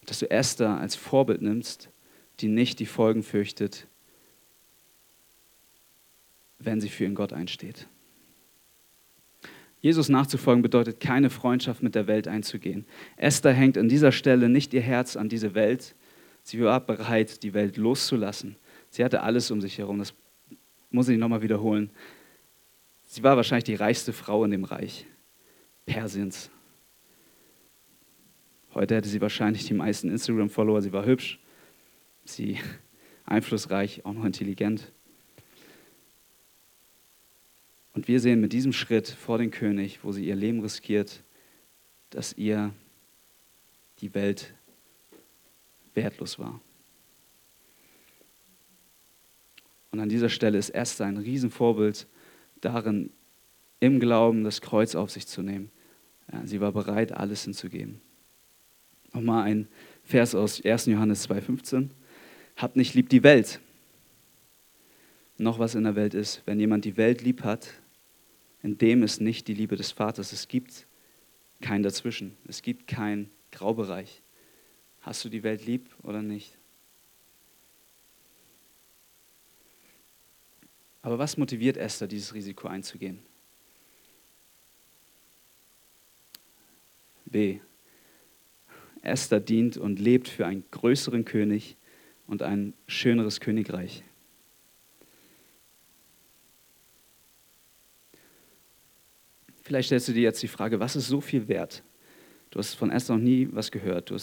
dass 0.06 0.18
du 0.18 0.30
Esther 0.30 0.78
als 0.78 0.96
Vorbild 0.96 1.42
nimmst, 1.42 1.90
die 2.40 2.48
nicht 2.48 2.80
die 2.80 2.86
Folgen 2.86 3.22
fürchtet, 3.22 3.86
wenn 6.58 6.80
sie 6.80 6.88
für 6.88 7.04
ihren 7.04 7.14
Gott 7.14 7.32
einsteht. 7.32 7.86
Jesus 9.80 10.08
nachzufolgen 10.08 10.62
bedeutet, 10.62 11.00
keine 11.00 11.28
Freundschaft 11.28 11.82
mit 11.82 11.96
der 11.96 12.06
Welt 12.06 12.28
einzugehen. 12.28 12.86
Esther 13.16 13.52
hängt 13.52 13.76
an 13.76 13.88
dieser 13.88 14.12
Stelle 14.12 14.48
nicht 14.48 14.72
ihr 14.74 14.80
Herz 14.80 15.16
an 15.16 15.28
diese 15.28 15.54
Welt. 15.54 15.96
Sie 16.42 16.60
war 16.60 16.80
bereit, 16.80 17.42
die 17.42 17.54
Welt 17.54 17.76
loszulassen. 17.76 18.56
Sie 18.90 19.04
hatte 19.04 19.22
alles 19.22 19.50
um 19.50 19.60
sich 19.60 19.78
herum. 19.78 19.98
Das 19.98 20.12
muss 20.90 21.08
ich 21.08 21.18
nochmal 21.18 21.42
wiederholen. 21.42 21.90
Sie 23.06 23.22
war 23.22 23.36
wahrscheinlich 23.36 23.64
die 23.64 23.74
reichste 23.74 24.12
Frau 24.12 24.44
in 24.44 24.50
dem 24.50 24.64
Reich 24.64 25.06
Persiens. 25.86 26.50
Heute 28.74 28.96
hätte 28.96 29.08
sie 29.08 29.20
wahrscheinlich 29.20 29.66
die 29.66 29.74
meisten 29.74 30.08
Instagram-Follower. 30.10 30.80
Sie 30.80 30.92
war 30.92 31.04
hübsch, 31.04 31.38
sie 32.24 32.58
einflussreich, 33.26 34.04
auch 34.04 34.14
noch 34.14 34.24
intelligent. 34.24 34.92
Und 37.94 38.08
wir 38.08 38.20
sehen 38.20 38.40
mit 38.40 38.52
diesem 38.52 38.72
Schritt 38.72 39.08
vor 39.08 39.38
den 39.38 39.50
König, 39.50 40.00
wo 40.02 40.12
sie 40.12 40.24
ihr 40.24 40.34
Leben 40.34 40.60
riskiert, 40.60 41.22
dass 42.10 42.32
ihr 42.32 42.72
die 44.00 44.14
Welt 44.14 44.54
wertlos 45.94 46.38
war. 46.38 46.60
Und 49.90 50.00
an 50.00 50.08
dieser 50.08 50.28
Stelle 50.28 50.58
ist 50.58 50.70
Esther 50.70 51.06
ein 51.06 51.18
Riesenvorbild 51.18 52.06
darin, 52.60 53.10
im 53.80 54.00
Glauben 54.00 54.44
das 54.44 54.60
Kreuz 54.60 54.94
auf 54.94 55.10
sich 55.10 55.26
zu 55.26 55.42
nehmen. 55.42 55.70
Ja, 56.32 56.46
sie 56.46 56.60
war 56.60 56.72
bereit, 56.72 57.12
alles 57.12 57.44
hinzugeben. 57.44 58.00
Nochmal 59.12 59.44
ein 59.44 59.68
Vers 60.04 60.34
aus 60.34 60.64
1. 60.64 60.86
Johannes 60.86 61.28
2,15. 61.28 61.90
Habt 62.56 62.76
nicht 62.76 62.94
lieb 62.94 63.08
die 63.08 63.22
Welt, 63.22 63.60
noch 65.36 65.58
was 65.58 65.74
in 65.74 65.84
der 65.84 65.96
Welt 65.96 66.14
ist. 66.14 66.42
Wenn 66.46 66.60
jemand 66.60 66.84
die 66.84 66.96
Welt 66.96 67.22
lieb 67.22 67.42
hat, 67.42 67.68
in 68.62 68.78
dem 68.78 69.02
ist 69.02 69.20
nicht 69.20 69.48
die 69.48 69.54
Liebe 69.54 69.76
des 69.76 69.90
Vaters. 69.90 70.32
Es 70.32 70.48
gibt 70.48 70.86
kein 71.60 71.82
Dazwischen. 71.82 72.36
Es 72.46 72.62
gibt 72.62 72.86
keinen 72.86 73.30
Graubereich. 73.50 74.22
Hast 75.02 75.24
du 75.24 75.28
die 75.28 75.42
Welt 75.42 75.66
lieb 75.66 75.90
oder 76.02 76.22
nicht? 76.22 76.56
Aber 81.02 81.18
was 81.18 81.36
motiviert 81.36 81.76
Esther, 81.76 82.06
dieses 82.06 82.32
Risiko 82.32 82.68
einzugehen? 82.68 83.18
B. 87.26 87.58
Esther 89.02 89.40
dient 89.40 89.76
und 89.76 89.98
lebt 89.98 90.28
für 90.28 90.46
einen 90.46 90.64
größeren 90.70 91.24
König 91.24 91.76
und 92.28 92.42
ein 92.42 92.72
schöneres 92.86 93.40
Königreich. 93.40 94.04
Vielleicht 99.64 99.86
stellst 99.86 100.06
du 100.08 100.12
dir 100.12 100.22
jetzt 100.22 100.42
die 100.42 100.48
Frage, 100.48 100.78
was 100.78 100.94
ist 100.94 101.08
so 101.08 101.20
viel 101.20 101.48
wert? 101.48 101.82
Du 102.50 102.60
hast 102.60 102.74
von 102.74 102.90
Esther 102.90 103.16
noch 103.16 103.22
nie 103.22 103.48
was 103.50 103.72
gehört. 103.72 104.10
Du 104.10 104.14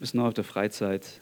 bist 0.00 0.14
nur 0.14 0.26
auf 0.26 0.34
der 0.34 0.44
Freizeit. 0.44 1.20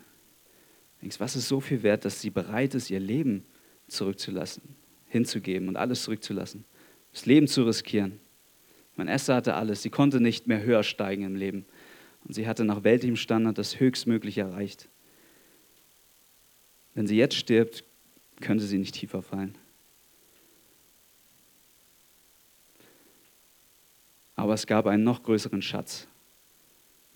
Denkst, 1.02 1.20
was 1.20 1.36
ist 1.36 1.48
so 1.48 1.60
viel 1.60 1.82
wert, 1.82 2.04
dass 2.04 2.20
sie 2.20 2.30
bereit 2.30 2.74
ist, 2.74 2.90
ihr 2.90 3.00
Leben 3.00 3.44
zurückzulassen, 3.88 4.62
hinzugeben 5.08 5.68
und 5.68 5.76
alles 5.76 6.04
zurückzulassen, 6.04 6.64
das 7.12 7.26
Leben 7.26 7.46
zu 7.46 7.64
riskieren. 7.64 8.20
Mein 8.96 9.08
Esther 9.08 9.36
hatte 9.36 9.54
alles. 9.54 9.82
Sie 9.82 9.90
konnte 9.90 10.20
nicht 10.20 10.48
mehr 10.48 10.62
höher 10.62 10.82
steigen 10.82 11.22
im 11.22 11.36
Leben. 11.36 11.66
Und 12.24 12.34
sie 12.34 12.48
hatte 12.48 12.64
nach 12.64 12.82
weltlichem 12.82 13.16
Standard 13.16 13.56
das 13.56 13.78
Höchstmögliche 13.78 14.40
erreicht. 14.40 14.88
Wenn 16.94 17.06
sie 17.06 17.16
jetzt 17.16 17.36
stirbt, 17.36 17.84
könnte 18.40 18.64
sie 18.64 18.78
nicht 18.78 18.94
tiefer 18.94 19.22
fallen. 19.22 19.56
Aber 24.34 24.54
es 24.54 24.66
gab 24.66 24.86
einen 24.86 25.04
noch 25.04 25.22
größeren 25.22 25.62
Schatz, 25.62 26.08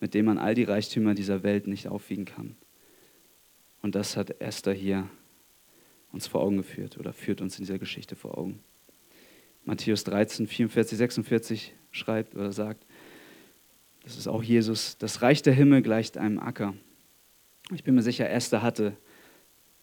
mit 0.03 0.15
dem 0.15 0.27
man 0.27 0.37
all 0.37 0.57
die 0.57 0.65
Reichtümer 0.65 1.15
dieser 1.15 1.45
Welt 1.45 1.69
nicht 1.69 1.87
aufwiegen 1.87 2.25
kann. 2.25 2.57
Und 3.83 3.95
das 3.95 4.17
hat 4.17 4.41
Esther 4.41 4.73
hier 4.73 5.09
uns 6.11 6.27
vor 6.27 6.41
Augen 6.41 6.57
geführt 6.57 6.99
oder 6.99 7.13
führt 7.13 7.41
uns 7.41 7.57
in 7.57 7.65
dieser 7.65 7.79
Geschichte 7.79 8.17
vor 8.17 8.37
Augen. 8.37 8.59
Matthäus 9.65 10.03
13, 10.03 10.49
44, 10.49 10.99
46 10.99 11.73
schreibt 11.93 12.35
oder 12.35 12.53
sagt, 12.53 12.85
das 14.03 14.19
ist 14.19 14.27
auch 14.27 14.43
Jesus, 14.43 14.99
das 14.99 15.23
Reich 15.23 15.41
der 15.43 15.53
Himmel 15.53 15.83
gleicht 15.83 16.19
einem 16.19 16.41
Acker. 16.41 16.75
Ich 17.73 17.85
bin 17.85 17.95
mir 17.95 18.03
sicher, 18.03 18.29
Esther 18.29 18.61
hatte 18.61 18.97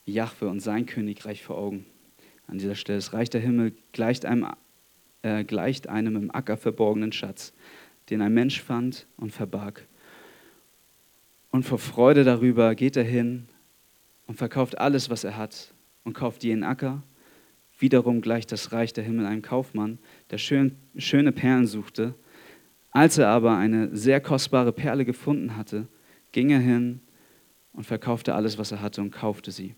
Jahwe 0.04 0.50
und 0.50 0.60
sein 0.60 0.86
Königreich 0.86 1.44
vor 1.44 1.58
Augen. 1.58 1.86
An 2.46 2.58
dieser 2.58 2.76
Stelle, 2.76 2.98
das 2.98 3.14
Reich 3.14 3.30
der 3.30 3.40
Himmel 3.40 3.74
gleicht 3.94 4.26
einem, 4.26 4.48
äh, 5.22 5.46
gleicht 5.46 5.88
einem 5.88 6.18
im 6.18 6.30
Acker 6.30 6.58
verborgenen 6.58 7.14
Schatz, 7.14 7.54
den 8.10 8.22
ein 8.22 8.34
Mensch 8.34 8.62
fand 8.62 9.08
und 9.16 9.32
verbarg. 9.32 9.88
Und 11.52 11.64
vor 11.64 11.80
Freude 11.80 12.24
darüber 12.24 12.76
geht 12.76 12.96
er 12.96 13.04
hin 13.04 13.48
und 14.28 14.36
verkauft 14.36 14.78
alles, 14.78 15.10
was 15.10 15.24
er 15.24 15.38
hat 15.38 15.74
und 16.04 16.14
kauft 16.14 16.44
jenen 16.44 16.64
Acker. 16.64 17.02
Wiederum 17.80 18.22
gleicht 18.22 18.52
das 18.52 18.72
Reich 18.72 18.94
der 18.94 19.04
Himmel 19.04 19.26
einem 19.26 19.42
Kaufmann, 19.42 20.00
der 20.30 20.38
schön, 20.38 20.76
schöne 20.98 21.32
Perlen 21.32 21.66
suchte. 21.66 22.14
Als 22.92 23.18
er 23.18 23.30
aber 23.30 23.58
eine 23.58 23.96
sehr 23.96 24.20
kostbare 24.22 24.72
Perle 24.72 25.06
gefunden 25.06 25.56
hatte, 25.56 25.88
ging 26.32 26.50
er 26.50 26.60
hin 26.60 27.02
und 27.74 27.86
verkaufte 27.86 28.36
alles, 28.36 28.58
was 28.58 28.72
er 28.72 28.82
hatte 28.82 29.02
und 29.02 29.12
kaufte 29.12 29.52
sie. 29.52 29.76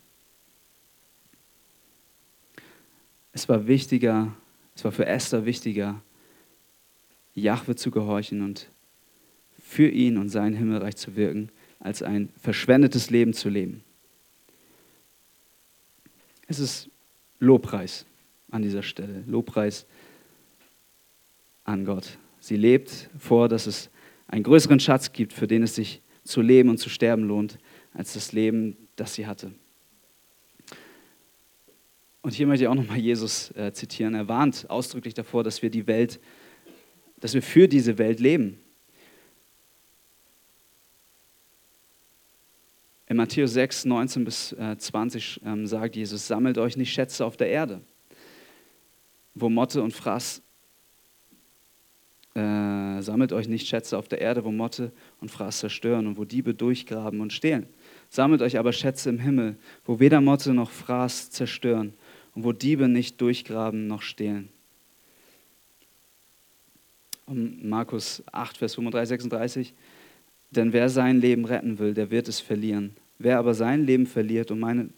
Es 3.32 3.48
war 3.48 3.66
wichtiger, 3.66 4.34
es 4.74 4.84
war 4.84 4.92
für 4.92 5.06
Esther 5.06 5.46
wichtiger, 5.46 6.02
Jahwe 7.34 7.76
zu 7.76 7.90
gehorchen 7.90 8.42
und 8.42 8.68
für 9.62 9.88
ihn 9.88 10.18
und 10.18 10.28
sein 10.28 10.52
Himmelreich 10.54 10.96
zu 10.96 11.16
wirken, 11.16 11.50
als 11.82 12.00
ein 12.02 12.28
verschwendetes 12.40 13.10
Leben 13.10 13.34
zu 13.34 13.48
leben. 13.48 13.82
Es 16.46 16.60
ist 16.60 16.88
Lobpreis 17.40 18.06
an 18.50 18.62
dieser 18.62 18.84
Stelle, 18.84 19.24
Lobpreis 19.26 19.84
an 21.64 21.84
Gott. 21.84 22.18
Sie 22.38 22.56
lebt 22.56 23.10
vor, 23.18 23.48
dass 23.48 23.66
es 23.66 23.90
einen 24.28 24.44
größeren 24.44 24.78
Schatz 24.78 25.12
gibt, 25.12 25.32
für 25.32 25.48
den 25.48 25.64
es 25.64 25.74
sich 25.74 26.00
zu 26.22 26.40
leben 26.40 26.68
und 26.68 26.78
zu 26.78 26.88
sterben 26.88 27.24
lohnt, 27.24 27.58
als 27.92 28.14
das 28.14 28.32
Leben, 28.32 28.76
das 28.94 29.14
sie 29.14 29.26
hatte. 29.26 29.52
Und 32.22 32.34
hier 32.34 32.46
möchte 32.46 32.64
ich 32.64 32.68
auch 32.68 32.76
nochmal 32.76 32.98
Jesus 32.98 33.50
äh, 33.56 33.72
zitieren. 33.72 34.14
Er 34.14 34.28
warnt 34.28 34.70
ausdrücklich 34.70 35.14
davor, 35.14 35.42
dass 35.42 35.62
wir 35.62 35.70
die 35.70 35.88
Welt, 35.88 36.20
dass 37.18 37.34
wir 37.34 37.42
für 37.42 37.66
diese 37.66 37.98
Welt 37.98 38.20
leben. 38.20 38.60
In 43.12 43.18
Matthäus 43.18 43.52
6, 43.52 43.84
19 43.84 44.24
bis 44.24 44.56
20 44.78 45.42
äh, 45.44 45.50
ähm, 45.50 45.66
sagt 45.66 45.96
Jesus, 45.96 46.26
sammelt 46.26 46.56
euch 46.56 46.78
nicht 46.78 46.94
Schätze 46.94 47.26
auf 47.26 47.36
der 47.36 47.48
Erde, 47.48 47.82
wo 49.34 49.50
Motte 49.50 49.82
und 49.82 49.92
Fraß, 49.92 50.40
äh, 52.34 53.02
sammelt 53.02 53.34
euch 53.34 53.48
nicht 53.48 53.68
Schätze 53.68 53.98
auf 53.98 54.08
der 54.08 54.22
Erde, 54.22 54.46
wo 54.46 54.50
Motte 54.50 54.92
und 55.20 55.30
Fraß 55.30 55.58
zerstören 55.58 56.06
und 56.06 56.16
wo 56.16 56.24
Diebe 56.24 56.54
durchgraben 56.54 57.20
und 57.20 57.34
stehlen. 57.34 57.66
Sammelt 58.08 58.40
euch 58.40 58.58
aber 58.58 58.72
Schätze 58.72 59.10
im 59.10 59.18
Himmel, 59.18 59.56
wo 59.84 60.00
weder 60.00 60.22
Motte 60.22 60.54
noch 60.54 60.70
Fraß 60.70 61.28
zerstören 61.28 61.92
und 62.34 62.44
wo 62.44 62.52
Diebe 62.52 62.88
nicht 62.88 63.20
durchgraben 63.20 63.88
noch 63.88 64.00
stehlen. 64.00 64.48
Und 67.26 67.62
Markus 67.62 68.22
8, 68.32 68.56
Vers 68.56 68.76
35, 68.76 69.08
36. 69.10 69.74
Denn 70.50 70.72
wer 70.72 70.88
sein 70.88 71.20
Leben 71.20 71.44
retten 71.44 71.78
will, 71.78 71.92
der 71.92 72.10
wird 72.10 72.28
es 72.28 72.40
verlieren. 72.40 72.96
Wer 73.18 73.38
aber 73.38 73.54
sein 73.54 73.84
Leben 73.84 74.06
verliert 74.06 74.50
um, 74.50 74.60
meine, 74.60 74.90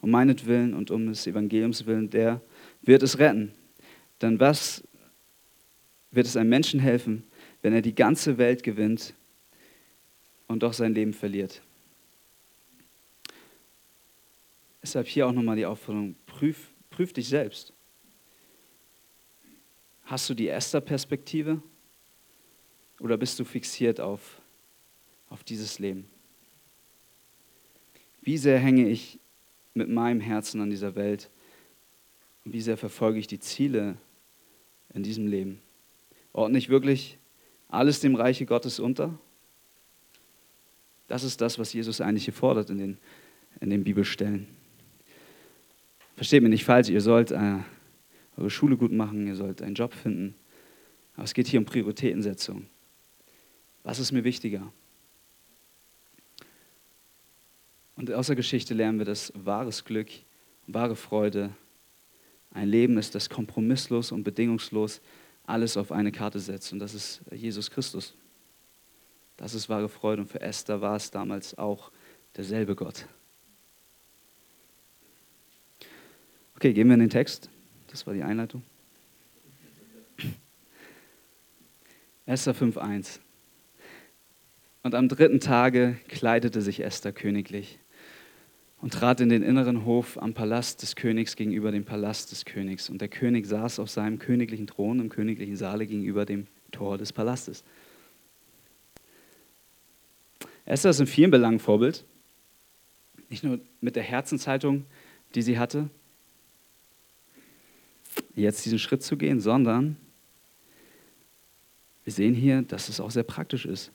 um 0.00 0.10
meinetwillen 0.10 0.74
und 0.74 0.90
um 0.90 1.06
des 1.06 1.26
Evangeliums 1.26 1.86
willen, 1.86 2.10
der 2.10 2.40
wird 2.82 3.02
es 3.02 3.18
retten. 3.18 3.52
Denn 4.20 4.40
was 4.40 4.82
wird 6.10 6.26
es 6.26 6.36
einem 6.36 6.50
Menschen 6.50 6.80
helfen, 6.80 7.24
wenn 7.62 7.72
er 7.72 7.82
die 7.82 7.94
ganze 7.94 8.38
Welt 8.38 8.62
gewinnt 8.62 9.14
und 10.46 10.62
doch 10.62 10.72
sein 10.72 10.94
Leben 10.94 11.12
verliert? 11.12 11.62
Deshalb 14.82 15.06
hier 15.06 15.26
auch 15.26 15.32
nochmal 15.32 15.56
die 15.56 15.66
Aufforderung, 15.66 16.16
prüf, 16.26 16.70
prüf 16.90 17.12
dich 17.12 17.28
selbst. 17.28 17.72
Hast 20.04 20.30
du 20.30 20.34
die 20.34 20.48
Esther-Perspektive 20.48 21.62
oder 22.98 23.18
bist 23.18 23.38
du 23.38 23.44
fixiert 23.44 24.00
auf, 24.00 24.40
auf 25.28 25.44
dieses 25.44 25.78
Leben? 25.78 26.08
Wie 28.22 28.38
sehr 28.38 28.58
hänge 28.58 28.88
ich 28.88 29.18
mit 29.74 29.88
meinem 29.88 30.20
Herzen 30.20 30.60
an 30.60 30.70
dieser 30.70 30.94
Welt 30.94 31.30
und 32.44 32.52
wie 32.52 32.60
sehr 32.60 32.76
verfolge 32.76 33.18
ich 33.18 33.26
die 33.26 33.38
Ziele 33.38 33.96
in 34.94 35.02
diesem 35.02 35.26
Leben? 35.26 35.60
Ordne 36.32 36.58
ich 36.58 36.68
wirklich 36.68 37.18
alles 37.68 38.00
dem 38.00 38.14
Reiche 38.14 38.46
Gottes 38.46 38.80
unter? 38.80 39.18
Das 41.06 41.24
ist 41.24 41.40
das, 41.40 41.58
was 41.58 41.72
Jesus 41.72 42.00
eigentlich 42.00 42.24
hier 42.24 42.34
fordert 42.34 42.70
in 42.70 42.78
den, 42.78 42.98
in 43.60 43.70
den 43.70 43.82
Bibelstellen. 43.82 44.46
Versteht 46.16 46.42
mich 46.42 46.50
nicht 46.50 46.64
falsch, 46.64 46.90
ihr 46.90 47.00
sollt 47.00 47.30
äh, 47.30 47.58
eure 48.36 48.50
Schule 48.50 48.76
gut 48.76 48.92
machen, 48.92 49.26
ihr 49.26 49.36
sollt 49.36 49.62
einen 49.62 49.74
Job 49.74 49.94
finden. 49.94 50.34
Aber 51.14 51.24
es 51.24 51.34
geht 51.34 51.46
hier 51.46 51.60
um 51.60 51.64
Prioritätensetzung. 51.64 52.66
Was 53.82 53.98
ist 53.98 54.12
mir 54.12 54.24
wichtiger? 54.24 54.72
Und 57.98 58.12
aus 58.12 58.28
der 58.28 58.36
Geschichte 58.36 58.74
lernen 58.74 58.98
wir, 58.98 59.04
dass 59.04 59.32
wahres 59.34 59.84
Glück, 59.84 60.06
wahre 60.68 60.94
Freude 60.94 61.50
ein 62.52 62.68
Leben 62.68 62.96
ist, 62.96 63.16
das 63.16 63.28
kompromisslos 63.28 64.12
und 64.12 64.22
bedingungslos 64.22 65.00
alles 65.44 65.76
auf 65.76 65.90
eine 65.90 66.12
Karte 66.12 66.38
setzt. 66.38 66.72
Und 66.72 66.78
das 66.78 66.94
ist 66.94 67.22
Jesus 67.32 67.72
Christus. 67.72 68.14
Das 69.36 69.52
ist 69.52 69.68
wahre 69.68 69.88
Freude. 69.88 70.22
Und 70.22 70.28
für 70.28 70.40
Esther 70.40 70.80
war 70.80 70.94
es 70.94 71.10
damals 71.10 71.58
auch 71.58 71.90
derselbe 72.36 72.76
Gott. 72.76 73.04
Okay, 76.54 76.72
gehen 76.72 76.86
wir 76.86 76.94
in 76.94 77.00
den 77.00 77.10
Text. 77.10 77.50
Das 77.88 78.06
war 78.06 78.14
die 78.14 78.22
Einleitung. 78.22 78.62
Esther 82.26 82.54
5.1. 82.54 83.18
Und 84.84 84.94
am 84.94 85.08
dritten 85.08 85.40
Tage 85.40 85.98
kleidete 86.06 86.62
sich 86.62 86.84
Esther 86.84 87.12
königlich 87.12 87.80
und 88.80 88.92
trat 88.92 89.20
in 89.20 89.28
den 89.28 89.42
inneren 89.42 89.84
Hof 89.84 90.20
am 90.20 90.34
Palast 90.34 90.82
des 90.82 90.94
Königs 90.94 91.36
gegenüber 91.36 91.72
dem 91.72 91.84
Palast 91.84 92.30
des 92.30 92.44
Königs. 92.44 92.88
Und 92.88 93.00
der 93.00 93.08
König 93.08 93.46
saß 93.46 93.80
auf 93.80 93.90
seinem 93.90 94.18
königlichen 94.18 94.66
Thron 94.66 95.00
im 95.00 95.08
königlichen 95.08 95.56
Saale 95.56 95.86
gegenüber 95.86 96.24
dem 96.24 96.46
Tor 96.70 96.98
des 96.98 97.12
Palastes. 97.12 97.64
Esther 100.64 100.90
ist 100.90 101.00
in 101.00 101.06
vielen 101.06 101.30
Belangen 101.30 101.58
Vorbild. 101.58 102.04
Nicht 103.30 103.42
nur 103.42 103.58
mit 103.80 103.96
der 103.96 104.02
Herzenshaltung, 104.02 104.84
die 105.34 105.42
sie 105.42 105.58
hatte, 105.58 105.90
jetzt 108.34 108.64
diesen 108.64 108.78
Schritt 108.78 109.02
zu 109.02 109.16
gehen, 109.16 109.40
sondern 109.40 109.96
wir 112.04 112.12
sehen 112.12 112.34
hier, 112.34 112.62
dass 112.62 112.88
es 112.88 113.00
auch 113.00 113.10
sehr 113.10 113.22
praktisch 113.22 113.66
ist. 113.66 113.90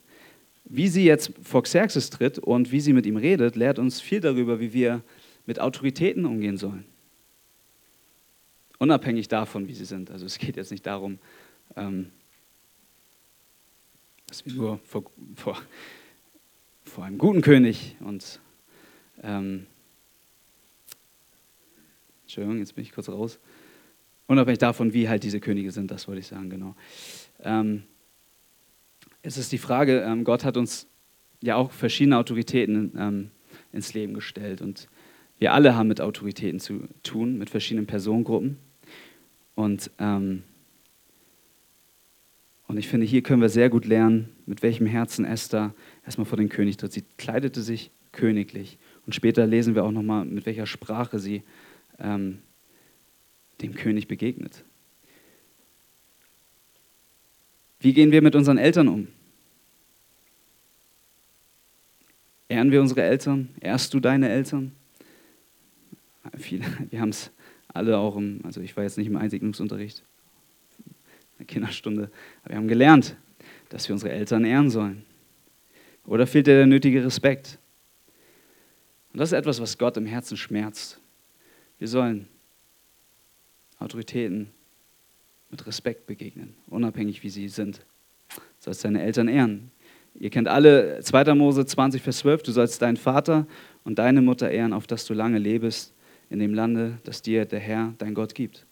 Wie 0.65 0.87
sie 0.87 1.05
jetzt 1.05 1.31
vor 1.41 1.63
Xerxes 1.63 2.09
tritt 2.09 2.39
und 2.39 2.71
wie 2.71 2.79
sie 2.79 2.93
mit 2.93 3.05
ihm 3.05 3.17
redet, 3.17 3.55
lehrt 3.55 3.79
uns 3.79 3.99
viel 4.01 4.21
darüber, 4.21 4.59
wie 4.59 4.73
wir 4.73 5.01
mit 5.45 5.59
Autoritäten 5.59 6.25
umgehen 6.25 6.57
sollen. 6.57 6.85
Unabhängig 8.79 9.27
davon, 9.27 9.67
wie 9.67 9.73
sie 9.73 9.85
sind. 9.85 10.09
Also 10.09 10.25
es 10.25 10.37
geht 10.37 10.55
jetzt 10.55 10.71
nicht 10.71 10.85
darum, 10.85 11.19
ähm, 11.75 12.11
dass 14.27 14.45
wir 14.45 14.53
nur 14.53 14.79
vor, 14.79 15.03
vor, 15.35 15.61
vor 16.85 17.03
einem 17.03 17.17
guten 17.17 17.41
König 17.41 17.95
und 17.99 18.39
ähm, 19.21 19.67
Entschuldigung, 22.23 22.57
jetzt 22.59 22.73
bin 22.73 22.83
ich 22.83 22.91
kurz 22.91 23.09
raus. 23.09 23.37
Unabhängig 24.27 24.59
davon, 24.59 24.93
wie 24.93 25.07
halt 25.07 25.23
diese 25.23 25.39
Könige 25.39 25.71
sind, 25.71 25.91
das 25.91 26.07
wollte 26.07 26.21
ich 26.21 26.27
sagen, 26.27 26.49
genau. 26.49 26.75
Ähm, 27.41 27.83
es 29.23 29.37
ist 29.37 29.51
die 29.51 29.57
Frage, 29.57 30.01
ähm, 30.01 30.23
Gott 30.25 30.43
hat 30.43 30.57
uns 30.57 30.87
ja 31.41 31.55
auch 31.55 31.71
verschiedene 31.71 32.17
Autoritäten 32.17 32.91
ähm, 32.97 33.31
ins 33.71 33.93
Leben 33.93 34.13
gestellt 34.13 34.61
und 34.61 34.87
wir 35.39 35.53
alle 35.53 35.75
haben 35.75 35.87
mit 35.87 35.99
Autoritäten 35.99 36.59
zu 36.59 36.87
tun, 37.01 37.37
mit 37.37 37.49
verschiedenen 37.49 37.87
Personengruppen. 37.87 38.57
Und, 39.55 39.91
ähm, 39.99 40.43
und 42.67 42.77
ich 42.77 42.87
finde, 42.87 43.05
hier 43.05 43.23
können 43.23 43.41
wir 43.41 43.49
sehr 43.49 43.69
gut 43.69 43.85
lernen, 43.85 44.29
mit 44.45 44.63
welchem 44.63 44.85
Herzen 44.85 45.25
Esther 45.25 45.73
erstmal 46.05 46.25
vor 46.25 46.37
den 46.37 46.49
König 46.49 46.77
tritt. 46.77 46.93
Sie 46.93 47.03
kleidete 47.17 47.61
sich 47.61 47.91
königlich. 48.11 48.77
Und 49.05 49.15
später 49.15 49.45
lesen 49.45 49.75
wir 49.75 49.83
auch 49.83 49.91
nochmal, 49.91 50.23
mit 50.25 50.45
welcher 50.45 50.65
Sprache 50.65 51.19
sie 51.19 51.43
ähm, 51.99 52.39
dem 53.61 53.73
König 53.73 54.07
begegnet. 54.07 54.63
Wie 57.83 57.91
gehen 57.91 58.13
wir 58.13 58.21
mit 58.21 58.33
unseren 58.33 58.57
Eltern 58.57 58.87
um? 58.87 59.09
Ehren 62.47 62.71
wir 62.71 62.79
unsere 62.79 63.01
Eltern? 63.01 63.49
Ehrst 63.59 63.93
du 63.93 63.99
deine 63.99 64.29
Eltern? 64.29 64.71
Viele, 66.37 66.63
wir 66.89 67.01
haben 67.01 67.09
es 67.09 67.29
alle 67.67 67.97
auch 67.97 68.15
im, 68.15 68.39
also 68.45 68.61
ich 68.61 68.77
war 68.77 68.85
jetzt 68.85 68.97
nicht 68.97 69.07
im 69.07 69.17
Einsegnungsunterricht, 69.17 70.01
in 70.85 70.93
der 71.39 71.45
Kinderstunde, 71.45 72.09
aber 72.43 72.53
wir 72.53 72.57
haben 72.57 72.69
gelernt, 72.69 73.17
dass 73.67 73.89
wir 73.89 73.93
unsere 73.93 74.13
Eltern 74.13 74.45
ehren 74.45 74.69
sollen. 74.69 75.03
Oder 76.05 76.25
fehlt 76.25 76.47
dir 76.47 76.55
der 76.55 76.67
nötige 76.67 77.03
Respekt? 77.03 77.59
Und 79.11 79.19
das 79.19 79.33
ist 79.33 79.37
etwas, 79.37 79.59
was 79.59 79.77
Gott 79.77 79.97
im 79.97 80.05
Herzen 80.05 80.37
schmerzt. 80.37 81.01
Wir 81.79 81.89
sollen 81.89 82.29
Autoritäten 83.77 84.51
mit 85.53 85.67
Respekt 85.67 86.07
begegnen, 86.07 86.55
unabhängig 86.67 87.21
wie 87.21 87.29
sie 87.29 87.47
sind. 87.47 87.85
Du 88.29 88.41
sollst 88.59 88.83
deine 88.83 89.03
Eltern 89.03 89.27
ehren. 89.27 89.71
Ihr 90.15 90.31
kennt 90.31 90.47
alle 90.47 90.99
2. 90.99 91.35
Mose 91.35 91.63
20, 91.65 92.01
Vers 92.01 92.17
12, 92.17 92.43
du 92.43 92.51
sollst 92.51 92.81
deinen 92.81 92.97
Vater 92.97 93.45
und 93.83 93.99
deine 93.99 94.21
Mutter 94.21 94.49
ehren, 94.49 94.73
auf 94.73 94.87
dass 94.87 95.05
du 95.05 95.13
lange 95.13 95.37
lebst 95.37 95.93
in 96.31 96.39
dem 96.39 96.53
Lande, 96.53 96.97
das 97.03 97.21
dir 97.21 97.45
der 97.45 97.59
Herr, 97.59 97.93
dein 97.99 98.15
Gott, 98.15 98.33
gibt. 98.33 98.65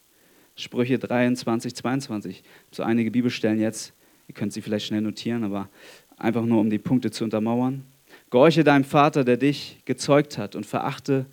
Sprüche 0.56 0.98
23, 0.98 1.76
22. 1.76 2.44
So 2.72 2.82
einige 2.84 3.12
Bibelstellen 3.12 3.60
jetzt, 3.60 3.94
ihr 4.28 4.34
könnt 4.34 4.54
sie 4.54 4.62
vielleicht 4.62 4.88
schnell 4.88 5.02
notieren, 5.02 5.44
aber 5.44 5.70
einfach 6.17 6.46
nur 6.46 6.60
um 6.60 6.70
die 6.70 6.80
Punkte 6.80 7.12
zu 7.12 7.24
untermauern. 7.24 7.84
Gehorche 8.32 8.63
deinem 8.63 8.86
Vater, 8.86 9.24
der 9.24 9.38
dich 9.38 9.82
gezeugt 9.86 10.38
hat, 10.38 10.56
und 10.56 10.65
verachte 10.65 11.26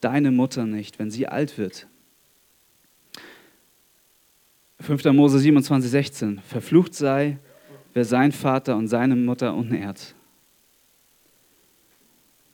deine 0.00 0.32
Mutter 0.32 0.66
nicht, 0.66 0.98
wenn 0.98 1.10
sie 1.10 1.28
alt 1.28 1.58
wird. 1.58 1.87
5. 4.80 5.04
Mose 5.06 5.38
27, 5.38 5.90
16. 5.90 6.40
Verflucht 6.40 6.94
sei, 6.94 7.38
wer 7.94 8.04
sein 8.04 8.32
Vater 8.32 8.76
und 8.76 8.88
seine 8.88 9.16
Mutter 9.16 9.54
unehrt. 9.54 10.14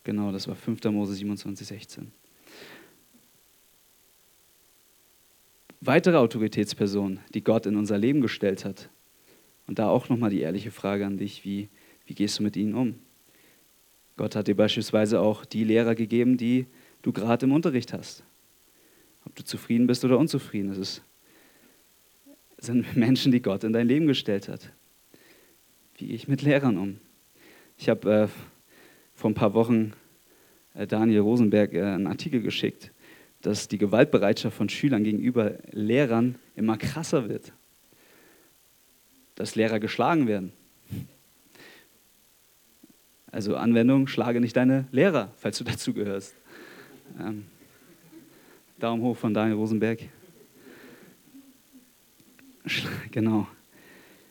Genau, 0.04 0.32
das 0.32 0.48
war 0.48 0.54
5. 0.54 0.84
Mose 0.84 1.14
27, 1.14 1.66
16. 1.66 2.12
Weitere 5.80 6.16
Autoritätspersonen, 6.16 7.20
die 7.34 7.44
Gott 7.44 7.66
in 7.66 7.76
unser 7.76 7.98
Leben 7.98 8.22
gestellt 8.22 8.64
hat. 8.64 8.88
Und 9.66 9.78
da 9.78 9.88
auch 9.88 10.08
nochmal 10.08 10.30
die 10.30 10.40
ehrliche 10.40 10.70
Frage 10.70 11.04
an 11.04 11.18
dich, 11.18 11.44
wie, 11.44 11.68
wie 12.06 12.14
gehst 12.14 12.38
du 12.38 12.42
mit 12.42 12.56
ihnen 12.56 12.74
um? 12.74 12.94
Gott 14.16 14.37
hat 14.37 14.46
dir 14.46 14.56
beispielsweise 14.56 15.20
auch 15.20 15.44
die 15.44 15.64
Lehrer 15.64 15.94
gegeben, 15.94 16.37
die 16.37 16.66
du 17.02 17.12
gerade 17.12 17.44
im 17.46 17.52
Unterricht 17.52 17.92
hast. 17.92 18.22
Ob 19.26 19.34
du 19.34 19.44
zufrieden 19.44 19.87
bist 19.87 20.04
oder 20.04 20.18
unzufrieden, 20.18 20.68
das 20.68 20.78
ist, 20.78 21.02
sind 22.64 22.96
Menschen, 22.96 23.33
die 23.33 23.42
Gott 23.42 23.64
in 23.64 23.72
dein 23.72 23.87
Leben 23.87 24.07
gestellt 24.07 24.48
hat. 24.48 24.70
Wie 25.96 26.07
gehe 26.07 26.16
ich 26.16 26.29
mit 26.29 26.42
Lehrern 26.42 26.79
um? 26.79 26.98
Ich 27.79 27.88
habe 27.88 28.11
äh, 28.11 28.29
vor 29.14 29.31
ein 29.31 29.35
paar 29.35 29.55
Wochen 29.55 29.92
äh, 30.74 30.87
Daniel 30.87 31.20
Rosenberg 31.20 31.72
äh, 31.72 31.83
einen 31.83 32.07
Artikel 32.07 32.40
geschickt, 32.40 32.90
dass 33.42 33.68
die 33.68 33.79
Gewaltbereitschaft 33.79 34.57
von 34.57 34.68
Schülern 34.68 35.05
gegenüber 35.05 35.59
Lehrern 35.70 36.37
immer 36.57 36.77
krasser 36.77 37.29
wird. 37.29 37.53
Dass 39.35 39.55
Lehrer 39.55 39.81
geschlagen 39.81 40.27
werden. 40.27 40.53
Also 43.31 43.57
Anwendung, 43.57 44.07
schlage 44.07 44.40
nicht 44.40 44.57
deine 44.57 44.87
Lehrer, 44.92 45.33
falls 45.37 45.59
du 45.59 45.64
dazu 45.64 45.92
gehörst. 45.92 46.35
Ähm, 47.18 47.46
Daumen 48.79 49.03
hoch 49.03 49.16
von 49.16 49.35
Daniel 49.35 49.57
Rosenberg. 49.57 50.00
Genau. 53.14 53.46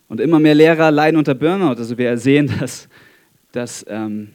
Und 0.10 0.20
immer 0.20 0.40
mehr 0.40 0.56
Lehrer 0.56 0.92
leiden 0.92 1.16
unter 1.16 1.34
Burnout. 1.34 1.78
Also 1.78 1.98
wir 1.98 2.18
sehen, 2.18 2.52
dass, 2.60 2.90
dass 3.54 3.86
ähm, 3.88 4.34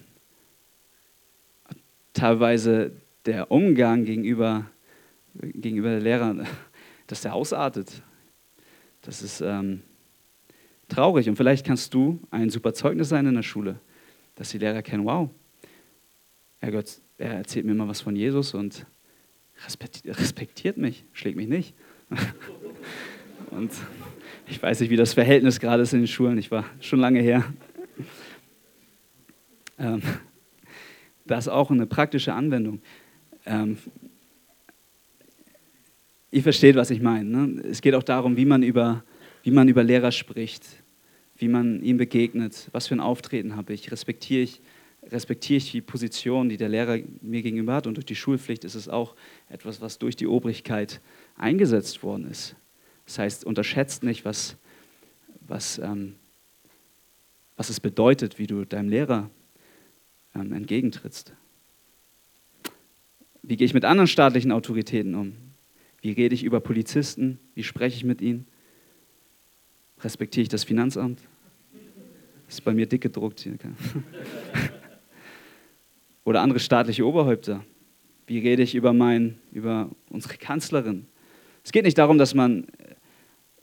teilweise 2.14 2.92
der 3.26 3.50
Umgang 3.50 4.06
gegenüber, 4.06 4.64
gegenüber 5.34 5.90
der 5.90 6.00
Lehrer, 6.00 6.46
dass 7.08 7.20
der 7.20 7.34
ausartet. 7.34 8.00
Das 9.02 9.20
ist 9.20 9.42
ähm, 9.42 9.82
traurig. 10.88 11.28
Und 11.28 11.36
vielleicht 11.36 11.66
kannst 11.66 11.92
du 11.92 12.18
ein 12.30 12.48
super 12.48 12.72
Zeugnis 12.72 13.10
sein 13.10 13.26
in 13.26 13.34
der 13.34 13.42
Schule 13.42 13.78
dass 14.36 14.50
die 14.50 14.58
Lehrer 14.58 14.82
kennen, 14.82 15.04
wow, 15.04 15.28
Herr 16.60 16.70
Gott, 16.70 17.00
er 17.18 17.32
erzählt 17.32 17.66
mir 17.66 17.74
mal 17.74 17.88
was 17.88 18.00
von 18.00 18.14
Jesus 18.14 18.54
und 18.54 18.86
respektiert 20.06 20.76
mich, 20.76 21.04
schlägt 21.12 21.36
mich 21.36 21.48
nicht. 21.48 21.74
Und 23.50 23.72
ich 24.50 24.62
weiß 24.62 24.80
nicht, 24.80 24.90
wie 24.90 24.96
das 24.96 25.12
Verhältnis 25.12 25.60
gerade 25.60 25.82
ist 25.82 25.92
in 25.92 26.00
den 26.00 26.06
Schulen, 26.06 26.38
ich 26.38 26.50
war 26.50 26.64
schon 26.80 27.00
lange 27.00 27.20
her. 27.20 27.44
Ähm, 29.78 30.02
das 31.26 31.46
ist 31.46 31.52
auch 31.52 31.70
eine 31.70 31.86
praktische 31.86 32.32
Anwendung. 32.32 32.80
Ähm, 33.44 33.78
ihr 36.30 36.42
versteht, 36.42 36.76
was 36.76 36.90
ich 36.90 37.00
meine. 37.00 37.28
Ne? 37.28 37.62
Es 37.62 37.80
geht 37.80 37.94
auch 37.94 38.02
darum, 38.02 38.36
wie 38.36 38.44
man, 38.44 38.62
über, 38.62 39.04
wie 39.42 39.50
man 39.50 39.68
über 39.68 39.84
Lehrer 39.84 40.12
spricht, 40.12 40.64
wie 41.36 41.48
man 41.48 41.82
ihm 41.82 41.98
begegnet, 41.98 42.68
was 42.72 42.88
für 42.88 42.94
ein 42.94 43.00
Auftreten 43.00 43.56
habe 43.56 43.72
ich, 43.72 43.92
respektiere 43.92 44.42
ich, 44.42 44.60
respektiere 45.10 45.58
ich 45.58 45.70
die 45.70 45.80
Position, 45.80 46.48
die 46.48 46.56
der 46.56 46.68
Lehrer 46.68 46.98
mir 47.20 47.42
gegenüber 47.42 47.74
hat 47.74 47.86
und 47.86 47.94
durch 47.94 48.06
die 48.06 48.16
Schulpflicht 48.16 48.64
ist 48.64 48.74
es 48.74 48.88
auch 48.88 49.14
etwas, 49.48 49.80
was 49.80 49.98
durch 49.98 50.16
die 50.16 50.26
Obrigkeit 50.26 51.00
eingesetzt 51.36 52.02
worden 52.02 52.28
ist. 52.28 52.56
Das 53.08 53.18
heißt, 53.18 53.44
unterschätzt 53.46 54.02
nicht, 54.02 54.26
was, 54.26 54.56
was, 55.40 55.78
ähm, 55.78 56.16
was 57.56 57.70
es 57.70 57.80
bedeutet, 57.80 58.38
wie 58.38 58.46
du 58.46 58.66
deinem 58.66 58.90
Lehrer 58.90 59.30
ähm, 60.34 60.52
entgegentrittst. 60.52 61.32
Wie 63.42 63.56
gehe 63.56 63.64
ich 63.64 63.72
mit 63.72 63.86
anderen 63.86 64.08
staatlichen 64.08 64.52
Autoritäten 64.52 65.14
um? 65.14 65.32
Wie 66.02 66.12
rede 66.12 66.34
ich 66.34 66.44
über 66.44 66.60
Polizisten? 66.60 67.38
Wie 67.54 67.62
spreche 67.62 67.96
ich 67.96 68.04
mit 68.04 68.20
ihnen? 68.20 68.46
Respektiere 70.00 70.42
ich 70.42 70.50
das 70.50 70.64
Finanzamt? 70.64 71.22
Das 72.46 72.56
ist 72.56 72.60
bei 72.60 72.74
mir 72.74 72.84
dick 72.84 73.00
gedruckt 73.00 73.40
hier. 73.40 73.54
Oder 76.24 76.42
andere 76.42 76.60
staatliche 76.60 77.06
Oberhäupter. 77.06 77.64
Wie 78.26 78.38
rede 78.38 78.62
ich 78.62 78.74
über, 78.74 78.92
mein, 78.92 79.38
über 79.50 79.88
unsere 80.10 80.36
Kanzlerin? 80.36 81.06
Es 81.64 81.72
geht 81.72 81.84
nicht 81.84 81.96
darum, 81.96 82.18
dass 82.18 82.34
man 82.34 82.66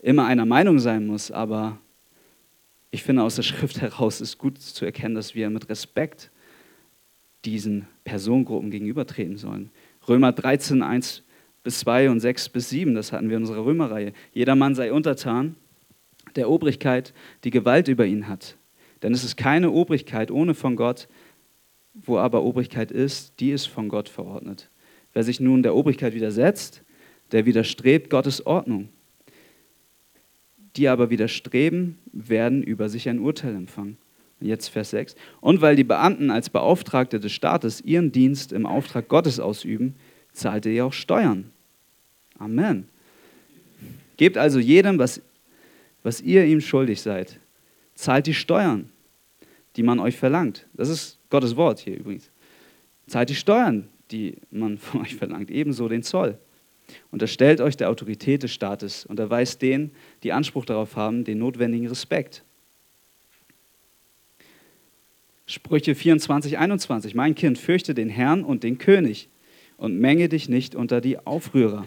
immer 0.00 0.26
einer 0.26 0.46
Meinung 0.46 0.78
sein 0.78 1.06
muss, 1.06 1.30
aber 1.30 1.78
ich 2.90 3.02
finde, 3.02 3.22
aus 3.22 3.36
der 3.36 3.42
Schrift 3.42 3.80
heraus 3.80 4.20
ist 4.20 4.38
gut 4.38 4.60
zu 4.60 4.84
erkennen, 4.84 5.14
dass 5.14 5.34
wir 5.34 5.50
mit 5.50 5.68
Respekt 5.68 6.30
diesen 7.44 7.86
Personengruppen 8.04 8.70
gegenübertreten 8.70 9.36
sollen. 9.36 9.70
Römer 10.08 10.32
13, 10.32 10.82
1 10.82 11.22
bis 11.62 11.80
2 11.80 12.10
und 12.10 12.20
6 12.20 12.48
bis 12.50 12.70
7, 12.70 12.94
das 12.94 13.12
hatten 13.12 13.28
wir 13.28 13.36
in 13.36 13.42
unserer 13.42 13.64
Römerreihe. 13.64 14.12
Jeder 14.32 14.54
Mann 14.54 14.74
sei 14.74 14.92
untertan 14.92 15.56
der 16.36 16.50
Obrigkeit, 16.50 17.14
die 17.44 17.50
Gewalt 17.50 17.88
über 17.88 18.06
ihn 18.06 18.28
hat. 18.28 18.56
Denn 19.02 19.12
es 19.12 19.24
ist 19.24 19.36
keine 19.36 19.70
Obrigkeit 19.70 20.30
ohne 20.30 20.54
von 20.54 20.76
Gott, 20.76 21.08
wo 21.94 22.18
aber 22.18 22.42
Obrigkeit 22.42 22.90
ist, 22.90 23.40
die 23.40 23.50
ist 23.50 23.66
von 23.66 23.88
Gott 23.88 24.08
verordnet. 24.08 24.70
Wer 25.12 25.22
sich 25.22 25.40
nun 25.40 25.62
der 25.62 25.74
Obrigkeit 25.74 26.14
widersetzt, 26.14 26.82
der 27.32 27.46
widerstrebt 27.46 28.10
Gottes 28.10 28.44
Ordnung. 28.44 28.88
Die 30.76 30.88
aber 30.88 31.10
widerstreben, 31.10 31.98
werden 32.12 32.62
über 32.62 32.88
sich 32.88 33.08
ein 33.08 33.18
Urteil 33.18 33.54
empfangen. 33.54 33.96
Jetzt 34.40 34.68
Vers 34.68 34.90
6. 34.90 35.16
Und 35.40 35.62
weil 35.62 35.76
die 35.76 35.84
Beamten 35.84 36.30
als 36.30 36.50
Beauftragte 36.50 37.18
des 37.18 37.32
Staates 37.32 37.80
ihren 37.80 38.12
Dienst 38.12 38.52
im 38.52 38.66
Auftrag 38.66 39.08
Gottes 39.08 39.40
ausüben, 39.40 39.94
zahlt 40.32 40.66
ihr 40.66 40.84
auch 40.84 40.92
Steuern. 40.92 41.50
Amen. 42.38 42.88
Gebt 44.18 44.36
also 44.36 44.58
jedem, 44.58 44.98
was 44.98 45.22
was 46.06 46.20
ihr 46.20 46.44
ihm 46.44 46.60
schuldig 46.60 47.02
seid. 47.02 47.40
Zahlt 47.96 48.28
die 48.28 48.34
Steuern, 48.34 48.90
die 49.74 49.82
man 49.82 49.98
euch 49.98 50.16
verlangt. 50.16 50.64
Das 50.74 50.88
ist 50.88 51.18
Gottes 51.30 51.56
Wort 51.56 51.80
hier 51.80 51.98
übrigens. 51.98 52.30
Zahlt 53.08 53.28
die 53.28 53.34
Steuern, 53.34 53.88
die 54.12 54.36
man 54.52 54.78
von 54.78 55.00
euch 55.02 55.16
verlangt, 55.16 55.50
ebenso 55.50 55.88
den 55.88 56.04
Zoll. 56.04 56.38
Unterstellt 57.10 57.60
euch 57.60 57.76
der 57.76 57.90
Autorität 57.90 58.42
des 58.42 58.52
Staates 58.52 59.06
und 59.06 59.18
erweist 59.18 59.62
denen, 59.62 59.92
die 60.22 60.32
Anspruch 60.32 60.64
darauf 60.64 60.96
haben, 60.96 61.24
den 61.24 61.38
notwendigen 61.38 61.88
Respekt. 61.88 62.44
Sprüche 65.46 65.94
24, 65.94 66.58
21. 66.58 67.14
Mein 67.14 67.34
Kind, 67.34 67.58
fürchte 67.58 67.94
den 67.94 68.08
Herrn 68.08 68.44
und 68.44 68.64
den 68.64 68.78
König 68.78 69.28
und 69.76 69.98
menge 69.98 70.28
dich 70.28 70.48
nicht 70.48 70.74
unter 70.74 71.00
die 71.00 71.18
Aufrührer. 71.24 71.86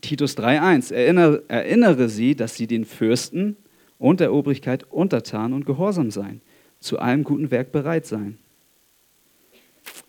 Titus 0.00 0.36
3,1. 0.36 0.92
Erinnere, 0.92 1.42
erinnere 1.48 2.08
sie, 2.08 2.34
dass 2.34 2.56
sie 2.56 2.66
den 2.66 2.84
Fürsten 2.84 3.56
und 3.98 4.20
der 4.20 4.32
Obrigkeit 4.32 4.84
untertan 4.90 5.52
und 5.52 5.64
gehorsam 5.66 6.10
seien, 6.10 6.40
zu 6.80 6.98
allem 6.98 7.24
guten 7.24 7.50
Werk 7.50 7.72
bereit 7.72 8.06
seien. 8.06 8.38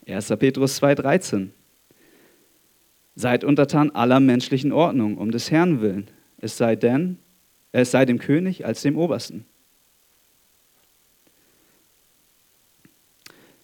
1. 0.07 0.27
Petrus 0.37 0.81
2,13. 0.81 1.49
Seid 3.15 3.43
untertan 3.43 3.91
aller 3.91 4.19
menschlichen 4.19 4.71
Ordnung, 4.71 5.17
um 5.17 5.31
des 5.31 5.49
Herrn 5.51 5.81
willen, 5.81 6.07
es 6.39 6.57
sei 6.57 6.75
denn, 6.75 7.17
es 7.71 7.91
sei 7.91 8.05
dem 8.05 8.19
König 8.19 8.65
als 8.65 8.81
dem 8.81 8.97
Obersten. 8.97 9.45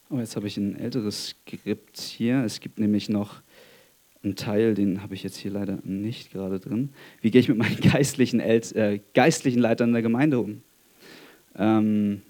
Oh, 0.10 0.20
jetzt 0.20 0.36
habe 0.36 0.48
ich 0.48 0.58
ein 0.58 0.76
älteres 0.78 1.30
Skript 1.30 1.98
hier. 1.98 2.44
Es 2.44 2.60
gibt 2.60 2.80
nämlich 2.80 3.08
noch 3.08 3.42
einen 4.24 4.36
Teil, 4.36 4.74
den 4.74 5.02
habe 5.02 5.14
ich 5.14 5.24
jetzt 5.24 5.38
hier 5.38 5.52
leider 5.52 5.80
nicht 5.84 6.32
gerade 6.32 6.60
drin. 6.60 6.90
Wie 7.22 7.32
gehe 7.32 7.40
ich 7.40 7.48
mit 7.48 7.58
meinen 7.58 7.80
geistlichen, 7.82 8.42
El 8.42 8.62
äh, 8.76 9.00
geistlichen 9.14 9.60
Leitern 9.60 9.94
der 9.94 10.02
Gemeinde 10.02 10.40
um? 10.40 10.64
Ähm, 11.56 12.22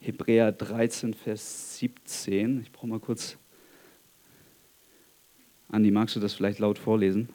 Hebräer 0.00 0.50
13, 0.50 1.14
Vers 1.14 1.78
17. 1.78 2.62
Ich 2.62 2.72
brauche 2.72 2.88
mal 2.88 3.00
kurz. 3.00 3.38
Andi, 5.70 5.90
magst 5.90 6.14
du 6.16 6.20
das 6.20 6.34
vielleicht 6.34 6.58
laut 6.58 6.78
vorlesen? 6.78 7.28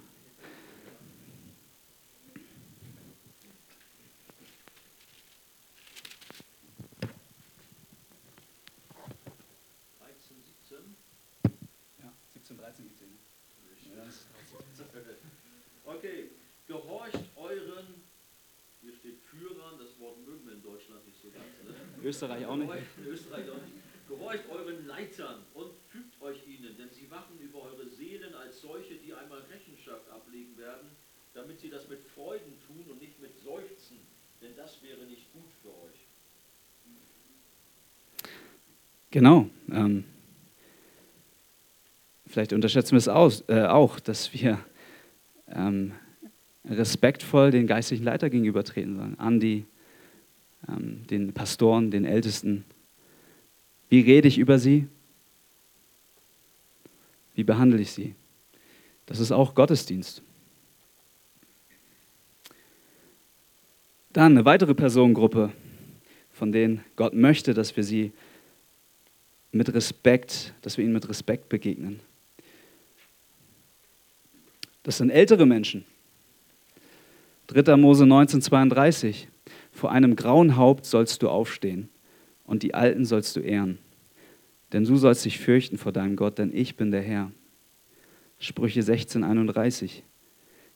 Okay, 15.85 16.29
gehorcht 16.67 17.19
euren, 17.35 17.87
hier 18.81 18.93
steht 18.93 19.19
Führern, 19.19 19.77
das 19.79 19.99
Wort 19.99 20.17
mögen 20.25 20.45
wir 20.45 20.53
in 20.53 20.63
Deutschland 20.63 21.05
nicht 21.05 21.21
so 21.21 21.29
ganz. 21.29 21.45
Ne? 21.65 22.07
Österreich 22.07 22.45
auch 22.45 22.55
nicht. 22.55 22.71
Österreich 23.05 23.49
auch 23.49 23.61
nicht. 23.61 23.88
Gehorcht 24.09 24.49
euren 24.49 24.87
Leitern 24.87 25.45
und 25.53 25.69
fügt 25.91 26.19
euch 26.21 26.39
ihnen, 26.47 26.75
denn 26.77 26.89
sie 26.89 27.09
wachen 27.11 27.39
über 27.39 27.61
eure 27.61 27.87
Seelen 27.87 28.33
als 28.33 28.59
solche, 28.61 28.95
die 28.95 29.13
einmal 29.13 29.39
Rechenschaft 29.41 30.09
ablegen 30.09 30.57
werden, 30.57 30.89
damit 31.35 31.59
sie 31.59 31.69
das 31.69 31.87
mit 31.87 31.99
Freuden 32.15 32.53
tun 32.65 32.83
und 32.89 32.99
nicht 32.99 33.21
mit 33.21 33.37
Seufzen, 33.37 33.97
denn 34.41 34.55
das 34.57 34.81
wäre 34.81 35.05
nicht 35.05 35.31
gut 35.31 35.51
für 35.61 35.69
euch. 35.69 35.99
Genau. 39.11 39.47
Ähm, 39.71 40.03
vielleicht 42.25 42.53
unterschätzen 42.53 42.91
wir 42.91 42.97
es 42.97 43.07
aus, 43.07 43.43
äh, 43.47 43.65
auch, 43.65 43.99
dass 43.99 44.33
wir 44.33 44.59
ähm, 45.47 45.93
respektvoll 46.65 47.51
den 47.51 47.67
geistlichen 47.67 48.03
Leiter 48.03 48.29
gegenübertreten 48.29 48.95
sollen, 48.95 49.19
an 49.19 49.39
die, 49.39 49.65
ähm, 50.67 51.05
den 51.07 51.33
Pastoren, 51.33 51.91
den 51.91 52.05
Ältesten. 52.05 52.65
Wie 53.89 54.01
rede 54.01 54.27
ich 54.27 54.37
über 54.37 54.59
sie? 54.59 54.87
Wie 57.33 57.43
behandle 57.43 57.81
ich 57.81 57.91
sie? 57.91 58.13
Das 59.07 59.19
ist 59.19 59.31
auch 59.31 59.55
Gottesdienst. 59.55 60.21
Dann 64.13 64.33
eine 64.33 64.45
weitere 64.45 64.75
Personengruppe, 64.75 65.51
von 66.31 66.51
denen 66.51 66.83
Gott 66.95 67.13
möchte, 67.13 67.53
dass 67.53 67.75
wir 67.75 67.83
sie 67.83 68.11
mit 69.51 69.73
Respekt, 69.73 70.53
dass 70.61 70.77
wir 70.77 70.83
ihnen 70.83 70.93
mit 70.93 71.09
Respekt 71.09 71.49
begegnen. 71.49 71.99
Das 74.83 74.97
sind 74.97 75.09
ältere 75.09 75.45
Menschen. 75.45 75.85
3. 77.47 77.77
Mose 77.77 78.03
19,32. 78.03 79.25
Vor 79.71 79.91
einem 79.91 80.15
grauen 80.15 80.55
Haupt 80.55 80.85
sollst 80.85 81.23
du 81.23 81.29
aufstehen 81.29 81.89
und 82.49 82.63
die 82.63 82.73
Alten 82.73 83.05
sollst 83.05 83.35
du 83.35 83.41
ehren. 83.41 83.77
Denn 84.73 84.83
du 84.83 84.97
sollst 84.97 85.23
dich 85.23 85.37
fürchten 85.37 85.77
vor 85.77 85.91
deinem 85.91 86.15
Gott, 86.15 86.39
denn 86.39 86.51
ich 86.51 86.75
bin 86.75 86.89
der 86.89 87.03
Herr. 87.03 87.31
Sprüche 88.39 88.81
16,31. 88.81 90.01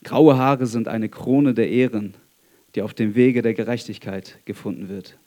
Graue 0.04 0.38
Haare 0.38 0.68
sind 0.68 0.88
eine 0.88 1.10
Krone 1.10 1.56
der 1.56 1.70
Ehren, 1.70 2.14
die 2.76 2.84
auf 2.84 2.94
dem 2.94 3.16
Wege 3.16 3.42
der 3.42 3.56
Gerechtigkeit 3.56 4.38
gefunden 4.46 4.88
wird. 4.88 5.18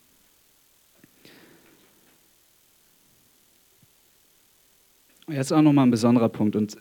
Jetzt 5.27 5.53
auch 5.53 5.63
nochmal 5.63 5.87
ein 5.87 5.91
besonderer 5.91 6.29
Punkt. 6.29 6.55
Und 6.55 6.77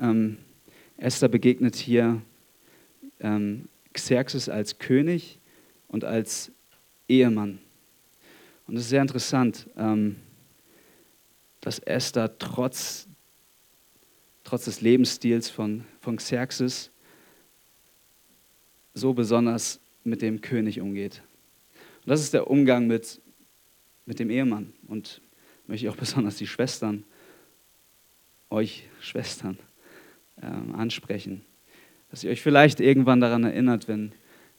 ähm, 0.00 0.38
Esther 0.96 1.28
begegnet 1.28 1.76
hier 1.76 2.22
ähm, 3.20 3.68
Xerxes 3.92 4.48
als 4.48 4.78
König 4.78 5.38
und 5.88 6.02
als 6.02 6.50
Ehemann. 7.08 7.58
Und 8.66 8.76
es 8.76 8.82
ist 8.82 8.90
sehr 8.90 9.02
interessant, 9.02 9.68
ähm, 9.76 10.16
dass 11.60 11.78
Esther 11.78 12.38
trotz, 12.38 13.06
trotz 14.44 14.64
des 14.64 14.80
Lebensstils 14.80 15.48
von, 15.48 15.84
von 16.00 16.16
Xerxes 16.16 16.90
so 18.94 19.12
besonders 19.14 19.80
mit 20.04 20.22
dem 20.22 20.40
König 20.40 20.80
umgeht. 20.80 21.22
Und 22.04 22.10
das 22.10 22.20
ist 22.20 22.34
der 22.34 22.50
Umgang 22.50 22.86
mit, 22.86 23.20
mit 24.06 24.18
dem 24.18 24.30
Ehemann. 24.30 24.72
Und 24.88 25.20
möchte 25.66 25.86
ich 25.86 25.92
auch 25.92 25.96
besonders 26.00 26.36
die 26.36 26.46
Schwestern, 26.46 27.04
euch 28.50 28.88
Schwestern, 29.00 29.58
ähm, 30.42 30.74
ansprechen. 30.74 31.44
Dass 32.10 32.24
ihr 32.24 32.30
euch 32.30 32.42
vielleicht 32.42 32.80
irgendwann 32.80 33.20
daran 33.20 33.44
erinnert, 33.44 33.88
wenn 33.88 34.12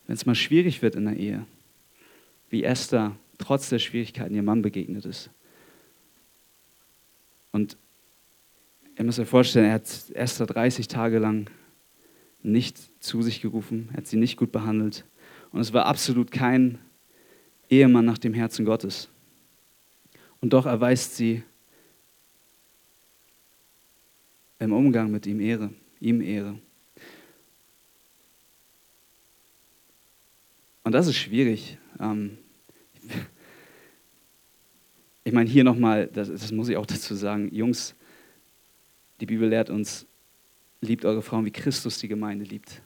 es 0.08 0.26
mal 0.26 0.36
schwierig 0.36 0.82
wird 0.82 0.96
in 0.96 1.06
der 1.06 1.18
Ehe, 1.18 1.46
wie 2.50 2.64
Esther 2.64 3.16
trotz 3.44 3.70
der 3.70 3.80
Schwierigkeiten 3.80 4.34
ihrem 4.34 4.46
Mann 4.46 4.62
begegnet 4.62 5.06
ist. 5.06 5.30
Und 7.52 7.78
ihr 8.98 9.04
müsst 9.04 9.20
euch 9.20 9.28
vorstellen, 9.28 9.66
er 9.66 9.74
hat 9.74 10.12
Esther 10.14 10.46
30 10.46 10.88
Tage 10.88 11.20
lang 11.20 11.50
nicht 12.42 12.78
zu 13.04 13.22
sich 13.22 13.42
gerufen, 13.42 13.90
er 13.92 13.98
hat 13.98 14.08
sie 14.08 14.18
nicht 14.18 14.38
gut 14.38 14.52
behandelt. 14.52 15.06
Und 15.52 15.60
es 15.60 15.74
war 15.74 15.86
absolut 15.86 16.32
kein 16.32 16.80
Ehemann 17.70 18.06
nach 18.06 18.18
dem 18.18 18.34
Herzen 18.34 18.66
Gottes. 18.66 19.10
Und 20.40 20.54
doch 20.54 20.66
erweist 20.66 21.16
sie 21.16 21.44
im 24.60 24.72
Umgang 24.72 25.12
mit 25.12 25.26
ihm 25.26 25.42
Ehre, 25.42 25.70
ihm 26.00 26.22
Ehre. 26.22 26.58
Und 30.84 30.94
das 30.94 31.08
ist 31.08 31.18
schwierig. 31.18 31.78
Ähm, 32.00 32.38
ich 35.24 35.34
meine, 35.34 35.50
hier 35.50 35.64
nochmal, 35.64 36.08
das, 36.08 36.30
das 36.30 36.52
muss 36.52 36.70
ich 36.70 36.78
auch 36.78 36.86
dazu 36.88 37.16
sagen, 37.16 37.54
Jungs, 37.54 37.96
die 39.20 39.26
Bibel 39.26 39.48
lehrt 39.48 39.70
uns, 39.70 40.06
liebt 40.82 41.06
eure 41.06 41.22
Frauen, 41.22 41.46
wie 41.46 41.52
Christus 41.52 42.00
die 42.00 42.08
Gemeinde 42.08 42.46
liebt. 42.46 42.82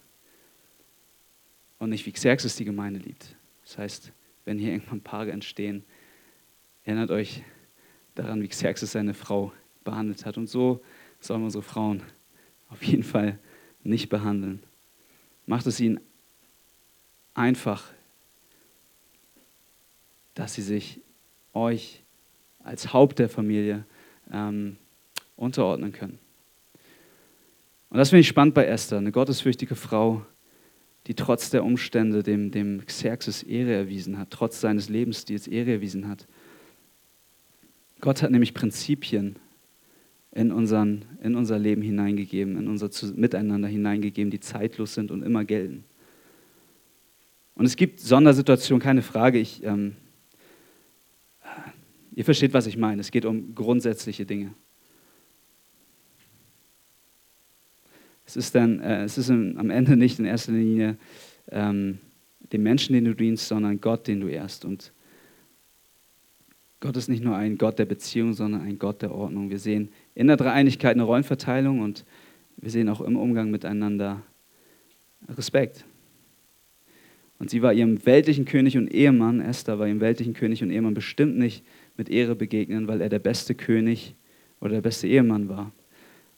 Und 1.79 1.89
nicht 1.89 2.05
wie 2.05 2.11
Xerxes 2.11 2.55
die 2.55 2.65
Gemeinde 2.65 2.99
liebt. 2.99 3.35
Das 3.63 3.77
heißt, 3.77 4.11
wenn 4.45 4.57
hier 4.59 4.71
irgendwann 4.71 5.01
Paare 5.01 5.31
entstehen, 5.31 5.83
erinnert 6.83 7.11
euch 7.11 7.43
daran, 8.15 8.41
wie 8.41 8.47
Xerxes 8.47 8.91
seine 8.91 9.13
Frau 9.13 9.51
behandelt 9.83 10.25
hat. 10.25 10.37
Und 10.37 10.47
so 10.47 10.81
sollen 11.19 11.41
wir 11.41 11.45
unsere 11.45 11.63
Frauen 11.63 12.01
auf 12.69 12.83
jeden 12.83 13.03
Fall 13.03 13.39
nicht 13.83 14.09
behandeln. 14.09 14.61
Macht 15.45 15.67
es 15.67 15.79
ihnen 15.79 15.99
einfach, 17.33 17.91
dass 20.33 20.55
sie 20.55 20.61
sich 20.61 21.01
euch 21.53 22.03
als 22.67 22.93
Haupt 22.93 23.19
der 23.19 23.29
Familie 23.29 23.85
ähm, 24.31 24.77
unterordnen 25.35 25.91
können. 25.91 26.19
Und 27.89 27.97
das 27.97 28.09
finde 28.09 28.21
ich 28.21 28.27
spannend 28.27 28.53
bei 28.53 28.65
Esther, 28.65 28.97
eine 28.97 29.11
gottesfürchtige 29.11 29.75
Frau, 29.75 30.25
die 31.07 31.13
trotz 31.13 31.49
der 31.49 31.63
Umstände 31.63 32.21
dem, 32.21 32.51
dem 32.51 32.85
Xerxes 32.85 33.43
Ehre 33.43 33.73
erwiesen 33.73 34.17
hat, 34.17 34.29
trotz 34.29 34.59
seines 34.59 34.89
Lebensstils 34.89 35.47
Ehre 35.47 35.71
erwiesen 35.71 36.07
hat. 36.07 36.27
Gott 38.01 38.21
hat 38.21 38.31
nämlich 38.31 38.53
Prinzipien 38.53 39.37
in, 40.33 40.51
unseren, 40.51 41.05
in 41.23 41.35
unser 41.35 41.57
Leben 41.57 41.81
hineingegeben, 41.81 42.57
in 42.57 42.67
unser 42.67 42.89
Miteinander 43.15 43.69
hineingegeben, 43.69 44.29
die 44.29 44.41
zeitlos 44.41 44.93
sind 44.93 45.09
und 45.09 45.23
immer 45.23 45.45
gelten. 45.45 45.85
Und 47.55 47.65
es 47.65 47.75
gibt 47.75 48.01
Sondersituationen, 48.01 48.81
keine 48.81 49.01
Frage. 49.01 49.39
Ich, 49.39 49.63
ähm, 49.63 49.95
Ihr 52.17 52.25
versteht, 52.25 52.55
was 52.55 52.65
ich 52.65 52.77
meine. 52.77 52.99
Es 52.99 53.11
geht 53.11 53.25
um 53.25 53.53
grundsätzliche 53.53 54.25
Dinge. 54.25 54.51
Es 58.25 58.35
ist 58.35 58.55
dann, 58.55 58.79
äh, 58.79 59.03
es 59.03 59.19
ist 59.19 59.29
in, 59.29 59.55
am 59.59 59.69
Ende 59.69 59.95
nicht 59.95 60.17
in 60.17 60.25
erster 60.25 60.51
Linie 60.51 60.97
ähm, 61.51 61.99
dem 62.51 62.63
Menschen, 62.63 62.93
den 62.93 63.05
du 63.05 63.13
dienst, 63.13 63.47
sondern 63.47 63.79
Gott, 63.81 64.07
den 64.07 64.19
du 64.19 64.29
ehrst. 64.29 64.65
Und 64.65 64.93
Gott 66.79 66.97
ist 66.97 67.07
nicht 67.07 67.23
nur 67.23 67.35
ein 67.35 67.59
Gott 67.59 67.77
der 67.77 67.85
Beziehung, 67.85 68.33
sondern 68.33 68.61
ein 68.61 68.79
Gott 68.79 69.03
der 69.03 69.13
Ordnung. 69.13 69.51
Wir 69.51 69.59
sehen 69.59 69.89
in 70.15 70.25
der 70.25 70.37
Dreieinigkeit 70.37 70.95
eine 70.95 71.03
Rollenverteilung 71.03 71.81
und 71.81 72.03
wir 72.55 72.71
sehen 72.71 72.89
auch 72.89 73.01
im 73.01 73.15
Umgang 73.15 73.51
miteinander 73.51 74.23
Respekt. 75.29 75.85
Und 77.37 77.51
sie 77.51 77.61
war 77.61 77.73
ihrem 77.73 78.03
weltlichen 78.07 78.45
König 78.45 78.75
und 78.75 78.91
Ehemann, 78.91 79.39
Esther 79.39 79.77
war 79.77 79.85
ihrem 79.85 79.99
weltlichen 79.99 80.33
König 80.33 80.63
und 80.63 80.71
Ehemann 80.71 80.95
bestimmt 80.95 81.37
nicht 81.37 81.63
mit 81.97 82.09
Ehre 82.09 82.35
begegnen, 82.35 82.87
weil 82.87 83.01
er 83.01 83.09
der 83.09 83.19
beste 83.19 83.55
König 83.55 84.15
oder 84.59 84.71
der 84.71 84.81
beste 84.81 85.07
Ehemann 85.07 85.49
war. 85.49 85.71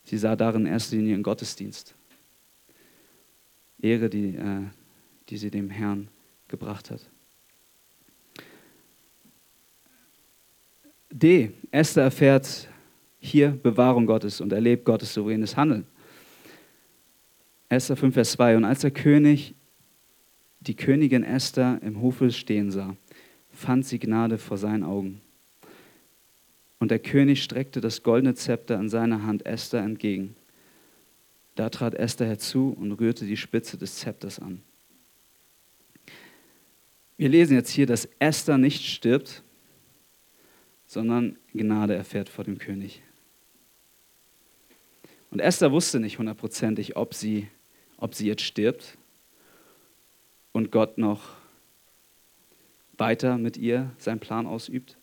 Sie 0.04 0.18
sah 0.18 0.36
darin 0.36 0.66
in 0.66 0.72
erster 0.72 0.96
Linie 0.96 1.14
einen 1.14 1.24
Gottesdienst. 1.24 1.94
Ehre, 3.82 4.10
die, 4.10 4.36
äh, 4.36 4.62
die 5.30 5.38
sie 5.38 5.52
dem 5.52 5.70
Herrn 5.70 6.08
gebracht 6.48 6.92
hat. 6.92 7.10
D. 11.12 11.52
Esther 11.72 12.04
erfährt 12.04 12.68
hier 13.20 13.50
Bewahrung 13.50 14.06
Gottes 14.06 14.42
und 14.42 14.54
erlebt 14.54 14.86
Gottes 14.86 15.14
souveränes 15.14 15.58
Handeln. 15.58 15.86
Esther 17.68 17.96
5, 17.96 18.14
Vers 18.14 18.32
2. 18.32 18.58
Und 18.58 18.66
als 18.66 18.82
der 18.82 18.92
König 18.92 19.54
die 20.62 20.76
Königin 20.76 21.24
Esther 21.24 21.80
im 21.84 22.02
Hofe 22.02 22.32
stehen 22.32 22.72
sah, 22.72 22.96
fand 23.52 23.86
sie 23.86 24.00
Gnade 24.00 24.38
vor 24.38 24.58
seinen 24.58 24.84
Augen. 24.84 25.22
Und 26.80 26.92
der 26.92 27.00
König 27.00 27.44
streckte 27.44 27.82
das 27.82 28.04
goldene 28.04 28.36
Zepter 28.36 28.80
in 28.80 28.90
seiner 28.90 29.24
Hand 29.24 29.46
Esther 29.46 29.82
entgegen. 29.82 30.36
Da 31.56 31.70
trat 31.70 31.94
Esther 31.94 32.26
herzu 32.26 32.76
und 32.80 32.94
rührte 32.94 33.26
die 33.26 33.36
Spitze 33.36 33.78
des 33.78 33.98
Zepters 33.98 34.40
an. 34.40 34.62
Wir 37.18 37.28
lesen 37.28 37.56
jetzt 37.56 37.72
hier, 37.72 37.86
dass 37.86 38.08
Esther 38.20 38.58
nicht 38.58 38.86
stirbt, 38.86 39.44
sondern 40.88 41.38
Gnade 41.54 41.96
erfährt 41.96 42.30
vor 42.30 42.46
dem 42.46 42.58
König. 42.58 43.02
Und 45.32 45.42
Esther 45.42 45.72
wusste 45.72 46.00
nicht 46.00 46.18
hundertprozentig, 46.18 46.96
ob 46.96 47.14
sie, 47.14 47.50
ob 47.98 48.16
sie 48.16 48.28
jetzt 48.28 48.44
stirbt 48.44 48.98
und 50.54 50.72
Gott 50.72 50.98
noch 50.98 51.36
weiter 52.98 53.38
mit 53.38 53.58
ihr 53.58 53.92
seinen 53.98 54.20
Plan 54.20 54.48
ausübt. 54.48 54.99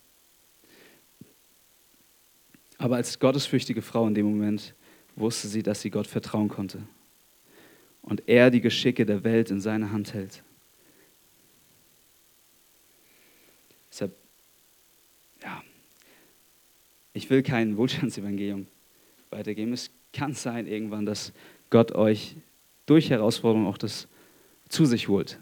Aber 2.77 2.97
als 2.97 3.19
gottesfürchtige 3.19 3.81
Frau 3.81 4.07
in 4.07 4.13
dem 4.13 4.25
Moment 4.25 4.73
wusste 5.15 5.47
sie, 5.47 5.63
dass 5.63 5.81
sie 5.81 5.89
Gott 5.89 6.07
vertrauen 6.07 6.47
konnte 6.47 6.83
und 8.01 8.23
er 8.27 8.51
die 8.51 8.61
Geschicke 8.61 9.05
der 9.05 9.23
Welt 9.23 9.51
in 9.51 9.59
seine 9.59 9.91
Hand 9.91 10.13
hält. 10.13 10.43
Deshalb, 13.91 14.15
ja, 15.41 15.63
ich 17.13 17.29
will 17.29 17.41
kein 17.41 17.77
Wohlstandsevangelium 17.77 18.67
weitergeben. 19.29 19.73
Es 19.73 19.89
kann 20.13 20.33
sein 20.33 20.67
irgendwann, 20.67 21.05
dass 21.05 21.33
Gott 21.69 21.93
euch 21.93 22.37
durch 22.85 23.09
Herausforderungen 23.09 23.67
auch 23.67 23.77
das 23.77 24.07
zu 24.69 24.85
sich 24.85 25.07
holt. 25.07 25.39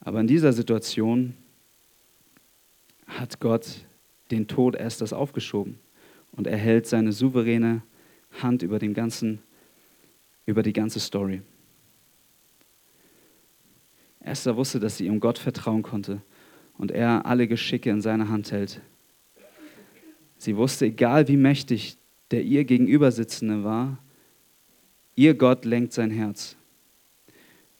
Aber 0.00 0.20
in 0.20 0.26
dieser 0.26 0.52
Situation 0.52 1.34
hat 3.06 3.40
Gott 3.40 3.87
den 4.30 4.46
Tod 4.46 4.74
Esthers 4.76 5.12
aufgeschoben 5.12 5.78
und 6.32 6.46
er 6.46 6.56
hält 6.56 6.86
seine 6.86 7.12
souveräne 7.12 7.82
Hand 8.42 8.62
über, 8.62 8.78
den 8.78 8.94
ganzen, 8.94 9.40
über 10.46 10.62
die 10.62 10.72
ganze 10.72 11.00
Story. 11.00 11.42
Esther 14.20 14.56
wusste, 14.56 14.78
dass 14.80 14.98
sie 14.98 15.06
ihrem 15.06 15.20
Gott 15.20 15.38
vertrauen 15.38 15.82
konnte 15.82 16.20
und 16.76 16.90
er 16.90 17.26
alle 17.26 17.48
Geschicke 17.48 17.90
in 17.90 18.02
seiner 18.02 18.28
Hand 18.28 18.52
hält. 18.52 18.80
Sie 20.36 20.56
wusste, 20.56 20.86
egal 20.86 21.28
wie 21.28 21.36
mächtig 21.36 21.96
der 22.30 22.42
ihr 22.42 22.64
gegenübersitzende 22.64 23.64
war, 23.64 23.98
ihr 25.16 25.34
Gott 25.34 25.64
lenkt 25.64 25.92
sein 25.92 26.10
Herz. 26.10 26.56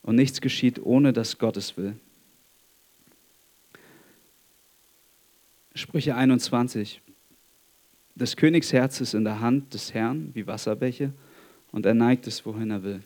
Und 0.02 0.16
nichts 0.16 0.40
geschieht, 0.40 0.80
ohne 0.82 1.12
dass 1.12 1.38
Gott 1.38 1.56
es 1.56 1.76
will. 1.76 1.94
Sprüche 5.74 6.14
21. 6.14 7.00
Das 8.14 8.36
Königsherz 8.36 9.00
ist 9.00 9.14
in 9.14 9.24
der 9.24 9.40
Hand 9.40 9.74
des 9.74 9.94
Herrn 9.94 10.30
wie 10.34 10.46
Wasserbäche 10.46 11.12
und 11.70 11.86
er 11.86 11.94
neigt 11.94 12.26
es, 12.26 12.44
wohin 12.44 12.70
er 12.70 12.82
will. 12.82 13.02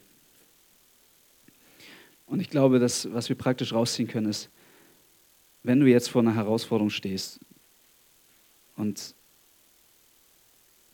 Und 2.26 2.40
ich 2.40 2.48
glaube, 2.48 2.78
dass, 2.78 3.12
was 3.12 3.28
wir 3.28 3.36
praktisch 3.36 3.74
rausziehen 3.74 4.08
können, 4.08 4.30
ist, 4.30 4.48
wenn 5.62 5.80
du 5.80 5.86
jetzt 5.86 6.08
vor 6.08 6.22
einer 6.22 6.34
Herausforderung 6.34 6.90
stehst 6.90 7.40
und 8.76 9.14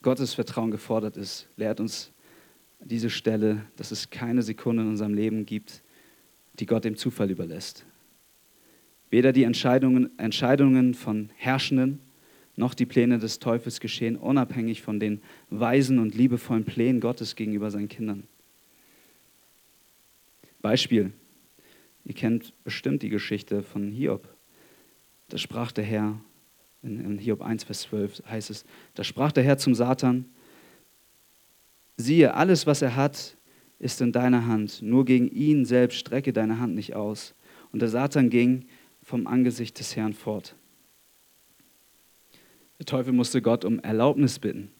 Gottes 0.01 0.33
Vertrauen 0.33 0.71
gefordert 0.71 1.17
ist, 1.17 1.47
lehrt 1.55 1.79
uns 1.79 2.11
diese 2.79 3.09
Stelle, 3.09 3.65
dass 3.77 3.91
es 3.91 4.09
keine 4.09 4.41
Sekunde 4.41 4.83
in 4.83 4.89
unserem 4.89 5.13
Leben 5.13 5.45
gibt, 5.45 5.81
die 6.59 6.65
Gott 6.65 6.83
dem 6.83 6.97
Zufall 6.97 7.31
überlässt. 7.31 7.85
Weder 9.09 9.33
die 9.33 9.43
Entscheidungen, 9.43 10.17
Entscheidungen 10.19 10.93
von 10.93 11.29
Herrschenden 11.35 11.99
noch 12.55 12.73
die 12.73 12.85
Pläne 12.85 13.19
des 13.19 13.39
Teufels 13.39 13.79
geschehen 13.79 14.17
unabhängig 14.17 14.81
von 14.81 14.99
den 14.99 15.21
weisen 15.49 15.97
und 15.97 16.13
liebevollen 16.13 16.65
Plänen 16.65 16.99
Gottes 16.99 17.35
gegenüber 17.35 17.71
seinen 17.71 17.87
Kindern. 17.87 18.27
Beispiel. 20.61 21.13
Ihr 22.03 22.15
kennt 22.15 22.53
bestimmt 22.63 23.01
die 23.01 23.09
Geschichte 23.09 23.63
von 23.63 23.91
Hiob. 23.91 24.27
Da 25.29 25.37
sprach 25.37 25.71
der 25.71 25.85
Herr, 25.85 26.19
in 26.81 27.17
Hiob 27.17 27.41
1, 27.41 27.63
Vers 27.63 27.81
12 27.81 28.23
heißt 28.27 28.49
es, 28.49 28.65
da 28.95 29.03
sprach 29.03 29.31
der 29.31 29.43
Herr 29.43 29.57
zum 29.57 29.75
Satan, 29.75 30.25
siehe, 31.97 32.33
alles, 32.33 32.65
was 32.65 32.81
er 32.81 32.95
hat, 32.95 33.37
ist 33.79 34.01
in 34.01 34.11
deiner 34.11 34.47
Hand, 34.47 34.81
nur 34.81 35.05
gegen 35.05 35.29
ihn 35.29 35.65
selbst 35.65 35.97
strecke 35.97 36.33
deine 36.33 36.59
Hand 36.59 36.75
nicht 36.75 36.95
aus. 36.95 37.35
Und 37.71 37.81
der 37.81 37.89
Satan 37.89 38.29
ging 38.29 38.65
vom 39.09 39.25
Angesicht 39.25 39.79
des 39.79 39.95
Herrn 39.95 40.13
fort. 40.13 40.55
Der 42.77 42.85
Teufel 42.85 43.11
musste 43.11 43.41
Gott 43.41 43.65
um 43.65 43.79
Erlaubnis 43.79 44.37
bitten. 44.37 44.71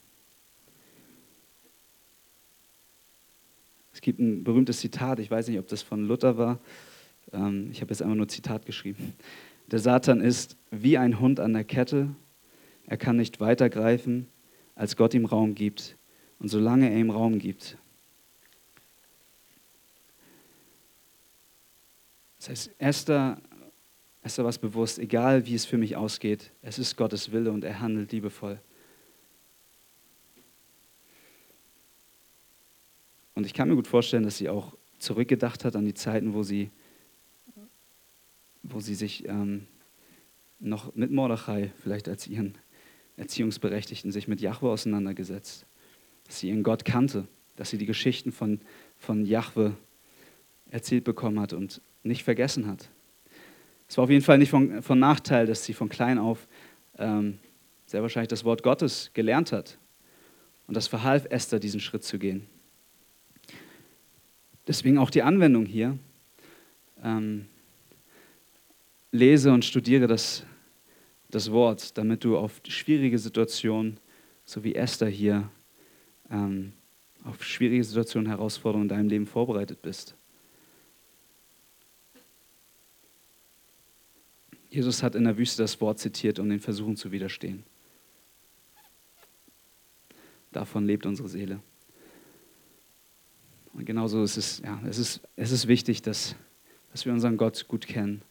Es 3.92 4.02
gibt 4.02 4.20
ein 4.20 4.44
berühmtes 4.44 4.82
Zitat, 4.82 5.18
ich 5.18 5.32
weiß 5.32 5.48
nicht, 5.48 5.58
ob 5.58 5.68
das 5.68 5.82
von 5.82 6.06
Luther 6.06 6.38
war. 6.38 6.60
Ähm, 7.34 7.70
ich 7.72 7.82
habe 7.82 7.92
jetzt 7.92 8.04
einfach 8.04 8.16
nur 8.16 8.28
Zitat 8.28 8.68
geschrieben. 8.68 9.16
Der 9.66 9.80
Satan 9.80 10.22
ist 10.22 10.58
wie 10.70 11.00
ein 11.00 11.20
Hund 11.20 11.40
an 11.40 11.54
der 11.54 11.64
Kette. 11.64 12.10
Er 12.86 12.98
kann 12.98 13.18
nicht 13.18 13.40
weitergreifen, 13.40 14.28
als 14.76 14.96
Gott 14.96 15.16
ihm 15.16 15.26
Raum 15.26 15.56
gibt. 15.56 15.98
Und 16.38 16.50
solange 16.50 16.92
er 16.92 17.00
ihm 17.00 17.10
Raum 17.10 17.40
gibt. 17.40 17.80
Das 22.38 22.50
heißt, 22.50 22.72
Esther 22.78 23.42
ist 24.24 24.38
da 24.38 24.44
was 24.44 24.60
bewusst, 24.60 25.00
egal 25.00 25.46
wie 25.46 25.56
es 25.56 25.66
für 25.66 25.78
mich 25.78 25.96
ausgeht, 25.96 26.52
es 26.62 26.78
ist 26.78 26.98
Gottes 26.98 27.32
Wille 27.32 27.52
und 27.52 27.64
er 27.64 27.80
handelt 27.80 28.12
liebevoll. 28.12 28.60
Und 33.36 33.46
ich 33.46 33.54
kann 33.54 33.70
mir 33.70 33.76
gut 33.76 33.88
vorstellen, 33.88 34.24
dass 34.24 34.38
sie 34.38 34.50
auch 34.50 34.76
zurückgedacht 34.98 35.64
hat 35.64 35.78
an 35.78 35.86
die 35.86 35.94
Zeiten, 35.94 36.34
wo 36.34 36.44
sie, 36.44 36.70
wo 38.64 38.82
sie 38.82 38.96
sich 38.96 39.26
ähm, 39.28 39.66
noch 40.60 40.94
mit 40.94 41.12
Mordechai, 41.12 41.72
vielleicht 41.82 42.10
als 42.10 42.28
ihren 42.28 42.56
Erziehungsberechtigten, 43.16 44.12
sich 44.12 44.28
mit 44.28 44.42
Jahwe 44.42 44.70
auseinandergesetzt. 44.70 45.66
Dass 46.28 46.40
sie 46.40 46.50
ihren 46.50 46.64
Gott 46.64 46.84
kannte, 46.84 47.28
dass 47.56 47.70
sie 47.70 47.78
die 47.78 47.86
Geschichten 47.86 48.34
von, 48.34 48.60
von 48.98 49.26
Jahwe 49.26 49.76
erzählt 50.70 51.06
bekommen 51.06 51.40
hat 51.40 51.54
und 51.54 51.82
nicht 52.04 52.24
vergessen 52.24 52.68
hat. 52.68 52.90
Es 53.90 53.98
war 53.98 54.04
auf 54.04 54.10
jeden 54.12 54.24
Fall 54.24 54.38
nicht 54.38 54.52
von, 54.52 54.84
von 54.84 55.00
Nachteil, 55.00 55.48
dass 55.48 55.66
sie 55.66 55.74
von 55.74 55.90
klein 55.90 56.20
auf 56.20 56.48
ähm, 57.00 57.40
sehr 57.88 58.04
wahrscheinlich 58.04 58.30
das 58.30 58.46
Wort 58.46 58.62
Gottes 58.62 59.10
gelernt 59.14 59.52
hat. 59.52 59.80
Und 60.68 60.78
das 60.78 60.88
verhalf 60.88 61.26
Esther, 61.32 61.60
diesen 61.60 61.80
Schritt 61.80 62.04
zu 62.04 62.20
gehen. 62.20 62.46
Deswegen 64.68 65.00
auch 65.00 65.10
die 65.10 65.24
Anwendung 65.24 65.66
hier. 65.66 65.98
Ähm, 67.04 67.48
lese 69.12 69.52
und 69.52 69.66
studiere 69.66 70.06
das, 70.06 70.46
das 71.32 71.52
Wort, 71.52 71.98
damit 71.98 72.24
du 72.24 72.38
auf 72.38 72.62
schwierige 72.68 73.18
Situationen, 73.18 73.98
so 74.46 74.64
wie 74.64 74.76
Esther 74.76 75.10
hier, 75.10 75.50
ähm, 76.30 76.74
auf 77.24 77.44
schwierige 77.44 77.84
Situationen, 77.84 78.30
Herausforderungen 78.30 78.86
in 78.86 78.90
deinem 78.96 79.10
Leben 79.10 79.26
vorbereitet 79.26 79.82
bist. 79.82 80.16
Jesus 84.70 85.02
hat 85.02 85.16
in 85.16 85.24
der 85.24 85.38
Wüste 85.38 85.64
das 85.64 85.82
Wort 85.82 86.00
zitiert, 86.00 86.40
um 86.40 86.48
den 86.50 86.60
Versuchen 86.60 86.96
zu 86.96 87.12
widerstehen. 87.12 87.64
Davon 90.52 90.86
lebt 90.86 91.06
unsere 91.06 91.28
Seele. 91.28 91.60
Und 93.74 93.86
genauso 93.86 94.24
ist 94.24 94.38
es, 94.38 94.60
ja, 94.60 94.80
es 94.88 94.98
ist, 94.98 95.22
es 95.36 95.52
ist 95.52 95.68
wichtig, 95.68 96.02
dass, 96.02 96.36
dass 96.92 97.06
wir 97.06 97.14
unseren 97.14 97.38
Gott 97.38 97.68
gut 97.68 97.88
kennen 97.88 98.22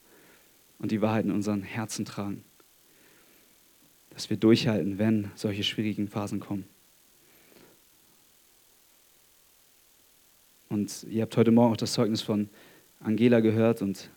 und 0.79 0.91
die 0.91 1.01
Wahrheit 1.01 1.25
in 1.25 1.31
unseren 1.31 1.63
Herzen 1.63 2.05
tragen. 2.05 2.45
Dass 4.11 4.31
wir 4.31 4.37
durchhalten, 4.37 4.99
wenn 4.99 5.31
solche 5.35 5.65
schwierigen 5.65 6.09
Phasen 6.09 6.41
kommen. 6.41 6.65
Und 10.69 11.05
ihr 11.05 11.23
habt 11.23 11.37
heute 11.37 11.51
Morgen 11.51 11.73
auch 11.73 11.79
das 11.79 11.95
Zeugnis 11.95 12.21
von 12.21 12.49
Angela 13.01 13.41
gehört 13.41 13.81
und 13.81 14.11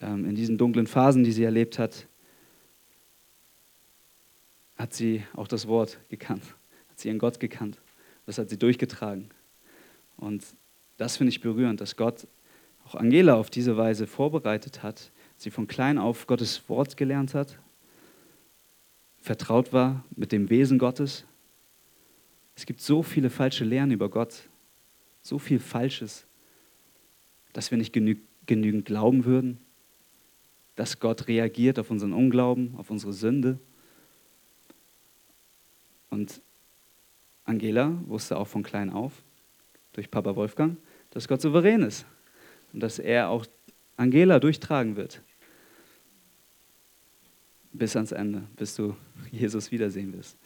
in 0.00 0.34
diesen 0.34 0.58
dunklen 0.58 0.86
Phasen, 0.86 1.24
die 1.24 1.32
sie 1.32 1.44
erlebt 1.44 1.78
hat, 1.78 2.06
hat 4.76 4.92
sie 4.92 5.24
auch 5.34 5.48
das 5.48 5.66
Wort 5.68 5.98
gekannt, 6.10 6.42
hat 6.90 6.98
sie 6.98 7.08
ihren 7.08 7.18
Gott 7.18 7.40
gekannt. 7.40 7.78
Das 8.26 8.38
hat 8.38 8.50
sie 8.50 8.58
durchgetragen. 8.58 9.30
Und 10.16 10.44
das 10.96 11.16
finde 11.16 11.30
ich 11.30 11.40
berührend, 11.40 11.80
dass 11.80 11.96
Gott 11.96 12.26
auch 12.84 12.94
Angela 12.94 13.34
auf 13.34 13.50
diese 13.50 13.76
Weise 13.76 14.06
vorbereitet 14.06 14.82
hat, 14.82 15.10
sie 15.36 15.50
von 15.50 15.66
klein 15.66 15.98
auf 15.98 16.26
Gottes 16.26 16.68
Wort 16.68 16.96
gelernt 16.96 17.34
hat, 17.34 17.58
vertraut 19.20 19.72
war 19.72 20.04
mit 20.14 20.32
dem 20.32 20.50
Wesen 20.50 20.78
Gottes. 20.78 21.24
Es 22.54 22.66
gibt 22.66 22.80
so 22.80 23.02
viele 23.02 23.30
falsche 23.30 23.64
Lehren 23.64 23.90
über 23.90 24.08
Gott, 24.08 24.48
so 25.22 25.38
viel 25.38 25.58
Falsches, 25.58 26.26
dass 27.52 27.70
wir 27.70 27.78
nicht 27.78 27.92
genü 27.92 28.18
genügend 28.46 28.84
glauben 28.84 29.24
würden, 29.24 29.58
dass 30.76 31.00
Gott 31.00 31.26
reagiert 31.26 31.78
auf 31.78 31.90
unseren 31.90 32.12
Unglauben, 32.12 32.74
auf 32.76 32.90
unsere 32.90 33.12
Sünde. 33.12 33.58
Und 36.10 36.40
Angela 37.44 37.98
wusste 38.06 38.36
auch 38.36 38.46
von 38.46 38.62
klein 38.62 38.90
auf, 38.90 39.22
durch 39.94 40.10
Papa 40.10 40.36
Wolfgang, 40.36 40.76
dass 41.10 41.26
Gott 41.26 41.40
souverän 41.40 41.82
ist 41.82 42.06
und 42.72 42.80
dass 42.80 42.98
er 42.98 43.30
auch 43.30 43.46
Angela 43.96 44.38
durchtragen 44.38 44.96
wird. 44.96 45.22
Bis 47.72 47.96
ans 47.96 48.12
Ende, 48.12 48.42
bis 48.56 48.74
du 48.76 48.94
Jesus 49.30 49.70
wiedersehen 49.70 50.12
wirst. 50.12 50.36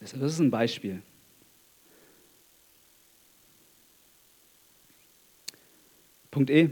Das 0.00 0.12
ist 0.12 0.40
ein 0.40 0.50
Beispiel. 0.50 1.00
Punkt 6.32 6.50
E. 6.50 6.70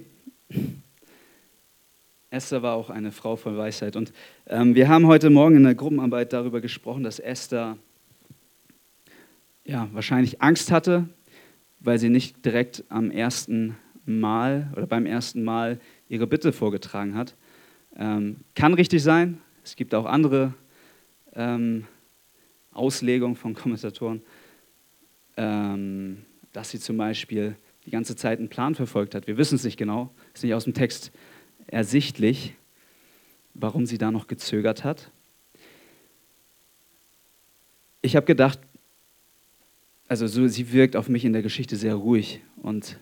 Esther 2.30 2.62
war 2.62 2.74
auch 2.74 2.90
eine 2.90 3.10
Frau 3.10 3.34
von 3.34 3.56
Weisheit. 3.58 3.96
Und 3.96 4.12
ähm, 4.46 4.76
wir 4.76 4.88
haben 4.88 5.06
heute 5.08 5.30
Morgen 5.30 5.56
in 5.56 5.64
der 5.64 5.74
Gruppenarbeit 5.74 6.32
darüber 6.32 6.60
gesprochen, 6.60 7.02
dass 7.02 7.18
Esther 7.18 7.76
ja, 9.64 9.88
wahrscheinlich 9.92 10.40
Angst 10.40 10.70
hatte, 10.70 11.08
weil 11.80 11.98
sie 11.98 12.08
nicht 12.08 12.44
direkt 12.44 12.84
am 12.88 13.10
ersten 13.10 13.76
Mal 14.06 14.72
oder 14.76 14.86
beim 14.86 15.06
ersten 15.06 15.42
Mal 15.42 15.80
ihre 16.08 16.28
Bitte 16.28 16.52
vorgetragen 16.52 17.16
hat. 17.16 17.34
Ähm, 17.96 18.36
kann 18.54 18.74
richtig 18.74 19.02
sein. 19.02 19.38
Es 19.64 19.74
gibt 19.74 19.92
auch 19.92 20.06
andere 20.06 20.54
ähm, 21.34 21.84
Auslegungen 22.72 23.34
von 23.34 23.54
Kommentatoren, 23.54 24.22
ähm, 25.36 26.18
dass 26.52 26.70
sie 26.70 26.78
zum 26.78 26.96
Beispiel 26.96 27.56
die 27.86 27.90
ganze 27.90 28.14
Zeit 28.14 28.38
einen 28.38 28.48
Plan 28.48 28.76
verfolgt 28.76 29.16
hat. 29.16 29.26
Wir 29.26 29.36
wissen 29.36 29.56
es 29.56 29.64
nicht 29.64 29.76
genau, 29.76 30.10
ist 30.32 30.44
nicht 30.44 30.54
aus 30.54 30.64
dem 30.64 30.74
Text 30.74 31.10
ersichtlich, 31.70 32.54
warum 33.54 33.86
sie 33.86 33.98
da 33.98 34.10
noch 34.10 34.26
gezögert 34.26 34.84
hat. 34.84 35.10
Ich 38.02 38.16
habe 38.16 38.26
gedacht, 38.26 38.58
also 40.08 40.26
so, 40.26 40.48
sie 40.48 40.72
wirkt 40.72 40.96
auf 40.96 41.08
mich 41.08 41.24
in 41.24 41.32
der 41.32 41.42
Geschichte 41.42 41.76
sehr 41.76 41.94
ruhig 41.94 42.40
und 42.56 42.98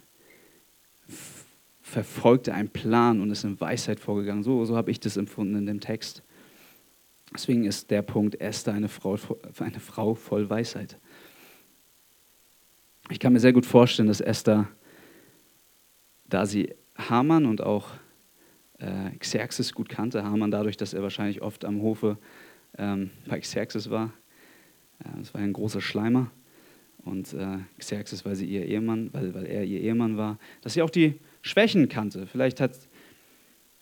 verfolgte 1.81 2.53
einen 2.53 2.69
Plan 2.69 3.21
und 3.21 3.31
ist 3.31 3.45
in 3.45 3.59
Weisheit 3.61 3.99
vorgegangen. 3.99 4.43
So, 4.43 4.65
so 4.67 4.77
habe 4.77 4.91
ich 4.91 5.01
das 5.01 5.17
empfunden 5.17 5.57
in 5.57 5.67
dem 5.67 5.81
Text. 5.81 6.23
Deswegen 7.33 7.65
ist 7.65 7.91
der 7.91 8.03
Punkt 8.03 8.41
Esther 8.41 8.75
eine 8.75 8.89
Frau, 8.89 9.17
eine 9.59 9.81
Frau 9.81 10.15
voll 10.15 10.51
Weisheit. 10.51 10.99
Ich 13.11 13.19
kann 13.19 13.33
mir 13.33 13.41
sehr 13.41 13.55
gut 13.55 13.65
vorstellen, 13.65 14.09
dass 14.09 14.21
Esther, 14.21 14.69
da 16.27 16.45
sie 16.45 16.75
Haman 16.97 17.47
und 17.47 17.63
auch 17.63 17.93
äh, 18.79 19.11
Xerxes 19.19 19.73
gut 19.73 19.89
kannte, 19.89 20.25
Haman 20.25 20.51
dadurch, 20.51 20.77
dass 20.77 20.95
er 20.95 21.03
wahrscheinlich 21.03 21.43
oft 21.43 21.65
am 21.65 21.83
Hofe 21.83 22.19
ähm, 22.77 23.11
bei 23.27 23.41
Xerxes 23.41 23.91
war, 23.91 24.13
äh, 25.01 25.09
das 25.19 25.35
war 25.35 25.41
ein 25.41 25.53
großer 25.53 25.81
Schleimer, 25.81 26.31
und 27.05 27.33
äh, 27.35 27.59
Xerxes, 27.79 28.25
weil, 28.25 28.37
sie 28.37 28.47
ihr 28.47 28.67
Ehemann, 28.67 29.11
weil, 29.13 29.35
weil 29.35 29.47
er 29.47 29.65
ihr 29.65 29.81
Ehemann 29.81 30.17
war, 30.17 30.39
dass 30.61 30.75
sie 30.75 30.83
auch 30.83 30.91
die 30.91 31.15
Schwächen 31.43 31.89
kannte. 31.89 32.27
Vielleicht 32.27 32.61
hat, 32.61 32.73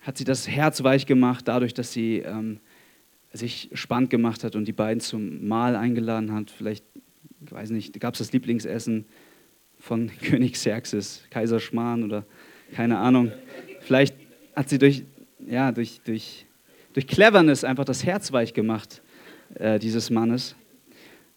hat 0.00 0.18
sie 0.18 0.24
das 0.24 0.48
Herz 0.48 0.82
weich 0.82 1.06
gemacht, 1.06 1.48
dadurch, 1.48 1.74
dass 1.74 1.92
sie 1.92 2.18
ähm, 2.18 2.60
sich 3.32 3.70
spannend 3.72 4.10
gemacht 4.10 4.44
hat 4.44 4.54
und 4.54 4.66
die 4.66 4.72
beiden 4.72 5.00
zum 5.00 5.46
Mahl 5.46 5.76
eingeladen 5.76 6.32
hat. 6.32 6.50
Vielleicht, 6.50 6.84
ich 7.44 7.52
weiß 7.52 7.70
nicht, 7.70 7.98
gab 8.00 8.14
es 8.14 8.18
das 8.18 8.32
Lieblingsessen 8.32 9.06
von 9.78 10.10
König 10.22 10.52
Xerxes, 10.52 11.24
Kaiser 11.30 11.60
Schmarrn 11.60 12.04
oder 12.04 12.24
keine 12.72 12.98
Ahnung. 12.98 13.32
Vielleicht 13.80 14.16
hat 14.56 14.68
sie 14.70 14.78
durch, 14.78 15.04
ja, 15.46 15.70
durch, 15.70 16.00
durch, 16.04 16.46
durch 16.94 17.06
Cleverness 17.06 17.62
einfach 17.62 17.84
das 17.84 18.04
Herz 18.04 18.32
weich 18.32 18.54
gemacht, 18.54 19.02
äh, 19.54 19.78
dieses 19.78 20.10
Mannes. 20.10 20.56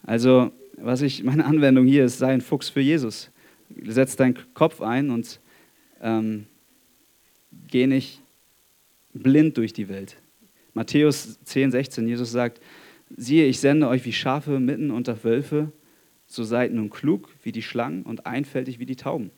Also 0.03 0.51
was 0.77 1.01
ich, 1.01 1.23
meine 1.23 1.45
Anwendung 1.45 1.85
hier 1.85 2.05
ist, 2.05 2.17
sei 2.17 2.31
ein 2.31 2.41
Fuchs 2.41 2.69
für 2.69 2.79
Jesus. 2.79 3.29
Setz 3.85 4.15
deinen 4.15 4.37
Kopf 4.53 4.81
ein 4.81 5.09
und 5.09 5.39
ähm, 6.01 6.47
geh 7.67 7.85
nicht 7.85 8.21
blind 9.13 9.57
durch 9.57 9.73
die 9.73 9.89
Welt. 9.89 10.17
Matthäus 10.73 11.39
10, 11.43 11.71
16, 11.71 12.07
Jesus 12.07 12.31
sagt, 12.31 12.61
siehe, 13.15 13.45
ich 13.45 13.59
sende 13.59 13.87
euch 13.87 14.05
wie 14.05 14.13
Schafe 14.13 14.59
mitten 14.59 14.91
unter 14.91 15.23
Wölfe, 15.23 15.71
so 16.27 16.43
seid 16.43 16.73
nun 16.73 16.89
klug 16.89 17.29
wie 17.43 17.51
die 17.51 17.63
Schlangen 17.63 18.03
und 18.03 18.25
einfältig 18.25 18.79
wie 18.79 18.85
die 18.85 18.95
Tauben. 18.95 19.31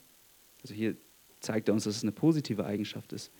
Also 0.61 0.75
hier 0.75 0.95
zeigt 1.39 1.69
er 1.69 1.73
uns, 1.73 1.85
dass 1.85 1.97
es 1.97 2.03
eine 2.03 2.11
positive 2.11 2.65
Eigenschaft 2.65 3.13
ist. 3.13 3.31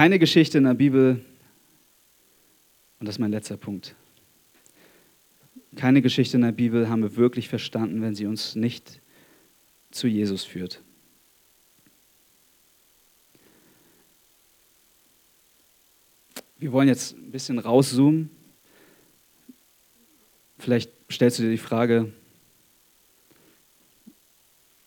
Keine 0.00 0.18
Geschichte 0.18 0.56
in 0.56 0.64
der 0.64 0.72
Bibel, 0.72 1.22
und 3.00 3.06
das 3.06 3.16
ist 3.16 3.18
mein 3.18 3.32
letzter 3.32 3.58
Punkt, 3.58 3.94
keine 5.76 6.00
Geschichte 6.00 6.38
in 6.38 6.42
der 6.42 6.52
Bibel 6.52 6.88
haben 6.88 7.02
wir 7.02 7.16
wirklich 7.16 7.50
verstanden, 7.50 8.00
wenn 8.00 8.14
sie 8.14 8.24
uns 8.24 8.54
nicht 8.54 9.02
zu 9.90 10.08
Jesus 10.08 10.42
führt. 10.42 10.80
Wir 16.56 16.72
wollen 16.72 16.88
jetzt 16.88 17.14
ein 17.14 17.30
bisschen 17.30 17.58
rauszoomen. 17.58 18.30
Vielleicht 20.58 20.90
stellst 21.12 21.40
du 21.40 21.42
dir 21.42 21.50
die 21.50 21.58
Frage, 21.58 22.10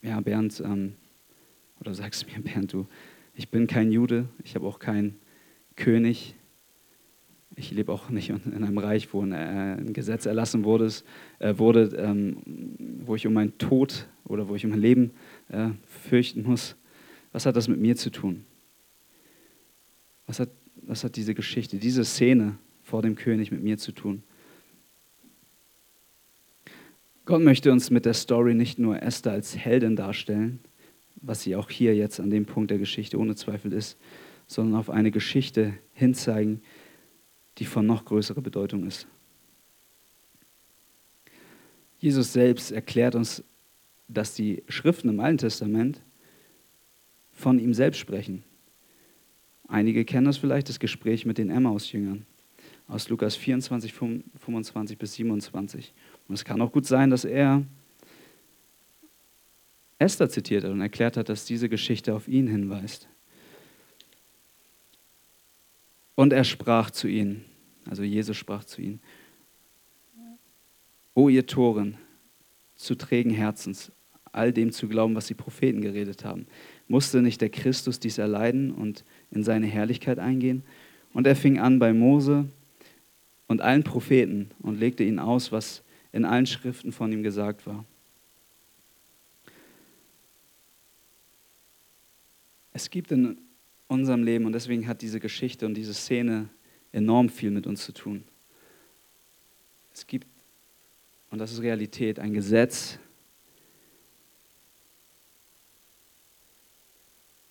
ja, 0.02 0.20
Bernd, 0.22 0.60
ähm, 0.66 0.96
oder 1.80 1.94
sagst 1.94 2.26
mir, 2.26 2.42
Bernd, 2.42 2.74
du, 2.74 2.88
ich 3.34 3.50
bin 3.50 3.68
kein 3.68 3.92
Jude, 3.92 4.30
ich 4.44 4.56
habe 4.56 4.68
auch 4.68 4.80
keinen 4.80 5.20
König. 5.76 6.36
Ich 7.56 7.72
lebe 7.72 7.92
auch 7.92 8.10
nicht 8.10 8.30
in 8.30 8.54
einem 8.54 8.78
Reich, 8.78 9.14
wo 9.14 9.22
ein, 9.22 9.32
äh, 9.32 9.78
ein 9.78 9.94
Gesetz 9.94 10.26
erlassen 10.26 10.64
wurde, 10.64 10.92
äh, 11.40 11.58
wurde 11.58 11.96
ähm, 11.98 12.38
wo 13.06 13.16
ich 13.16 13.28
um 13.28 13.34
meinen 13.34 13.58
Tod 13.60 14.08
oder 14.26 14.48
wo 14.50 14.56
ich 14.56 14.66
um 14.66 14.72
mein 14.72 14.82
Leben 14.82 15.12
äh, 15.50 15.70
fürchten 15.86 16.44
muss. 16.44 16.76
Was 17.32 17.46
hat 17.46 17.56
das 17.56 17.68
mit 17.68 17.80
mir 17.80 17.96
zu 17.96 18.10
tun? 18.10 18.46
Was 20.26 20.40
hat, 20.40 20.50
was 20.82 21.04
hat 21.04 21.16
diese 21.16 21.36
Geschichte, 21.36 21.78
diese 21.78 22.06
Szene 22.06 22.58
vor 22.82 23.02
dem 23.02 23.16
König 23.16 23.52
mit 23.52 23.62
mir 23.62 23.78
zu 23.78 23.92
tun? 23.92 24.24
Gott 27.26 27.42
möchte 27.42 27.72
uns 27.72 27.90
mit 27.90 28.06
der 28.06 28.14
Story 28.14 28.54
nicht 28.54 28.80
nur 28.80 29.02
Esther 29.02 29.32
als 29.32 29.56
Heldin 29.56 29.96
darstellen, 29.96 30.60
was 31.24 31.42
sie 31.42 31.56
auch 31.56 31.70
hier 31.70 31.96
jetzt 31.96 32.20
an 32.20 32.30
dem 32.30 32.46
Punkt 32.46 32.70
der 32.70 32.78
Geschichte 32.78 33.18
ohne 33.18 33.36
Zweifel 33.36 33.74
ist, 33.74 33.98
sondern 34.46 34.80
auf 34.80 34.90
eine 34.90 35.10
Geschichte 35.10 35.74
hinzeigen, 35.94 36.62
die 37.58 37.66
von 37.66 37.86
noch 37.86 38.06
größerer 38.06 38.42
Bedeutung 38.42 38.86
ist. 38.86 39.08
Jesus 41.98 42.34
selbst 42.34 42.72
erklärt 42.72 43.16
uns, 43.16 43.44
dass 44.10 44.36
die 44.36 44.64
Schriften 44.68 45.10
im 45.10 45.22
Alten 45.22 45.38
Testament 45.38 46.02
von 47.32 47.58
ihm 47.58 47.74
selbst 47.74 48.00
sprechen. 48.00 48.44
Einige 49.70 50.04
kennen 50.04 50.26
das 50.26 50.38
vielleicht, 50.38 50.68
das 50.68 50.80
Gespräch 50.80 51.26
mit 51.26 51.38
den 51.38 51.50
Emmaus-Jüngern 51.50 52.26
aus 52.90 53.08
Lukas 53.08 53.38
24, 53.38 53.94
25 53.94 54.98
bis 54.98 55.14
27. 55.14 55.94
Und 56.28 56.36
es 56.36 56.44
kann 56.44 56.62
auch 56.62 56.74
gut 56.74 56.86
sein, 56.86 57.10
dass 57.10 57.24
er 57.24 57.64
Esther 60.04 60.30
zitiert 60.30 60.64
hat 60.64 60.72
und 60.72 60.82
erklärt 60.82 61.18
hat, 61.18 61.30
dass 61.30 61.46
diese 61.46 61.70
Geschichte 61.70 62.14
auf 62.14 62.28
ihn 62.28 62.48
hinweist. 62.48 63.08
Und 66.16 66.34
er 66.34 66.44
sprach 66.44 66.92
zu 66.92 67.08
ihnen, 67.08 67.46
also 67.90 68.04
Jesus 68.04 68.38
sprach 68.38 68.66
zu 68.66 68.82
ihnen, 68.82 69.00
O 71.16 71.30
ihr 71.30 71.46
Toren, 71.46 71.98
zu 72.76 72.96
trägen 72.96 73.32
Herzens, 73.32 73.92
all 74.32 74.52
dem 74.52 74.72
zu 74.72 74.88
glauben, 74.88 75.16
was 75.16 75.28
die 75.28 75.36
Propheten 75.36 75.82
geredet 75.82 76.26
haben. 76.26 76.48
Musste 76.88 77.22
nicht 77.22 77.40
der 77.40 77.50
Christus 77.50 78.00
dies 78.00 78.18
erleiden 78.18 78.72
und 78.72 79.06
in 79.32 79.44
seine 79.44 79.68
Herrlichkeit 79.68 80.20
eingehen? 80.20 80.64
Und 81.14 81.28
er 81.28 81.36
fing 81.36 81.60
an 81.60 81.80
bei 81.80 81.94
Mose 81.94 82.50
und 83.48 83.62
allen 83.62 83.84
Propheten 83.84 84.50
und 84.60 84.80
legte 84.80 85.04
ihnen 85.04 85.20
aus, 85.20 85.52
was 85.52 85.84
in 86.12 86.26
allen 86.26 86.48
Schriften 86.48 86.92
von 86.92 87.12
ihm 87.12 87.24
gesagt 87.24 87.66
war. 87.68 87.86
Es 92.74 92.90
gibt 92.90 93.12
in 93.12 93.38
unserem 93.88 94.24
Leben, 94.24 94.46
und 94.46 94.54
deswegen 94.54 94.88
hat 94.88 95.02
diese 95.04 95.20
Geschichte 95.20 95.68
und 95.68 95.76
diese 95.76 95.94
Szene 95.94 96.50
enorm 96.92 97.30
viel 97.30 97.52
mit 97.52 97.68
uns 97.68 97.86
zu 97.86 97.94
tun. 97.94 98.24
Es 99.94 100.08
gibt, 100.08 100.28
und 101.30 101.38
das 101.38 101.52
ist 101.52 101.62
Realität, 101.62 102.20
ein 102.20 102.34
Gesetz, 102.34 102.98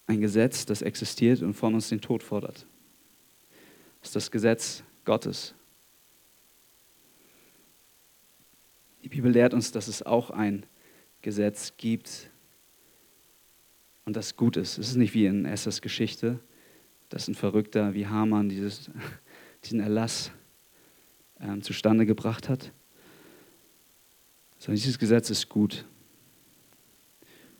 ein 0.09 0.21
Gesetz, 0.21 0.67
das 0.67 0.83
existiert 0.83 1.41
und 1.43 1.55
von 1.55 1.75
uns 1.75 1.89
den 1.89 2.01
Tod 2.01 2.23
fordert. 2.25 2.67
Das 4.01 4.09
ist 4.09 4.17
das 4.17 4.31
Gesetz 4.33 4.83
Gottes. 5.05 5.55
Die 9.05 9.09
Bibel 9.09 9.31
lehrt 9.31 9.55
uns, 9.55 9.71
dass 9.71 9.87
es 9.87 10.03
auch 10.03 10.31
ein 10.31 10.67
Gesetz 11.23 11.75
gibt 11.77 12.32
und 14.05 14.17
das 14.17 14.37
gut 14.37 14.57
ist. 14.57 14.79
Es 14.79 14.89
ist 14.91 14.97
nicht 14.97 15.15
wie 15.15 15.27
in 15.27 15.45
Essers 15.45 15.81
Geschichte, 15.81 16.39
dass 17.09 17.29
ein 17.29 17.35
Verrückter 17.35 17.95
wie 17.95 18.07
Hamann 18.07 18.49
dieses, 18.49 18.91
diesen 19.65 19.81
Erlass 19.81 20.33
ähm, 21.41 21.63
zustande 21.63 22.07
gebracht 22.07 22.49
hat, 22.49 22.73
sondern 24.59 24.77
dieses 24.77 24.99
Gesetz 24.99 25.31
ist 25.31 25.49
gut. 25.49 25.85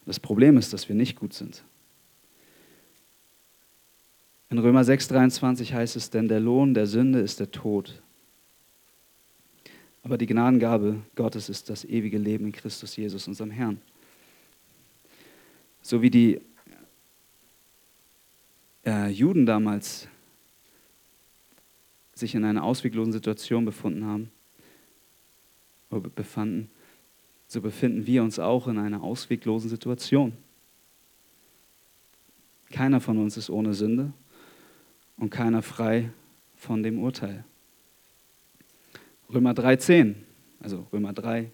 Das 0.07 0.19
Problem 0.19 0.57
ist, 0.57 0.73
dass 0.73 0.89
wir 0.89 0.97
nicht 0.97 1.17
gut 1.17 1.33
sind. 1.33 1.65
In 4.51 4.59
Römer 4.59 4.83
6,23 4.83 5.73
heißt 5.73 5.97
es, 5.97 6.11
denn 6.11 6.29
der 6.29 6.41
Lohn 6.41 6.75
der 6.75 6.87
Sünde 6.87 7.21
ist 7.21 7.41
der 7.41 7.51
Tod. 7.51 8.03
Aber 10.03 10.19
die 10.19 10.27
Gnadengabe 10.27 11.01
Gottes 11.15 11.49
ist 11.49 11.71
das 11.71 11.85
ewige 11.85 12.19
Leben 12.19 12.47
in 12.47 12.53
Christus 12.53 12.97
Jesus, 12.97 13.29
unserem 13.29 13.51
Herrn. 13.51 13.81
So 15.83 16.01
wie 16.01 16.11
die 16.11 16.41
äh, 18.87 19.11
Juden 19.11 19.47
damals 19.47 20.09
sich 22.15 22.35
in 22.35 22.45
einer 22.45 22.63
ausweglosen 22.63 23.13
Situation 23.13 23.65
befunden 23.65 24.05
haben, 24.05 24.31
oder 25.93 26.09
befanden, 26.09 26.71
so 27.47 27.61
befinden 27.61 28.07
wir 28.07 28.23
uns 28.23 28.39
auch 28.39 28.67
in 28.67 28.79
einer 28.79 29.03
ausweglosen 29.03 29.69
Situation. 29.69 30.33
Keiner 32.71 33.01
von 33.01 33.19
uns 33.19 33.37
ist 33.37 33.51
ohne 33.51 33.75
Sünde 33.75 34.13
und 35.19 35.31
keiner 35.31 35.61
frei 35.61 36.11
von 36.57 36.83
dem 36.83 36.99
Urteil. 36.99 37.45
Römer 39.33 39.53
3,10, 39.53 40.15
also 40.61 40.87
Römer 40.93 41.13
3, 41.13 41.51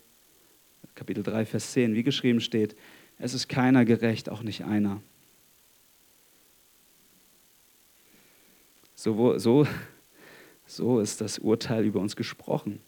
Kapitel 0.95 1.25
3, 1.25 1.47
Vers 1.47 1.73
10, 1.73 1.95
wie 1.95 2.05
geschrieben 2.05 2.41
steht, 2.41 2.77
es 3.19 3.35
ist 3.35 3.49
keiner 3.49 3.85
gerecht, 3.85 4.29
auch 4.29 4.43
nicht 4.43 4.65
einer. 4.65 5.03
So, 8.95 9.39
so, 9.39 9.67
so 10.67 11.01
ist 11.01 11.21
das 11.21 11.39
Urteil 11.39 11.85
über 11.85 12.01
uns 12.01 12.17
gesprochen. 12.17 12.81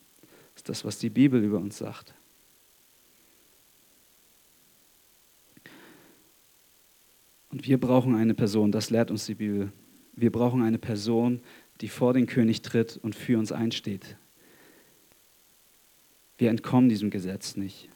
Das 0.54 0.62
ist 0.62 0.68
das, 0.68 0.84
was 0.84 0.98
die 0.98 1.10
Bibel 1.10 1.42
über 1.42 1.58
uns 1.58 1.78
sagt. 1.78 2.14
Und 7.50 7.66
wir 7.66 7.78
brauchen 7.78 8.14
eine 8.14 8.34
Person, 8.34 8.70
das 8.70 8.90
lehrt 8.90 9.10
uns 9.10 9.26
die 9.26 9.34
Bibel, 9.34 9.72
wir 10.14 10.30
brauchen 10.30 10.62
eine 10.62 10.78
Person, 10.78 11.40
die 11.80 11.88
vor 11.88 12.12
den 12.12 12.26
König 12.26 12.62
tritt 12.62 12.96
und 12.96 13.14
für 13.14 13.38
uns 13.38 13.50
einsteht. 13.52 14.16
Wir 16.38 16.50
entkommen 16.50 16.88
diesem 16.88 17.10
Gesetz 17.10 17.56
nicht. 17.56 17.88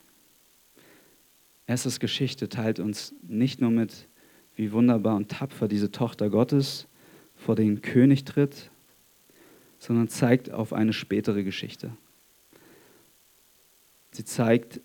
Erstes 1.66 1.98
Geschichte 1.98 2.48
teilt 2.48 2.78
uns 2.78 3.14
nicht 3.22 3.60
nur 3.60 3.70
mit, 3.70 4.08
wie 4.56 4.72
wunderbar 4.72 5.16
und 5.16 5.30
tapfer 5.30 5.68
diese 5.68 5.90
Tochter 5.90 6.30
Gottes 6.30 6.86
vor 7.36 7.56
den 7.56 7.80
König 7.82 8.24
tritt, 8.24 8.70
sondern 9.78 10.08
zeigt 10.08 10.50
auf 10.50 10.72
eine 10.72 10.92
spätere 10.92 11.42
Geschichte. 11.42 11.96
Sie 14.12 14.24
zeigt, 14.24 14.80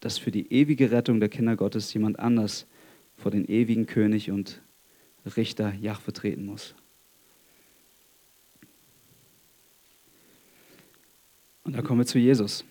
dass 0.00 0.18
für 0.18 0.30
die 0.30 0.52
ewige 0.52 0.92
Rettung 0.92 1.18
der 1.18 1.28
Kinder 1.28 1.56
Gottes 1.56 1.92
jemand 1.92 2.18
anders 2.18 2.66
vor 3.16 3.30
den 3.30 3.44
ewigen 3.46 3.86
König 3.86 4.30
und 4.30 4.62
Richter 5.36 5.74
Jahwe 5.74 6.12
treten 6.12 6.46
muss. 6.46 6.74
Und 11.64 11.74
da 11.74 11.82
kommen 11.82 12.00
wir 12.00 12.06
zu 12.06 12.18
Jesus. 12.18 12.64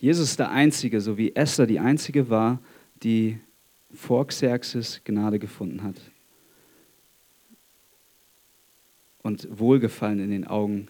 Jesus 0.00 0.30
ist 0.30 0.38
der 0.38 0.50
Einzige, 0.50 1.00
so 1.00 1.18
wie 1.18 1.34
Esther 1.34 1.66
die 1.66 1.80
Einzige 1.80 2.30
war, 2.30 2.60
die 3.02 3.38
vor 3.92 4.26
Xerxes 4.26 5.00
Gnade 5.04 5.38
gefunden 5.38 5.82
hat. 5.82 5.96
Und 9.22 9.48
Wohlgefallen 9.58 10.20
in 10.20 10.30
den 10.30 10.46
Augen 10.46 10.88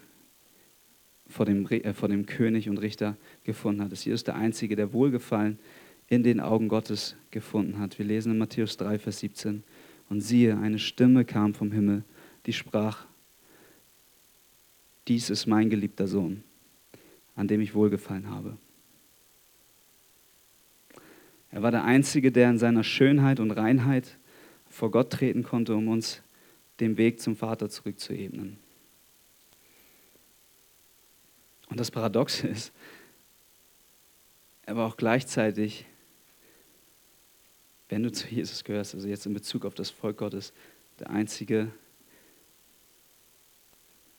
vor 1.27 1.45
dem, 1.45 1.65
äh, 1.67 1.93
vor 1.93 2.09
dem 2.09 2.25
König 2.25 2.69
und 2.69 2.77
Richter 2.77 3.17
gefunden 3.43 3.81
hat. 3.81 3.91
Jesus 3.91 4.21
ist 4.21 4.27
der 4.27 4.35
Einzige, 4.35 4.75
der 4.75 4.93
Wohlgefallen 4.93 5.59
in 6.07 6.23
den 6.23 6.39
Augen 6.39 6.67
Gottes 6.67 7.15
gefunden 7.31 7.79
hat. 7.79 7.97
Wir 7.99 8.05
lesen 8.05 8.31
in 8.31 8.37
Matthäus 8.37 8.77
3, 8.77 8.99
Vers 8.99 9.19
17. 9.19 9.63
Und 10.09 10.21
siehe, 10.21 10.57
eine 10.57 10.79
Stimme 10.79 11.25
kam 11.25 11.53
vom 11.53 11.71
Himmel, 11.71 12.03
die 12.45 12.53
sprach, 12.53 13.05
dies 15.07 15.29
ist 15.29 15.45
mein 15.45 15.69
geliebter 15.69 16.07
Sohn, 16.07 16.43
an 17.35 17.47
dem 17.47 17.61
ich 17.61 17.75
wohlgefallen 17.75 18.29
habe. 18.29 18.57
Er 21.51 21.63
war 21.63 21.71
der 21.71 21.83
Einzige, 21.83 22.31
der 22.31 22.49
in 22.49 22.57
seiner 22.57 22.83
Schönheit 22.83 23.39
und 23.39 23.51
Reinheit 23.51 24.17
vor 24.69 24.91
Gott 24.91 25.11
treten 25.11 25.43
konnte, 25.43 25.75
um 25.75 25.87
uns 25.87 26.21
den 26.79 26.97
Weg 26.97 27.19
zum 27.19 27.35
Vater 27.35 27.69
zurückzuebnen. 27.69 28.57
Und 31.69 31.79
das 31.79 31.91
Paradoxe 31.91 32.47
ist, 32.47 32.71
er 34.65 34.75
war 34.75 34.87
auch 34.87 34.97
gleichzeitig 34.97 35.85
wenn 37.89 38.03
du 38.03 38.11
zu 38.11 38.27
Jesus 38.27 38.63
gehörst, 38.63 38.93
also 38.93 39.07
jetzt 39.07 39.25
in 39.25 39.33
Bezug 39.33 39.65
auf 39.65 39.73
das 39.73 39.89
Volk 39.89 40.17
Gottes, 40.17 40.53
der 40.99 41.09
Einzige, 41.09 41.71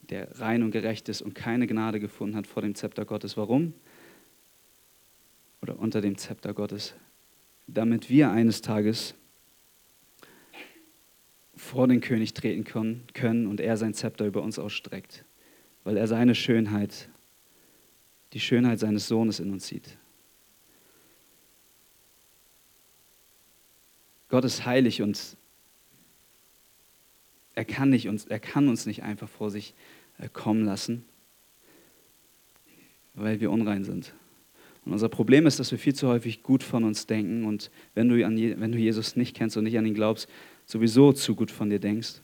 der 0.02 0.40
rein 0.40 0.64
und 0.64 0.72
gerecht 0.72 1.08
ist 1.08 1.22
und 1.22 1.34
keine 1.34 1.68
Gnade 1.68 2.00
gefunden 2.00 2.36
hat 2.36 2.48
vor 2.48 2.62
dem 2.62 2.74
Zepter 2.74 3.04
Gottes. 3.04 3.36
Warum? 3.36 3.74
Oder 5.62 5.78
unter 5.78 6.00
dem 6.00 6.18
Zepter 6.18 6.52
Gottes. 6.52 6.94
Damit 7.72 8.10
wir 8.10 8.30
eines 8.30 8.62
Tages 8.62 9.14
vor 11.54 11.86
den 11.86 12.00
König 12.00 12.34
treten 12.34 12.64
können 12.64 13.46
und 13.46 13.60
er 13.60 13.76
sein 13.76 13.94
Zepter 13.94 14.26
über 14.26 14.42
uns 14.42 14.58
ausstreckt, 14.58 15.24
weil 15.84 15.96
er 15.96 16.08
seine 16.08 16.34
Schönheit, 16.34 17.08
die 18.32 18.40
Schönheit 18.40 18.80
seines 18.80 19.06
Sohnes 19.06 19.40
in 19.40 19.52
uns 19.52 19.68
sieht. 19.68 19.96
Gott 24.30 24.44
ist 24.44 24.64
heilig 24.64 25.02
und 25.02 25.36
er 27.54 27.64
kann, 27.64 27.90
nicht 27.90 28.08
uns, 28.08 28.24
er 28.24 28.40
kann 28.40 28.68
uns 28.68 28.86
nicht 28.86 29.02
einfach 29.02 29.28
vor 29.28 29.50
sich 29.50 29.74
äh, 30.18 30.28
kommen 30.28 30.64
lassen, 30.64 31.04
weil 33.14 33.40
wir 33.40 33.50
unrein 33.50 33.84
sind. 33.84 34.14
Und 34.84 34.92
unser 34.92 35.08
Problem 35.08 35.46
ist, 35.46 35.60
dass 35.60 35.70
wir 35.70 35.78
viel 35.78 35.94
zu 35.94 36.08
häufig 36.08 36.42
gut 36.42 36.62
von 36.62 36.84
uns 36.84 37.06
denken 37.06 37.44
und 37.44 37.70
wenn 37.94 38.08
du, 38.08 38.24
an, 38.24 38.36
wenn 38.36 38.72
du 38.72 38.78
Jesus 38.78 39.16
nicht 39.16 39.36
kennst 39.36 39.56
und 39.56 39.64
nicht 39.64 39.76
an 39.76 39.86
ihn 39.86 39.94
glaubst, 39.94 40.28
sowieso 40.64 41.12
zu 41.12 41.34
gut 41.34 41.50
von 41.50 41.70
dir 41.70 41.78
denkst. 41.78 42.20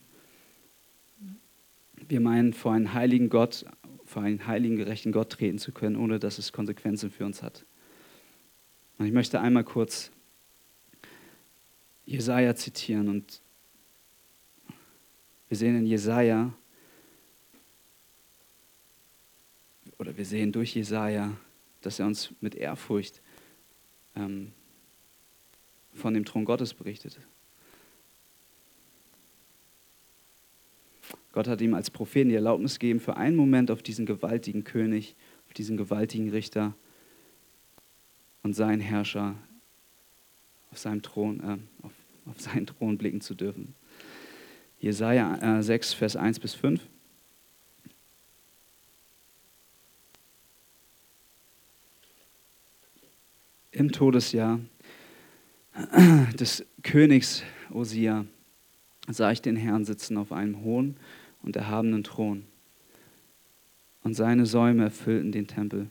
Wir 2.08 2.20
meinen, 2.20 2.52
vor 2.52 2.72
einen 2.72 2.94
heiligen 2.94 3.28
Gott, 3.28 3.66
vor 4.04 4.22
einen 4.22 4.46
heiligen, 4.46 4.76
gerechten 4.76 5.12
Gott 5.12 5.30
treten 5.30 5.58
zu 5.58 5.72
können, 5.72 5.96
ohne 5.96 6.18
dass 6.18 6.38
es 6.38 6.52
Konsequenzen 6.52 7.10
für 7.10 7.26
uns 7.26 7.42
hat. 7.42 7.64
Und 8.98 9.06
ich 9.06 9.12
möchte 9.12 9.40
einmal 9.40 9.64
kurz 9.64 10.10
Jesaja 12.06 12.54
zitieren 12.54 13.08
und 13.08 13.40
wir 15.48 15.56
sehen 15.56 15.76
in 15.76 15.86
Jesaja, 15.86 16.52
oder 19.98 20.16
wir 20.16 20.24
sehen 20.24 20.52
durch 20.52 20.74
Jesaja, 20.74 21.36
dass 21.80 21.98
er 21.98 22.06
uns 22.06 22.32
mit 22.40 22.54
Ehrfurcht 22.54 23.20
ähm, 24.14 24.52
von 25.94 26.14
dem 26.14 26.24
Thron 26.24 26.44
Gottes 26.44 26.74
berichtet. 26.74 27.18
Gott 31.32 31.48
hat 31.48 31.60
ihm 31.60 31.74
als 31.74 31.90
Propheten 31.90 32.30
die 32.30 32.34
Erlaubnis 32.34 32.78
gegeben, 32.78 33.00
für 33.00 33.16
einen 33.16 33.36
Moment 33.36 33.70
auf 33.70 33.82
diesen 33.82 34.06
gewaltigen 34.06 34.64
König, 34.64 35.16
auf 35.46 35.52
diesen 35.52 35.76
gewaltigen 35.76 36.30
Richter 36.30 36.74
und 38.42 38.54
seinen 38.54 38.80
Herrscher 38.80 39.36
auf 40.76 40.78
seinem 40.78 41.00
Thron, 41.00 41.40
äh, 41.40 41.84
auf, 41.86 41.92
auf 42.26 42.40
seinen 42.40 42.66
Thron 42.66 42.98
blicken 42.98 43.22
zu 43.22 43.34
dürfen. 43.34 43.74
Jesaja 44.78 45.58
äh, 45.58 45.62
6, 45.62 45.94
Vers 45.94 46.16
1 46.16 46.38
bis 46.38 46.54
5. 46.54 46.86
Im 53.76 53.92
Todesjahr 53.92 54.58
des 56.40 56.64
Königs 56.82 57.42
Osia 57.70 58.24
sah 59.06 59.30
ich 59.32 59.42
den 59.42 59.56
Herrn 59.56 59.84
sitzen 59.84 60.16
auf 60.16 60.32
einem 60.32 60.62
hohen 60.62 60.96
und 61.42 61.56
erhabenen 61.56 62.02
Thron. 62.02 62.44
Und 64.02 64.14
seine 64.14 64.46
Säume 64.46 64.84
erfüllten 64.84 65.30
den 65.30 65.46
Tempel. 65.46 65.90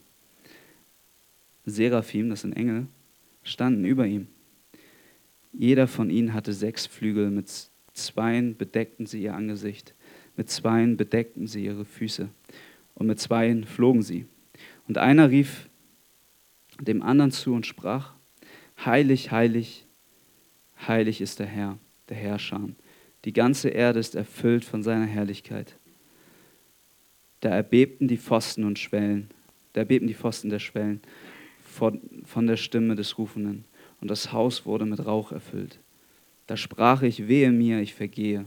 Seraphim, 1.68 2.32
das 2.32 2.42
sind 2.42 2.54
Engel, 2.54 2.88
standen 3.44 3.86
über 3.86 4.08
ihm. 4.08 4.30
Jeder 5.54 5.88
von 5.88 6.10
ihnen 6.10 6.34
hatte 6.34 6.54
sechs 6.54 6.88
Flügel, 6.88 7.30
mit 7.30 7.70
zweien 7.94 8.58
bedeckten 8.58 9.06
sie 9.06 9.22
ihr 9.22 9.36
Angesicht, 9.36 9.94
mit 10.36 10.50
zweien 10.50 10.98
bedeckten 10.98 11.46
sie 11.46 11.66
ihre 11.66 11.86
Füße 11.86 12.30
und 12.96 13.06
mit 13.06 13.20
zweien 13.20 13.64
flogen 13.64 14.02
sie. 14.02 14.26
Und 14.88 14.98
einer 14.98 15.30
rief 15.30 15.70
dem 16.80 17.02
anderen 17.02 17.32
zu 17.32 17.54
und 17.54 17.66
sprach, 17.66 18.14
Heilig, 18.84 19.32
heilig, 19.32 19.86
heilig 20.88 21.22
ist 21.22 21.40
der 21.40 21.48
Herr, 21.48 21.78
der 22.10 22.18
Herrscher. 22.18 22.62
Die 23.24 23.34
ganze 23.34 23.70
Erde 23.70 24.00
ist 24.00 24.16
erfüllt 24.16 24.66
von 24.66 24.84
seiner 24.84 25.06
Herrlichkeit. 25.06 25.78
Da 27.40 27.50
erbebten 27.50 28.08
die 28.08 28.18
Pfosten 28.18 28.64
und 28.64 28.80
Schwellen, 28.80 29.30
da 29.74 29.82
erbebten 29.82 30.08
die 30.08 30.14
Pfosten 30.14 30.50
der 30.50 30.60
Schwellen 30.60 31.02
von, 31.64 32.02
von 32.26 32.48
der 32.48 32.58
Stimme 32.58 32.96
des 32.96 33.18
Rufenden 33.18 33.66
und 34.02 34.10
das 34.10 34.32
Haus 34.32 34.66
wurde 34.66 34.86
mit 34.86 35.06
Rauch 35.06 35.32
erfüllt. 35.32 35.80
Da 36.48 36.58
sprach 36.58 37.02
ich, 37.02 37.28
wehe 37.28 37.52
mir, 37.52 37.82
ich 37.82 37.94
vergehe, 37.94 38.46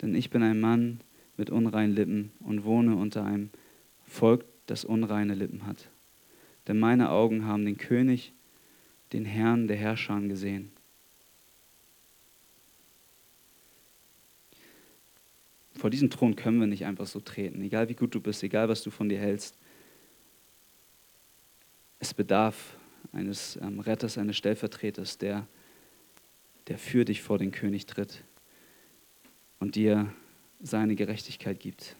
denn 0.00 0.14
ich 0.14 0.30
bin 0.30 0.42
ein 0.42 0.60
Mann 0.60 1.00
mit 1.36 1.50
unreinen 1.50 1.94
Lippen 1.94 2.32
und 2.40 2.64
wohne 2.64 2.96
unter 2.96 3.24
einem 3.24 3.50
Volk, 4.04 4.44
das 4.66 4.84
unreine 4.84 5.34
Lippen 5.34 5.66
hat. 5.66 5.88
Denn 6.66 6.78
meine 6.78 7.10
Augen 7.10 7.44
haben 7.44 7.64
den 7.64 7.76
König, 7.76 8.32
den 9.12 9.24
Herrn 9.24 9.68
der 9.68 9.76
Herrscher 9.76 10.20
gesehen. 10.22 10.72
Vor 15.74 15.90
diesen 15.90 16.10
Thron 16.10 16.36
können 16.36 16.58
wir 16.58 16.66
nicht 16.66 16.86
einfach 16.86 17.06
so 17.06 17.20
treten, 17.20 17.62
egal 17.62 17.88
wie 17.88 17.94
gut 17.94 18.14
du 18.14 18.20
bist, 18.20 18.42
egal 18.42 18.68
was 18.68 18.82
du 18.82 18.90
von 18.90 19.08
dir 19.08 19.18
hältst. 19.18 19.56
Es 21.98 22.14
bedarf 22.14 22.76
eines 23.12 23.56
ähm, 23.56 23.80
Retters, 23.80 24.18
eines 24.18 24.36
Stellvertreters, 24.36 25.18
der, 25.18 25.46
der 26.68 26.78
für 26.78 27.04
dich 27.04 27.22
vor 27.22 27.38
den 27.38 27.52
König 27.52 27.86
tritt 27.86 28.24
und 29.60 29.74
dir 29.74 30.12
seine 30.60 30.96
Gerechtigkeit 30.96 31.60
gibt. 31.60 31.96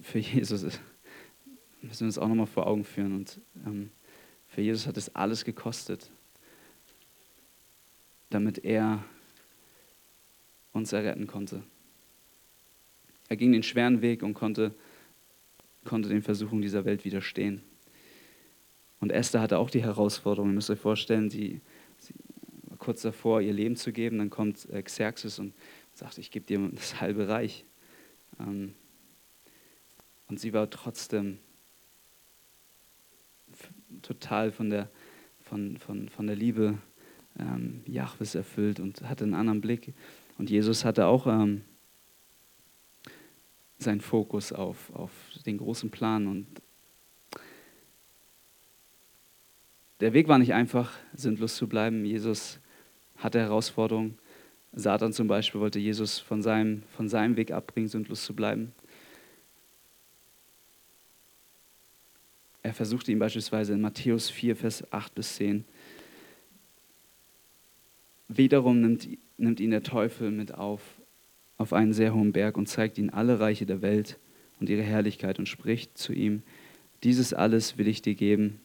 Für 0.00 0.18
Jesus 0.18 0.62
müssen 1.82 2.00
wir 2.00 2.06
uns 2.06 2.18
auch 2.18 2.28
nochmal 2.28 2.46
vor 2.46 2.66
Augen 2.66 2.84
führen. 2.84 3.14
Und 3.14 3.40
ähm, 3.66 3.90
für 4.46 4.62
Jesus 4.62 4.86
hat 4.86 4.96
es 4.96 5.14
alles 5.14 5.44
gekostet, 5.44 6.10
damit 8.30 8.64
er 8.64 9.04
uns 10.72 10.92
erretten 10.92 11.26
konnte. 11.26 11.62
Er 13.28 13.36
ging 13.36 13.52
den 13.52 13.62
schweren 13.62 14.00
Weg 14.00 14.22
und 14.22 14.32
konnte, 14.32 14.74
konnte 15.84 16.08
den 16.08 16.22
Versuchungen 16.22 16.62
dieser 16.62 16.86
Welt 16.86 17.04
widerstehen. 17.04 17.62
Und 19.00 19.10
Esther 19.10 19.42
hatte 19.42 19.58
auch 19.58 19.68
die 19.68 19.82
Herausforderung. 19.82 20.50
Ihr 20.50 20.54
müsst 20.54 20.70
euch 20.70 20.80
vorstellen, 20.80 21.28
sie, 21.28 21.60
sie 21.98 22.14
war 22.68 22.78
kurz 22.78 23.02
davor, 23.02 23.42
ihr 23.42 23.52
Leben 23.52 23.76
zu 23.76 23.92
geben. 23.92 24.16
Dann 24.16 24.30
kommt 24.30 24.66
äh, 24.70 24.82
Xerxes 24.82 25.38
und 25.38 25.52
sagt, 25.92 26.16
ich 26.16 26.30
gebe 26.30 26.46
dir 26.46 26.58
das 26.72 27.02
halbe 27.02 27.28
Reich. 27.28 27.66
Ähm, 28.40 28.74
und 30.28 30.40
sie 30.40 30.52
war 30.52 30.68
trotzdem 30.70 31.38
total 34.02 34.52
von 34.52 34.70
der, 34.70 34.90
von, 35.42 35.76
von, 35.78 36.08
von 36.08 36.26
der 36.26 36.36
Liebe 36.36 36.78
ähm, 37.38 37.82
Jahwes 37.86 38.34
erfüllt 38.34 38.80
und 38.80 39.02
hatte 39.02 39.24
einen 39.24 39.34
anderen 39.34 39.60
Blick. 39.60 39.94
Und 40.38 40.50
Jesus 40.50 40.84
hatte 40.84 41.06
auch 41.06 41.26
ähm, 41.26 41.62
seinen 43.78 44.00
Fokus 44.00 44.52
auf, 44.52 44.92
auf 44.94 45.10
den 45.46 45.58
großen 45.58 45.90
Plan. 45.90 46.26
Und 46.26 46.46
der 50.00 50.12
Weg 50.12 50.28
war 50.28 50.38
nicht 50.38 50.54
einfach, 50.54 50.92
sinnlos 51.14 51.56
zu 51.56 51.68
bleiben. 51.68 52.04
Jesus 52.04 52.58
hatte 53.16 53.40
Herausforderungen. 53.40 54.18
Satan 54.72 55.12
zum 55.12 55.28
Beispiel 55.28 55.60
wollte 55.60 55.78
Jesus 55.78 56.18
von 56.18 56.42
seinem, 56.42 56.82
von 56.96 57.08
seinem 57.08 57.36
Weg 57.36 57.52
abbringen, 57.52 57.88
sinnlos 57.88 58.24
zu 58.24 58.34
bleiben. 58.34 58.72
Er 62.64 62.74
versuchte 62.74 63.12
ihn 63.12 63.20
beispielsweise 63.20 63.74
in 63.74 63.80
Matthäus 63.80 64.28
4, 64.28 64.56
Vers 64.56 64.92
8 64.92 65.14
bis 65.14 65.36
10. 65.36 65.64
Wiederum 68.26 68.80
nimmt, 68.80 69.06
nimmt 69.38 69.60
ihn 69.60 69.70
der 69.70 69.84
Teufel 69.84 70.32
mit 70.32 70.52
auf 70.52 70.80
auf 71.56 71.72
einen 71.72 71.92
sehr 71.92 72.14
hohen 72.14 72.32
Berg 72.32 72.56
und 72.56 72.68
zeigt 72.68 72.98
ihm 72.98 73.10
alle 73.10 73.40
Reiche 73.40 73.66
der 73.66 73.82
Welt 73.82 74.18
und 74.60 74.68
ihre 74.68 74.82
Herrlichkeit 74.82 75.38
und 75.38 75.48
spricht 75.48 75.96
zu 75.96 76.12
ihm, 76.12 76.42
dieses 77.02 77.34
alles 77.34 77.78
will 77.78 77.88
ich 77.88 78.02
dir 78.02 78.14
geben, 78.14 78.60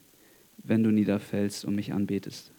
wenn 0.58 0.82
du 0.82 0.90
niederfällst 0.90 1.64
und 1.64 1.74
mich 1.74 1.92
anbetest. 1.92 2.52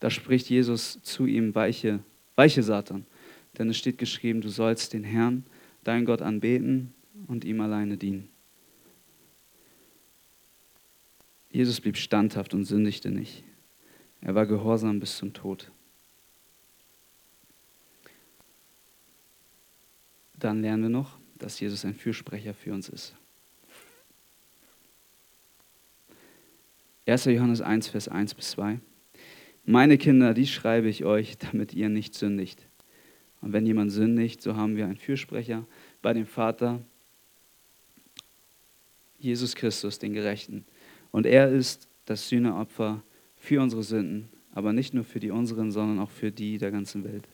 Da 0.00 0.10
spricht 0.10 0.50
Jesus 0.50 1.00
zu 1.02 1.26
ihm, 1.26 1.54
weiche, 1.54 2.00
weiche 2.34 2.62
Satan, 2.62 3.06
denn 3.56 3.70
es 3.70 3.78
steht 3.78 3.98
geschrieben, 3.98 4.40
du 4.40 4.48
sollst 4.50 4.92
den 4.92 5.04
Herrn, 5.04 5.44
dein 5.84 6.04
Gott, 6.04 6.20
anbeten 6.20 6.92
und 7.26 7.44
ihm 7.44 7.60
alleine 7.60 7.96
dienen. 7.96 8.28
Jesus 11.56 11.80
blieb 11.80 11.96
standhaft 11.96 12.52
und 12.52 12.64
sündigte 12.64 13.10
nicht. 13.10 13.42
Er 14.20 14.34
war 14.34 14.44
gehorsam 14.44 15.00
bis 15.00 15.16
zum 15.16 15.32
Tod. 15.32 15.70
dann 20.38 20.60
lernen 20.60 20.82
wir 20.82 20.90
noch, 20.90 21.18
dass 21.38 21.58
Jesus 21.58 21.86
ein 21.86 21.94
Fürsprecher 21.94 22.52
für 22.52 22.72
uns 22.74 22.90
ist. 22.90 23.14
1. 27.06 27.24
Johannes 27.24 27.62
1, 27.62 27.88
Vers 27.88 28.08
1 28.08 28.34
bis 28.34 28.50
2. 28.50 28.78
Meine 29.64 29.96
Kinder, 29.96 30.34
die 30.34 30.46
schreibe 30.46 30.88
ich 30.88 31.04
euch, 31.04 31.38
damit 31.38 31.72
ihr 31.72 31.88
nicht 31.88 32.14
sündigt. 32.14 32.66
Und 33.40 33.54
wenn 33.54 33.64
jemand 33.64 33.92
sündigt, 33.92 34.42
so 34.42 34.56
haben 34.56 34.76
wir 34.76 34.84
einen 34.84 34.98
Fürsprecher 34.98 35.66
bei 36.02 36.12
dem 36.12 36.26
Vater, 36.26 36.82
Jesus 39.18 39.54
Christus, 39.54 39.98
den 39.98 40.12
Gerechten. 40.12 40.66
Und 41.16 41.24
er 41.24 41.48
ist 41.50 41.88
das 42.04 42.28
Sühneopfer 42.28 43.02
für 43.38 43.62
unsere 43.62 43.82
Sünden, 43.82 44.28
aber 44.52 44.74
nicht 44.74 44.92
nur 44.92 45.02
für 45.02 45.18
die 45.18 45.30
unseren, 45.30 45.72
sondern 45.72 45.98
auch 45.98 46.10
für 46.10 46.30
die 46.30 46.58
der 46.58 46.70
ganzen 46.70 47.04
Welt. 47.04 47.26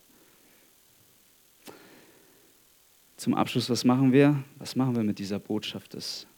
zum 3.16 3.34
Abschluss, 3.34 3.68
was 3.68 3.82
machen 3.82 4.12
wir? 4.12 4.44
Was 4.60 4.76
machen 4.76 4.94
wir 4.94 5.02
mit 5.02 5.18
dieser 5.18 5.40
Botschaft, 5.40 5.94
dass, 5.94 6.28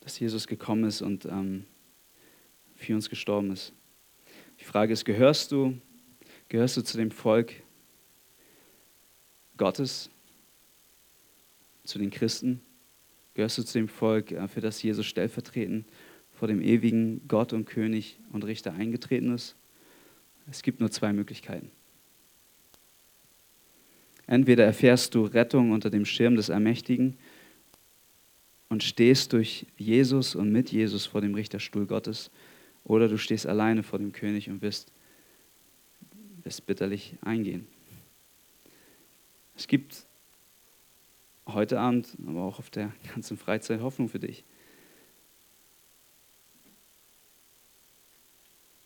dass 0.00 0.18
Jesus 0.18 0.46
gekommen 0.46 0.84
ist 0.84 1.02
und 1.02 1.26
ähm, 1.26 1.66
für 2.76 2.94
uns 2.94 3.10
gestorben 3.10 3.50
ist? 3.50 3.74
Die 4.60 4.64
Frage 4.64 4.94
ist, 4.94 5.04
gehörst 5.04 5.52
du, 5.52 5.78
gehörst 6.48 6.78
du 6.78 6.80
zu 6.80 6.96
dem 6.96 7.10
Volk 7.10 7.52
Gottes, 9.58 10.08
zu 11.84 11.98
den 11.98 12.08
Christen? 12.08 12.62
Gehörst 13.36 13.58
du 13.58 13.64
zu 13.64 13.76
dem 13.76 13.88
Volk, 13.88 14.32
äh, 14.32 14.48
für 14.48 14.62
das 14.62 14.82
Jesus 14.82 15.04
stellvertretend 15.04 15.86
vor 16.32 16.48
dem 16.48 16.62
ewigen 16.62 17.20
Gott 17.28 17.52
und 17.52 17.66
König 17.66 18.18
und 18.32 18.46
Richter 18.46 18.72
eingetreten 18.72 19.34
ist? 19.34 19.56
Es 20.50 20.62
gibt 20.62 20.80
nur 20.80 20.90
zwei 20.90 21.12
Möglichkeiten. 21.12 21.70
Entweder 24.26 24.64
erfährst 24.64 25.14
du 25.14 25.24
Rettung 25.24 25.72
unter 25.72 25.90
dem 25.90 26.06
Schirm 26.06 26.36
des 26.36 26.48
Ermächtigen 26.48 27.18
und 28.70 28.82
stehst 28.82 29.34
durch 29.34 29.66
Jesus 29.76 30.34
und 30.34 30.50
mit 30.50 30.72
Jesus 30.72 31.04
vor 31.04 31.20
dem 31.20 31.34
Richterstuhl 31.34 31.84
Gottes, 31.84 32.30
oder 32.84 33.06
du 33.06 33.18
stehst 33.18 33.46
alleine 33.46 33.82
vor 33.82 33.98
dem 33.98 34.12
König 34.12 34.48
und 34.48 34.62
wirst, 34.62 34.90
wirst 36.42 36.64
bitterlich 36.64 37.16
eingehen. 37.20 37.66
Es 39.56 39.68
gibt 39.68 40.06
heute 41.46 41.80
Abend, 41.80 42.16
aber 42.26 42.42
auch 42.42 42.58
auf 42.58 42.70
der 42.70 42.92
ganzen 43.12 43.36
Freizeit 43.36 43.80
Hoffnung 43.80 44.08
für 44.08 44.18
dich. 44.18 44.44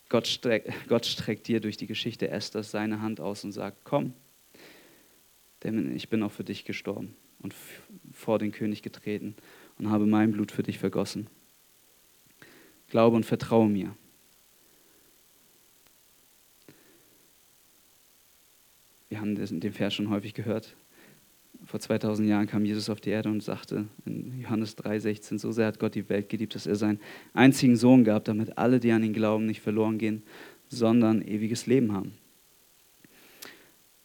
Gott, 0.09 0.27
streck, 0.27 0.73
Gott 0.89 1.07
streckt 1.07 1.47
dir 1.47 1.61
durch 1.61 1.77
die 1.77 1.87
Geschichte 1.87 2.29
Esthers 2.29 2.71
seine 2.71 3.01
Hand 3.01 3.21
aus 3.21 3.45
und 3.45 3.53
sagt, 3.53 3.85
komm, 3.85 4.13
denn 5.63 5.95
ich 5.95 6.09
bin 6.09 6.23
auch 6.23 6.33
für 6.33 6.45
dich 6.45 6.65
gestorben 6.65 7.15
und 7.39 7.55
vor 8.13 8.39
den 8.39 8.51
König 8.51 8.83
getreten 8.83 9.37
und 9.79 9.91
habe 9.91 10.07
mein 10.07 10.33
Blut 10.33 10.51
für 10.53 10.63
dich 10.63 10.79
vergossen. 10.79 11.29
Glaube 12.89 13.17
und 13.17 13.25
vertraue 13.25 13.69
mir. 13.69 13.95
Wir 19.09 19.21
haben 19.21 19.35
den 19.35 19.73
Vers 19.73 19.95
schon 19.95 20.11
häufig 20.11 20.35
gehört. 20.35 20.75
Vor 21.71 21.79
2000 21.79 22.29
Jahren 22.29 22.49
kam 22.49 22.65
Jesus 22.65 22.91
auf 22.91 23.01
die 23.01 23.11
Erde 23.11 23.29
und 23.29 23.45
sagte 23.45 23.85
in 24.05 24.41
Johannes 24.41 24.77
3,16: 24.77 25.39
So 25.39 25.53
sehr 25.53 25.69
hat 25.69 25.79
Gott 25.79 25.95
die 25.95 26.09
Welt 26.09 26.29
geliebt, 26.29 26.57
dass 26.57 26.67
er 26.67 26.75
seinen 26.75 26.99
einzigen 27.33 27.77
Sohn 27.77 28.03
gab, 28.03 28.25
damit 28.25 28.59
alle, 28.59 28.81
die 28.81 28.91
an 28.91 29.05
ihn 29.05 29.13
glauben, 29.13 29.47
nicht 29.47 29.61
verloren 29.61 29.97
gehen, 29.97 30.25
sondern 30.69 31.23
ewiges 31.23 31.69
Leben 31.69 31.93
haben. 31.93 32.15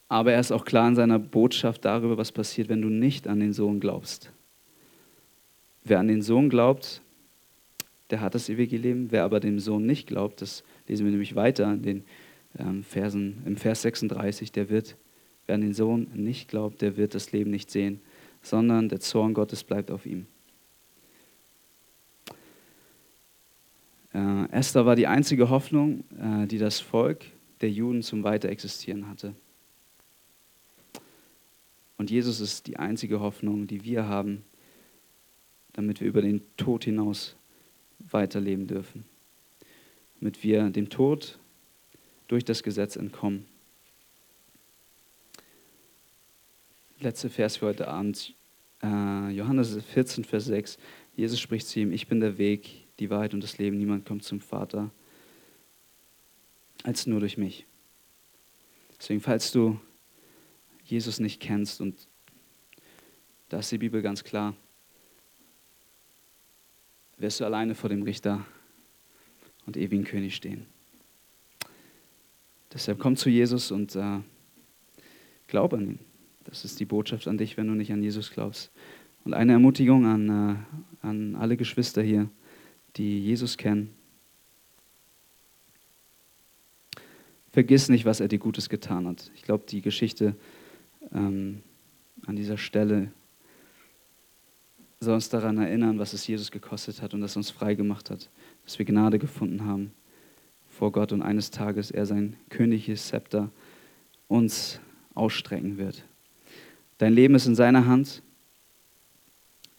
Aber 0.09 0.31
er 0.31 0.39
ist 0.39 0.51
auch 0.51 0.63
klar 0.63 0.87
in 0.87 0.95
seiner 0.95 1.17
Botschaft 1.17 1.85
darüber, 1.85 2.19
was 2.19 2.31
passiert, 2.31 2.69
wenn 2.69 2.83
du 2.83 2.89
nicht 2.89 3.27
an 3.27 3.39
den 3.39 3.51
Sohn 3.51 3.79
glaubst. 3.79 4.31
Wer 5.83 5.97
an 5.97 6.07
den 6.07 6.21
Sohn 6.21 6.49
glaubt, 6.49 7.01
der 8.11 8.21
hat 8.21 8.35
das 8.35 8.47
ewige 8.47 8.77
Leben. 8.77 9.07
Wer 9.09 9.23
aber 9.23 9.39
dem 9.39 9.57
Sohn 9.57 9.87
nicht 9.87 10.05
glaubt, 10.05 10.43
das 10.43 10.63
lesen 10.87 11.03
wir 11.03 11.11
nämlich 11.11 11.33
weiter 11.33 11.73
in 11.73 11.81
den 11.81 12.03
ähm, 12.59 12.83
Versen, 12.83 13.41
im 13.47 13.57
Vers 13.57 13.81
36, 13.81 14.51
der 14.51 14.69
wird, 14.69 14.95
wer 15.45 15.55
an 15.55 15.61
den 15.61 15.73
Sohn 15.73 16.07
nicht 16.13 16.47
glaubt, 16.49 16.81
der 16.81 16.97
wird 16.97 17.15
das 17.15 17.31
Leben 17.31 17.51
nicht 17.51 17.71
sehen, 17.71 18.01
sondern 18.41 18.89
der 18.89 18.99
Zorn 18.99 19.33
Gottes 19.33 19.63
bleibt 19.63 19.91
auf 19.91 20.05
ihm. 20.05 20.27
Äh, 24.13 24.49
Esther 24.51 24.85
war 24.85 24.95
die 24.95 25.07
einzige 25.07 25.49
Hoffnung, 25.49 26.03
äh, 26.19 26.47
die 26.47 26.57
das 26.57 26.79
Volk 26.79 27.25
der 27.61 27.69
Juden 27.69 28.01
zum 28.01 28.23
Weiterexistieren 28.23 29.09
hatte. 29.09 29.35
Und 31.97 32.11
Jesus 32.11 32.39
ist 32.39 32.67
die 32.67 32.77
einzige 32.77 33.19
Hoffnung, 33.19 33.67
die 33.67 33.83
wir 33.83 34.07
haben, 34.07 34.43
damit 35.73 35.99
wir 35.99 36.07
über 36.07 36.21
den 36.21 36.41
Tod 36.57 36.85
hinaus 36.85 37.35
weiterleben 37.99 38.67
dürfen. 38.67 39.05
Damit 40.19 40.43
wir 40.43 40.69
dem 40.69 40.89
Tod 40.89 41.39
durch 42.27 42.43
das 42.43 42.63
Gesetz 42.63 42.95
entkommen. 42.95 43.45
Letzter 47.05 47.29
Vers 47.29 47.57
für 47.57 47.67
heute 47.67 47.87
Abend, 47.87 48.33
äh, 48.81 49.29
Johannes 49.29 49.77
14, 49.93 50.23
Vers 50.23 50.45
6. 50.45 50.79
Jesus 51.15 51.39
spricht 51.39 51.67
zu 51.67 51.79
ihm, 51.79 51.91
ich 51.91 52.07
bin 52.07 52.19
der 52.19 52.39
Weg, 52.39 52.87
die 52.97 53.11
Wahrheit 53.11 53.35
und 53.35 53.43
das 53.43 53.59
Leben. 53.59 53.77
Niemand 53.77 54.07
kommt 54.07 54.23
zum 54.23 54.39
Vater 54.39 54.89
als 56.81 57.05
nur 57.05 57.19
durch 57.19 57.37
mich. 57.37 57.67
Deswegen, 58.97 59.21
falls 59.21 59.51
du 59.51 59.79
Jesus 60.83 61.19
nicht 61.19 61.39
kennst, 61.39 61.79
und 61.79 62.07
da 63.49 63.59
ist 63.59 63.71
die 63.71 63.77
Bibel 63.77 64.01
ganz 64.01 64.23
klar, 64.23 64.55
wirst 67.17 67.39
du 67.39 67.45
alleine 67.45 67.75
vor 67.75 67.91
dem 67.91 68.01
Richter 68.01 68.43
und 69.67 69.77
ewigen 69.77 70.05
König 70.05 70.35
stehen. 70.35 70.65
Deshalb 72.73 72.97
komm 72.97 73.15
zu 73.15 73.29
Jesus 73.29 73.69
und 73.69 73.95
äh, 73.95 74.21
glaub 75.45 75.71
an 75.75 75.91
ihn. 75.91 76.14
Das 76.45 76.65
ist 76.65 76.79
die 76.79 76.85
Botschaft 76.85 77.27
an 77.27 77.37
dich, 77.37 77.57
wenn 77.57 77.67
du 77.67 77.73
nicht 77.73 77.91
an 77.91 78.01
Jesus 78.01 78.31
glaubst. 78.31 78.71
Und 79.23 79.33
eine 79.33 79.53
Ermutigung 79.53 80.05
an, 80.05 80.29
äh, 80.29 81.05
an 81.05 81.35
alle 81.35 81.57
Geschwister 81.57 82.01
hier, 82.01 82.29
die 82.95 83.19
Jesus 83.19 83.57
kennen. 83.57 83.93
Vergiss 87.51 87.89
nicht, 87.89 88.05
was 88.05 88.19
er 88.19 88.27
dir 88.27 88.39
Gutes 88.39 88.69
getan 88.69 89.07
hat. 89.07 89.31
Ich 89.35 89.43
glaube, 89.43 89.63
die 89.67 89.81
Geschichte 89.81 90.35
ähm, 91.13 91.63
an 92.25 92.35
dieser 92.35 92.57
Stelle 92.57 93.11
soll 94.99 95.15
uns 95.15 95.29
daran 95.29 95.57
erinnern, 95.57 95.99
was 95.99 96.13
es 96.13 96.27
Jesus 96.27 96.51
gekostet 96.51 97.01
hat 97.01 97.13
und 97.13 97.21
das 97.21 97.35
uns 97.35 97.49
frei 97.49 97.75
gemacht 97.75 98.09
hat, 98.09 98.29
dass 98.63 98.77
wir 98.77 98.85
Gnade 98.85 99.19
gefunden 99.19 99.65
haben 99.65 99.91
vor 100.67 100.91
Gott 100.91 101.13
und 101.13 101.21
eines 101.21 101.51
Tages 101.51 101.91
er 101.91 102.05
sein 102.05 102.35
königliches 102.49 103.07
Zepter 103.07 103.49
uns 104.27 104.79
ausstrecken 105.13 105.77
wird. 105.77 106.03
Dein 106.97 107.13
Leben 107.13 107.35
ist 107.35 107.45
in 107.45 107.55
seiner 107.55 107.85
Hand. 107.85 108.21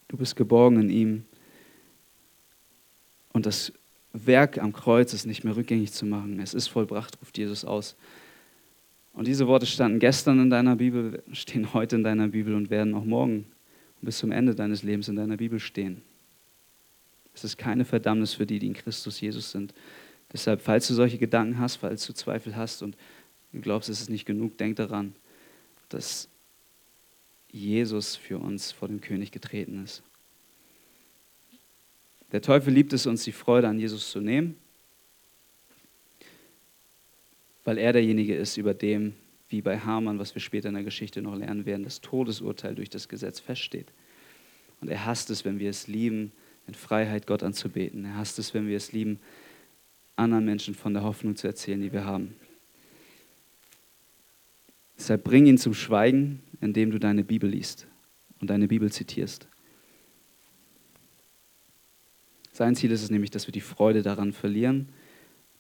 Du 0.09 0.17
bist 0.17 0.37
geborgen 0.37 0.81
in 0.81 0.91
ihm. 0.91 1.25
Und 3.33 3.47
das 3.47 3.73
Werk 4.13 4.59
am 4.59 4.73
Kreuz 4.73 5.13
ist 5.13 5.27
nicht 5.27 5.45
mehr 5.45 5.57
rückgängig 5.57 5.93
zu 5.93 6.07
machen. 6.07 6.41
Es 6.41 6.55
ist 6.55 6.69
vollbracht, 6.69 7.19
ruft 7.21 7.37
Jesus 7.37 7.65
aus. 7.65 7.97
Und 9.13 9.27
diese 9.27 9.47
Worte 9.47 9.67
standen 9.67 9.99
gestern 9.99 10.41
in 10.41 10.51
deiner 10.51 10.77
Bibel, 10.77 11.23
stehen 11.33 11.73
heute 11.73 11.97
in 11.97 12.05
deiner 12.05 12.29
Bibel 12.29 12.55
und 12.55 12.71
werden 12.71 12.95
auch 12.95 13.05
morgen 13.05 13.47
bis 14.03 14.19
zum 14.19 14.31
Ende 14.31 14.55
deines 14.55 14.83
Lebens 14.83 15.09
in 15.09 15.17
deiner 15.17 15.37
Bibel 15.37 15.59
stehen. 15.59 16.03
Es 17.35 17.45
ist 17.45 17.59
keine 17.59 17.85
Verdammnis 17.85 18.35
für 18.35 18.47
die, 18.47 18.59
die 18.59 18.69
in 18.69 18.75
Christus 18.75 19.21
Jesus 19.21 19.51
sind. 19.51 19.75
Deshalb, 20.33 20.61
falls 20.61 20.89
du 20.89 20.95
solche 20.95 21.19
Gedanken 21.19 21.59
hast, 21.59 21.77
falls 21.77 22.07
du 22.07 22.13
Zweifel 22.13 22.57
hast 22.57 22.83
und 22.83 22.97
du 23.53 23.61
glaubst, 23.61 23.89
es 23.89 24.01
ist 24.01 24.11
nicht 24.11 24.27
genug, 24.27 24.57
denk 24.59 24.77
daran, 24.77 25.15
dass 25.89 26.29
Jesus 27.57 28.17
für 28.17 28.39
uns 28.39 28.73
vor 28.73 28.89
dem 28.89 29.01
König 29.01 29.33
getreten 29.33 29.83
ist. 29.85 30.03
Der 32.33 32.43
Teufel 32.43 32.73
liebt 32.73 32.93
es 32.93 33.07
uns, 33.07 33.25
die 33.25 33.33
Freude 33.33 33.69
an 33.69 33.79
Jesus 33.79 34.11
zu 34.11 34.21
nehmen, 34.21 34.57
weil 37.65 37.79
er 37.79 37.93
derjenige 37.93 38.37
ist, 38.37 38.57
über 38.57 38.75
dem 38.75 39.15
wie 39.49 39.63
bei 39.63 39.79
Hamann, 39.79 40.19
was 40.19 40.35
wir 40.35 40.43
später 40.43 40.69
in 40.69 40.75
der 40.75 40.83
Geschichte 40.83 41.23
noch 41.23 41.37
lernen 41.37 41.67
werden, 41.67 41.85
das 41.85 42.01
Todesurteil 42.01 42.75
durch 42.75 42.91
das 42.91 43.09
Gesetz 43.09 43.39
feststeht. 43.39 43.93
Und 44.81 44.89
er 44.89 45.07
hasst 45.07 45.31
es, 45.31 45.45
wenn 45.45 45.59
wir 45.59 45.71
es 45.71 45.87
lieben, 45.87 46.33
in 46.67 46.75
Freiheit 46.75 47.27
Gott 47.27 47.43
anzubeten. 47.43 48.05
Er 48.05 48.17
hasst 48.17 48.39
es, 48.39 48.55
wenn 48.55 48.67
wir 48.67 48.77
es 48.77 48.93
lieben, 48.93 49.21
anderen 50.17 50.45
Menschen 50.45 50.75
von 50.75 50.95
der 50.95 51.05
Hoffnung 51.05 51.37
zu 51.37 51.47
erzählen, 51.47 51.81
die 51.81 51.93
wir 51.93 52.05
haben. 52.05 52.35
Deshalb 54.99 55.25
bring 55.25 55.47
ihn 55.47 55.59
zum 55.59 55.75
Schweigen, 55.75 56.43
indem 56.61 56.91
du 56.91 56.99
deine 56.99 57.25
Bibel 57.25 57.49
liest 57.49 57.87
und 58.41 58.51
deine 58.51 58.69
Bibel 58.69 58.91
zitierst. 58.91 59.47
Sein 62.53 62.75
Ziel 62.75 62.91
ist 62.91 63.03
es 63.03 63.11
nämlich, 63.11 63.31
dass 63.31 63.47
wir 63.47 63.53
die 63.53 63.61
Freude 63.61 64.03
daran 64.03 64.33
verlieren, 64.33 64.89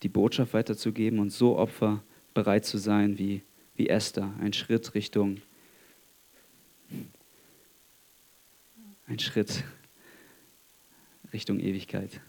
die 0.02 0.08
Botschaft 0.08 0.54
weiterzugeben 0.54 1.18
und 1.18 1.30
so 1.30 1.58
Opfer 1.58 2.02
bereit 2.32 2.64
zu 2.64 2.78
sein 2.78 3.18
wie 3.18 3.42
wie 3.76 3.88
Esther, 3.88 4.34
ein 4.40 4.52
Schritt 4.52 4.94
Richtung, 4.94 5.40
ein 9.06 9.18
Schritt 9.18 9.64
Richtung 11.32 11.60
Ewigkeit. 11.60 12.20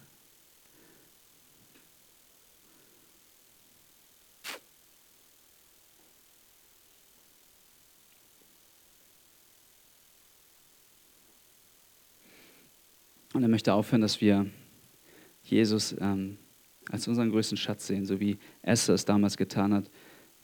Und 13.38 13.44
er 13.44 13.50
möchte 13.50 13.74
aufhören, 13.74 14.02
dass 14.02 14.20
wir 14.20 14.48
Jesus 15.44 15.96
ähm, 16.00 16.38
als 16.90 17.08
unseren 17.08 17.30
größten 17.30 17.58
Schatz 17.58 17.88
sehen, 17.88 18.06
so 18.06 18.20
wie 18.20 18.38
Esther 18.64 18.96
es 18.96 19.06
damals 19.06 19.38
getan 19.38 19.74
hat 19.74 19.90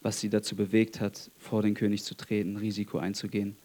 was 0.04 0.20
sie 0.20 0.30
dazu 0.30 0.56
bewegt 0.56 1.00
hat, 1.00 1.32
vor 1.38 1.62
den 1.62 1.74
König 1.74 2.04
zu 2.04 2.16
treten, 2.16 2.58
Risiko 2.58 2.98
einzugehen. 2.98 3.56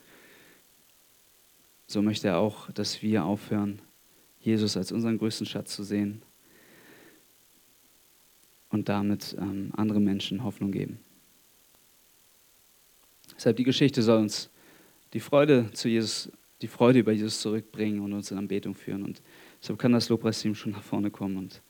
So 1.87 2.01
möchte 2.01 2.29
er 2.29 2.39
auch, 2.39 2.71
dass 2.71 3.03
wir 3.03 3.25
aufhören, 3.25 3.81
Jesus 4.41 4.77
als 4.77 4.93
unseren 4.93 5.19
größten 5.19 5.47
Schatz 5.47 5.75
zu 5.75 5.83
sehen 5.83 6.23
und 8.71 8.89
damit 8.89 9.37
ähm, 9.39 9.73
andere 9.77 10.01
Menschen 10.01 10.45
Hoffnung 10.45 10.71
geben. 10.71 11.01
Deshalb 13.35 13.57
die 13.57 13.65
Geschichte 13.65 14.03
soll 14.03 14.21
uns 14.21 14.49
die 15.13 15.21
Freude 15.21 15.71
zu 15.73 15.89
Jesus, 15.89 16.31
die 16.61 16.69
Freude 16.69 17.01
über 17.01 17.13
Jesus 17.13 17.41
zurückbringen 17.41 18.01
und 18.01 18.13
uns 18.13 18.31
in 18.31 18.39
Anbetung 18.39 18.75
führen. 18.75 19.05
Und 19.05 19.23
deshalb 19.61 19.79
kann 19.79 19.93
das 19.93 20.09
Lobpreisteam 20.09 20.55
schon 20.55 20.73
nach 20.73 20.83
vorne 20.83 21.11
kommen 21.11 21.37
und 21.37 21.63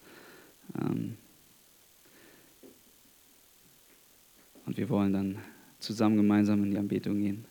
ähm, 0.81 1.17
Und 4.69 4.77
wir 4.77 4.91
wollen 4.91 5.15
dann 5.15 5.39
zusammen 5.79 6.19
gemeinsam 6.19 6.63
in 6.63 6.73
die 6.73 6.77
Anbetung 6.77 7.19
gehen. 7.23 7.47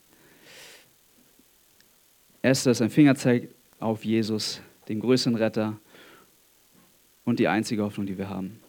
Esther 2.43 2.73
ist 2.73 2.81
ein 2.83 2.91
Fingerzeig 2.91 3.49
auf 3.79 4.05
Jesus, 4.05 4.61
den 4.87 4.99
größten 4.99 5.33
Retter 5.33 5.79
und 7.25 7.39
die 7.39 7.47
einzige 7.47 7.81
Hoffnung, 7.81 8.05
die 8.05 8.19
wir 8.19 8.29
haben. 8.29 8.59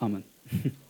Amen. 0.00 0.24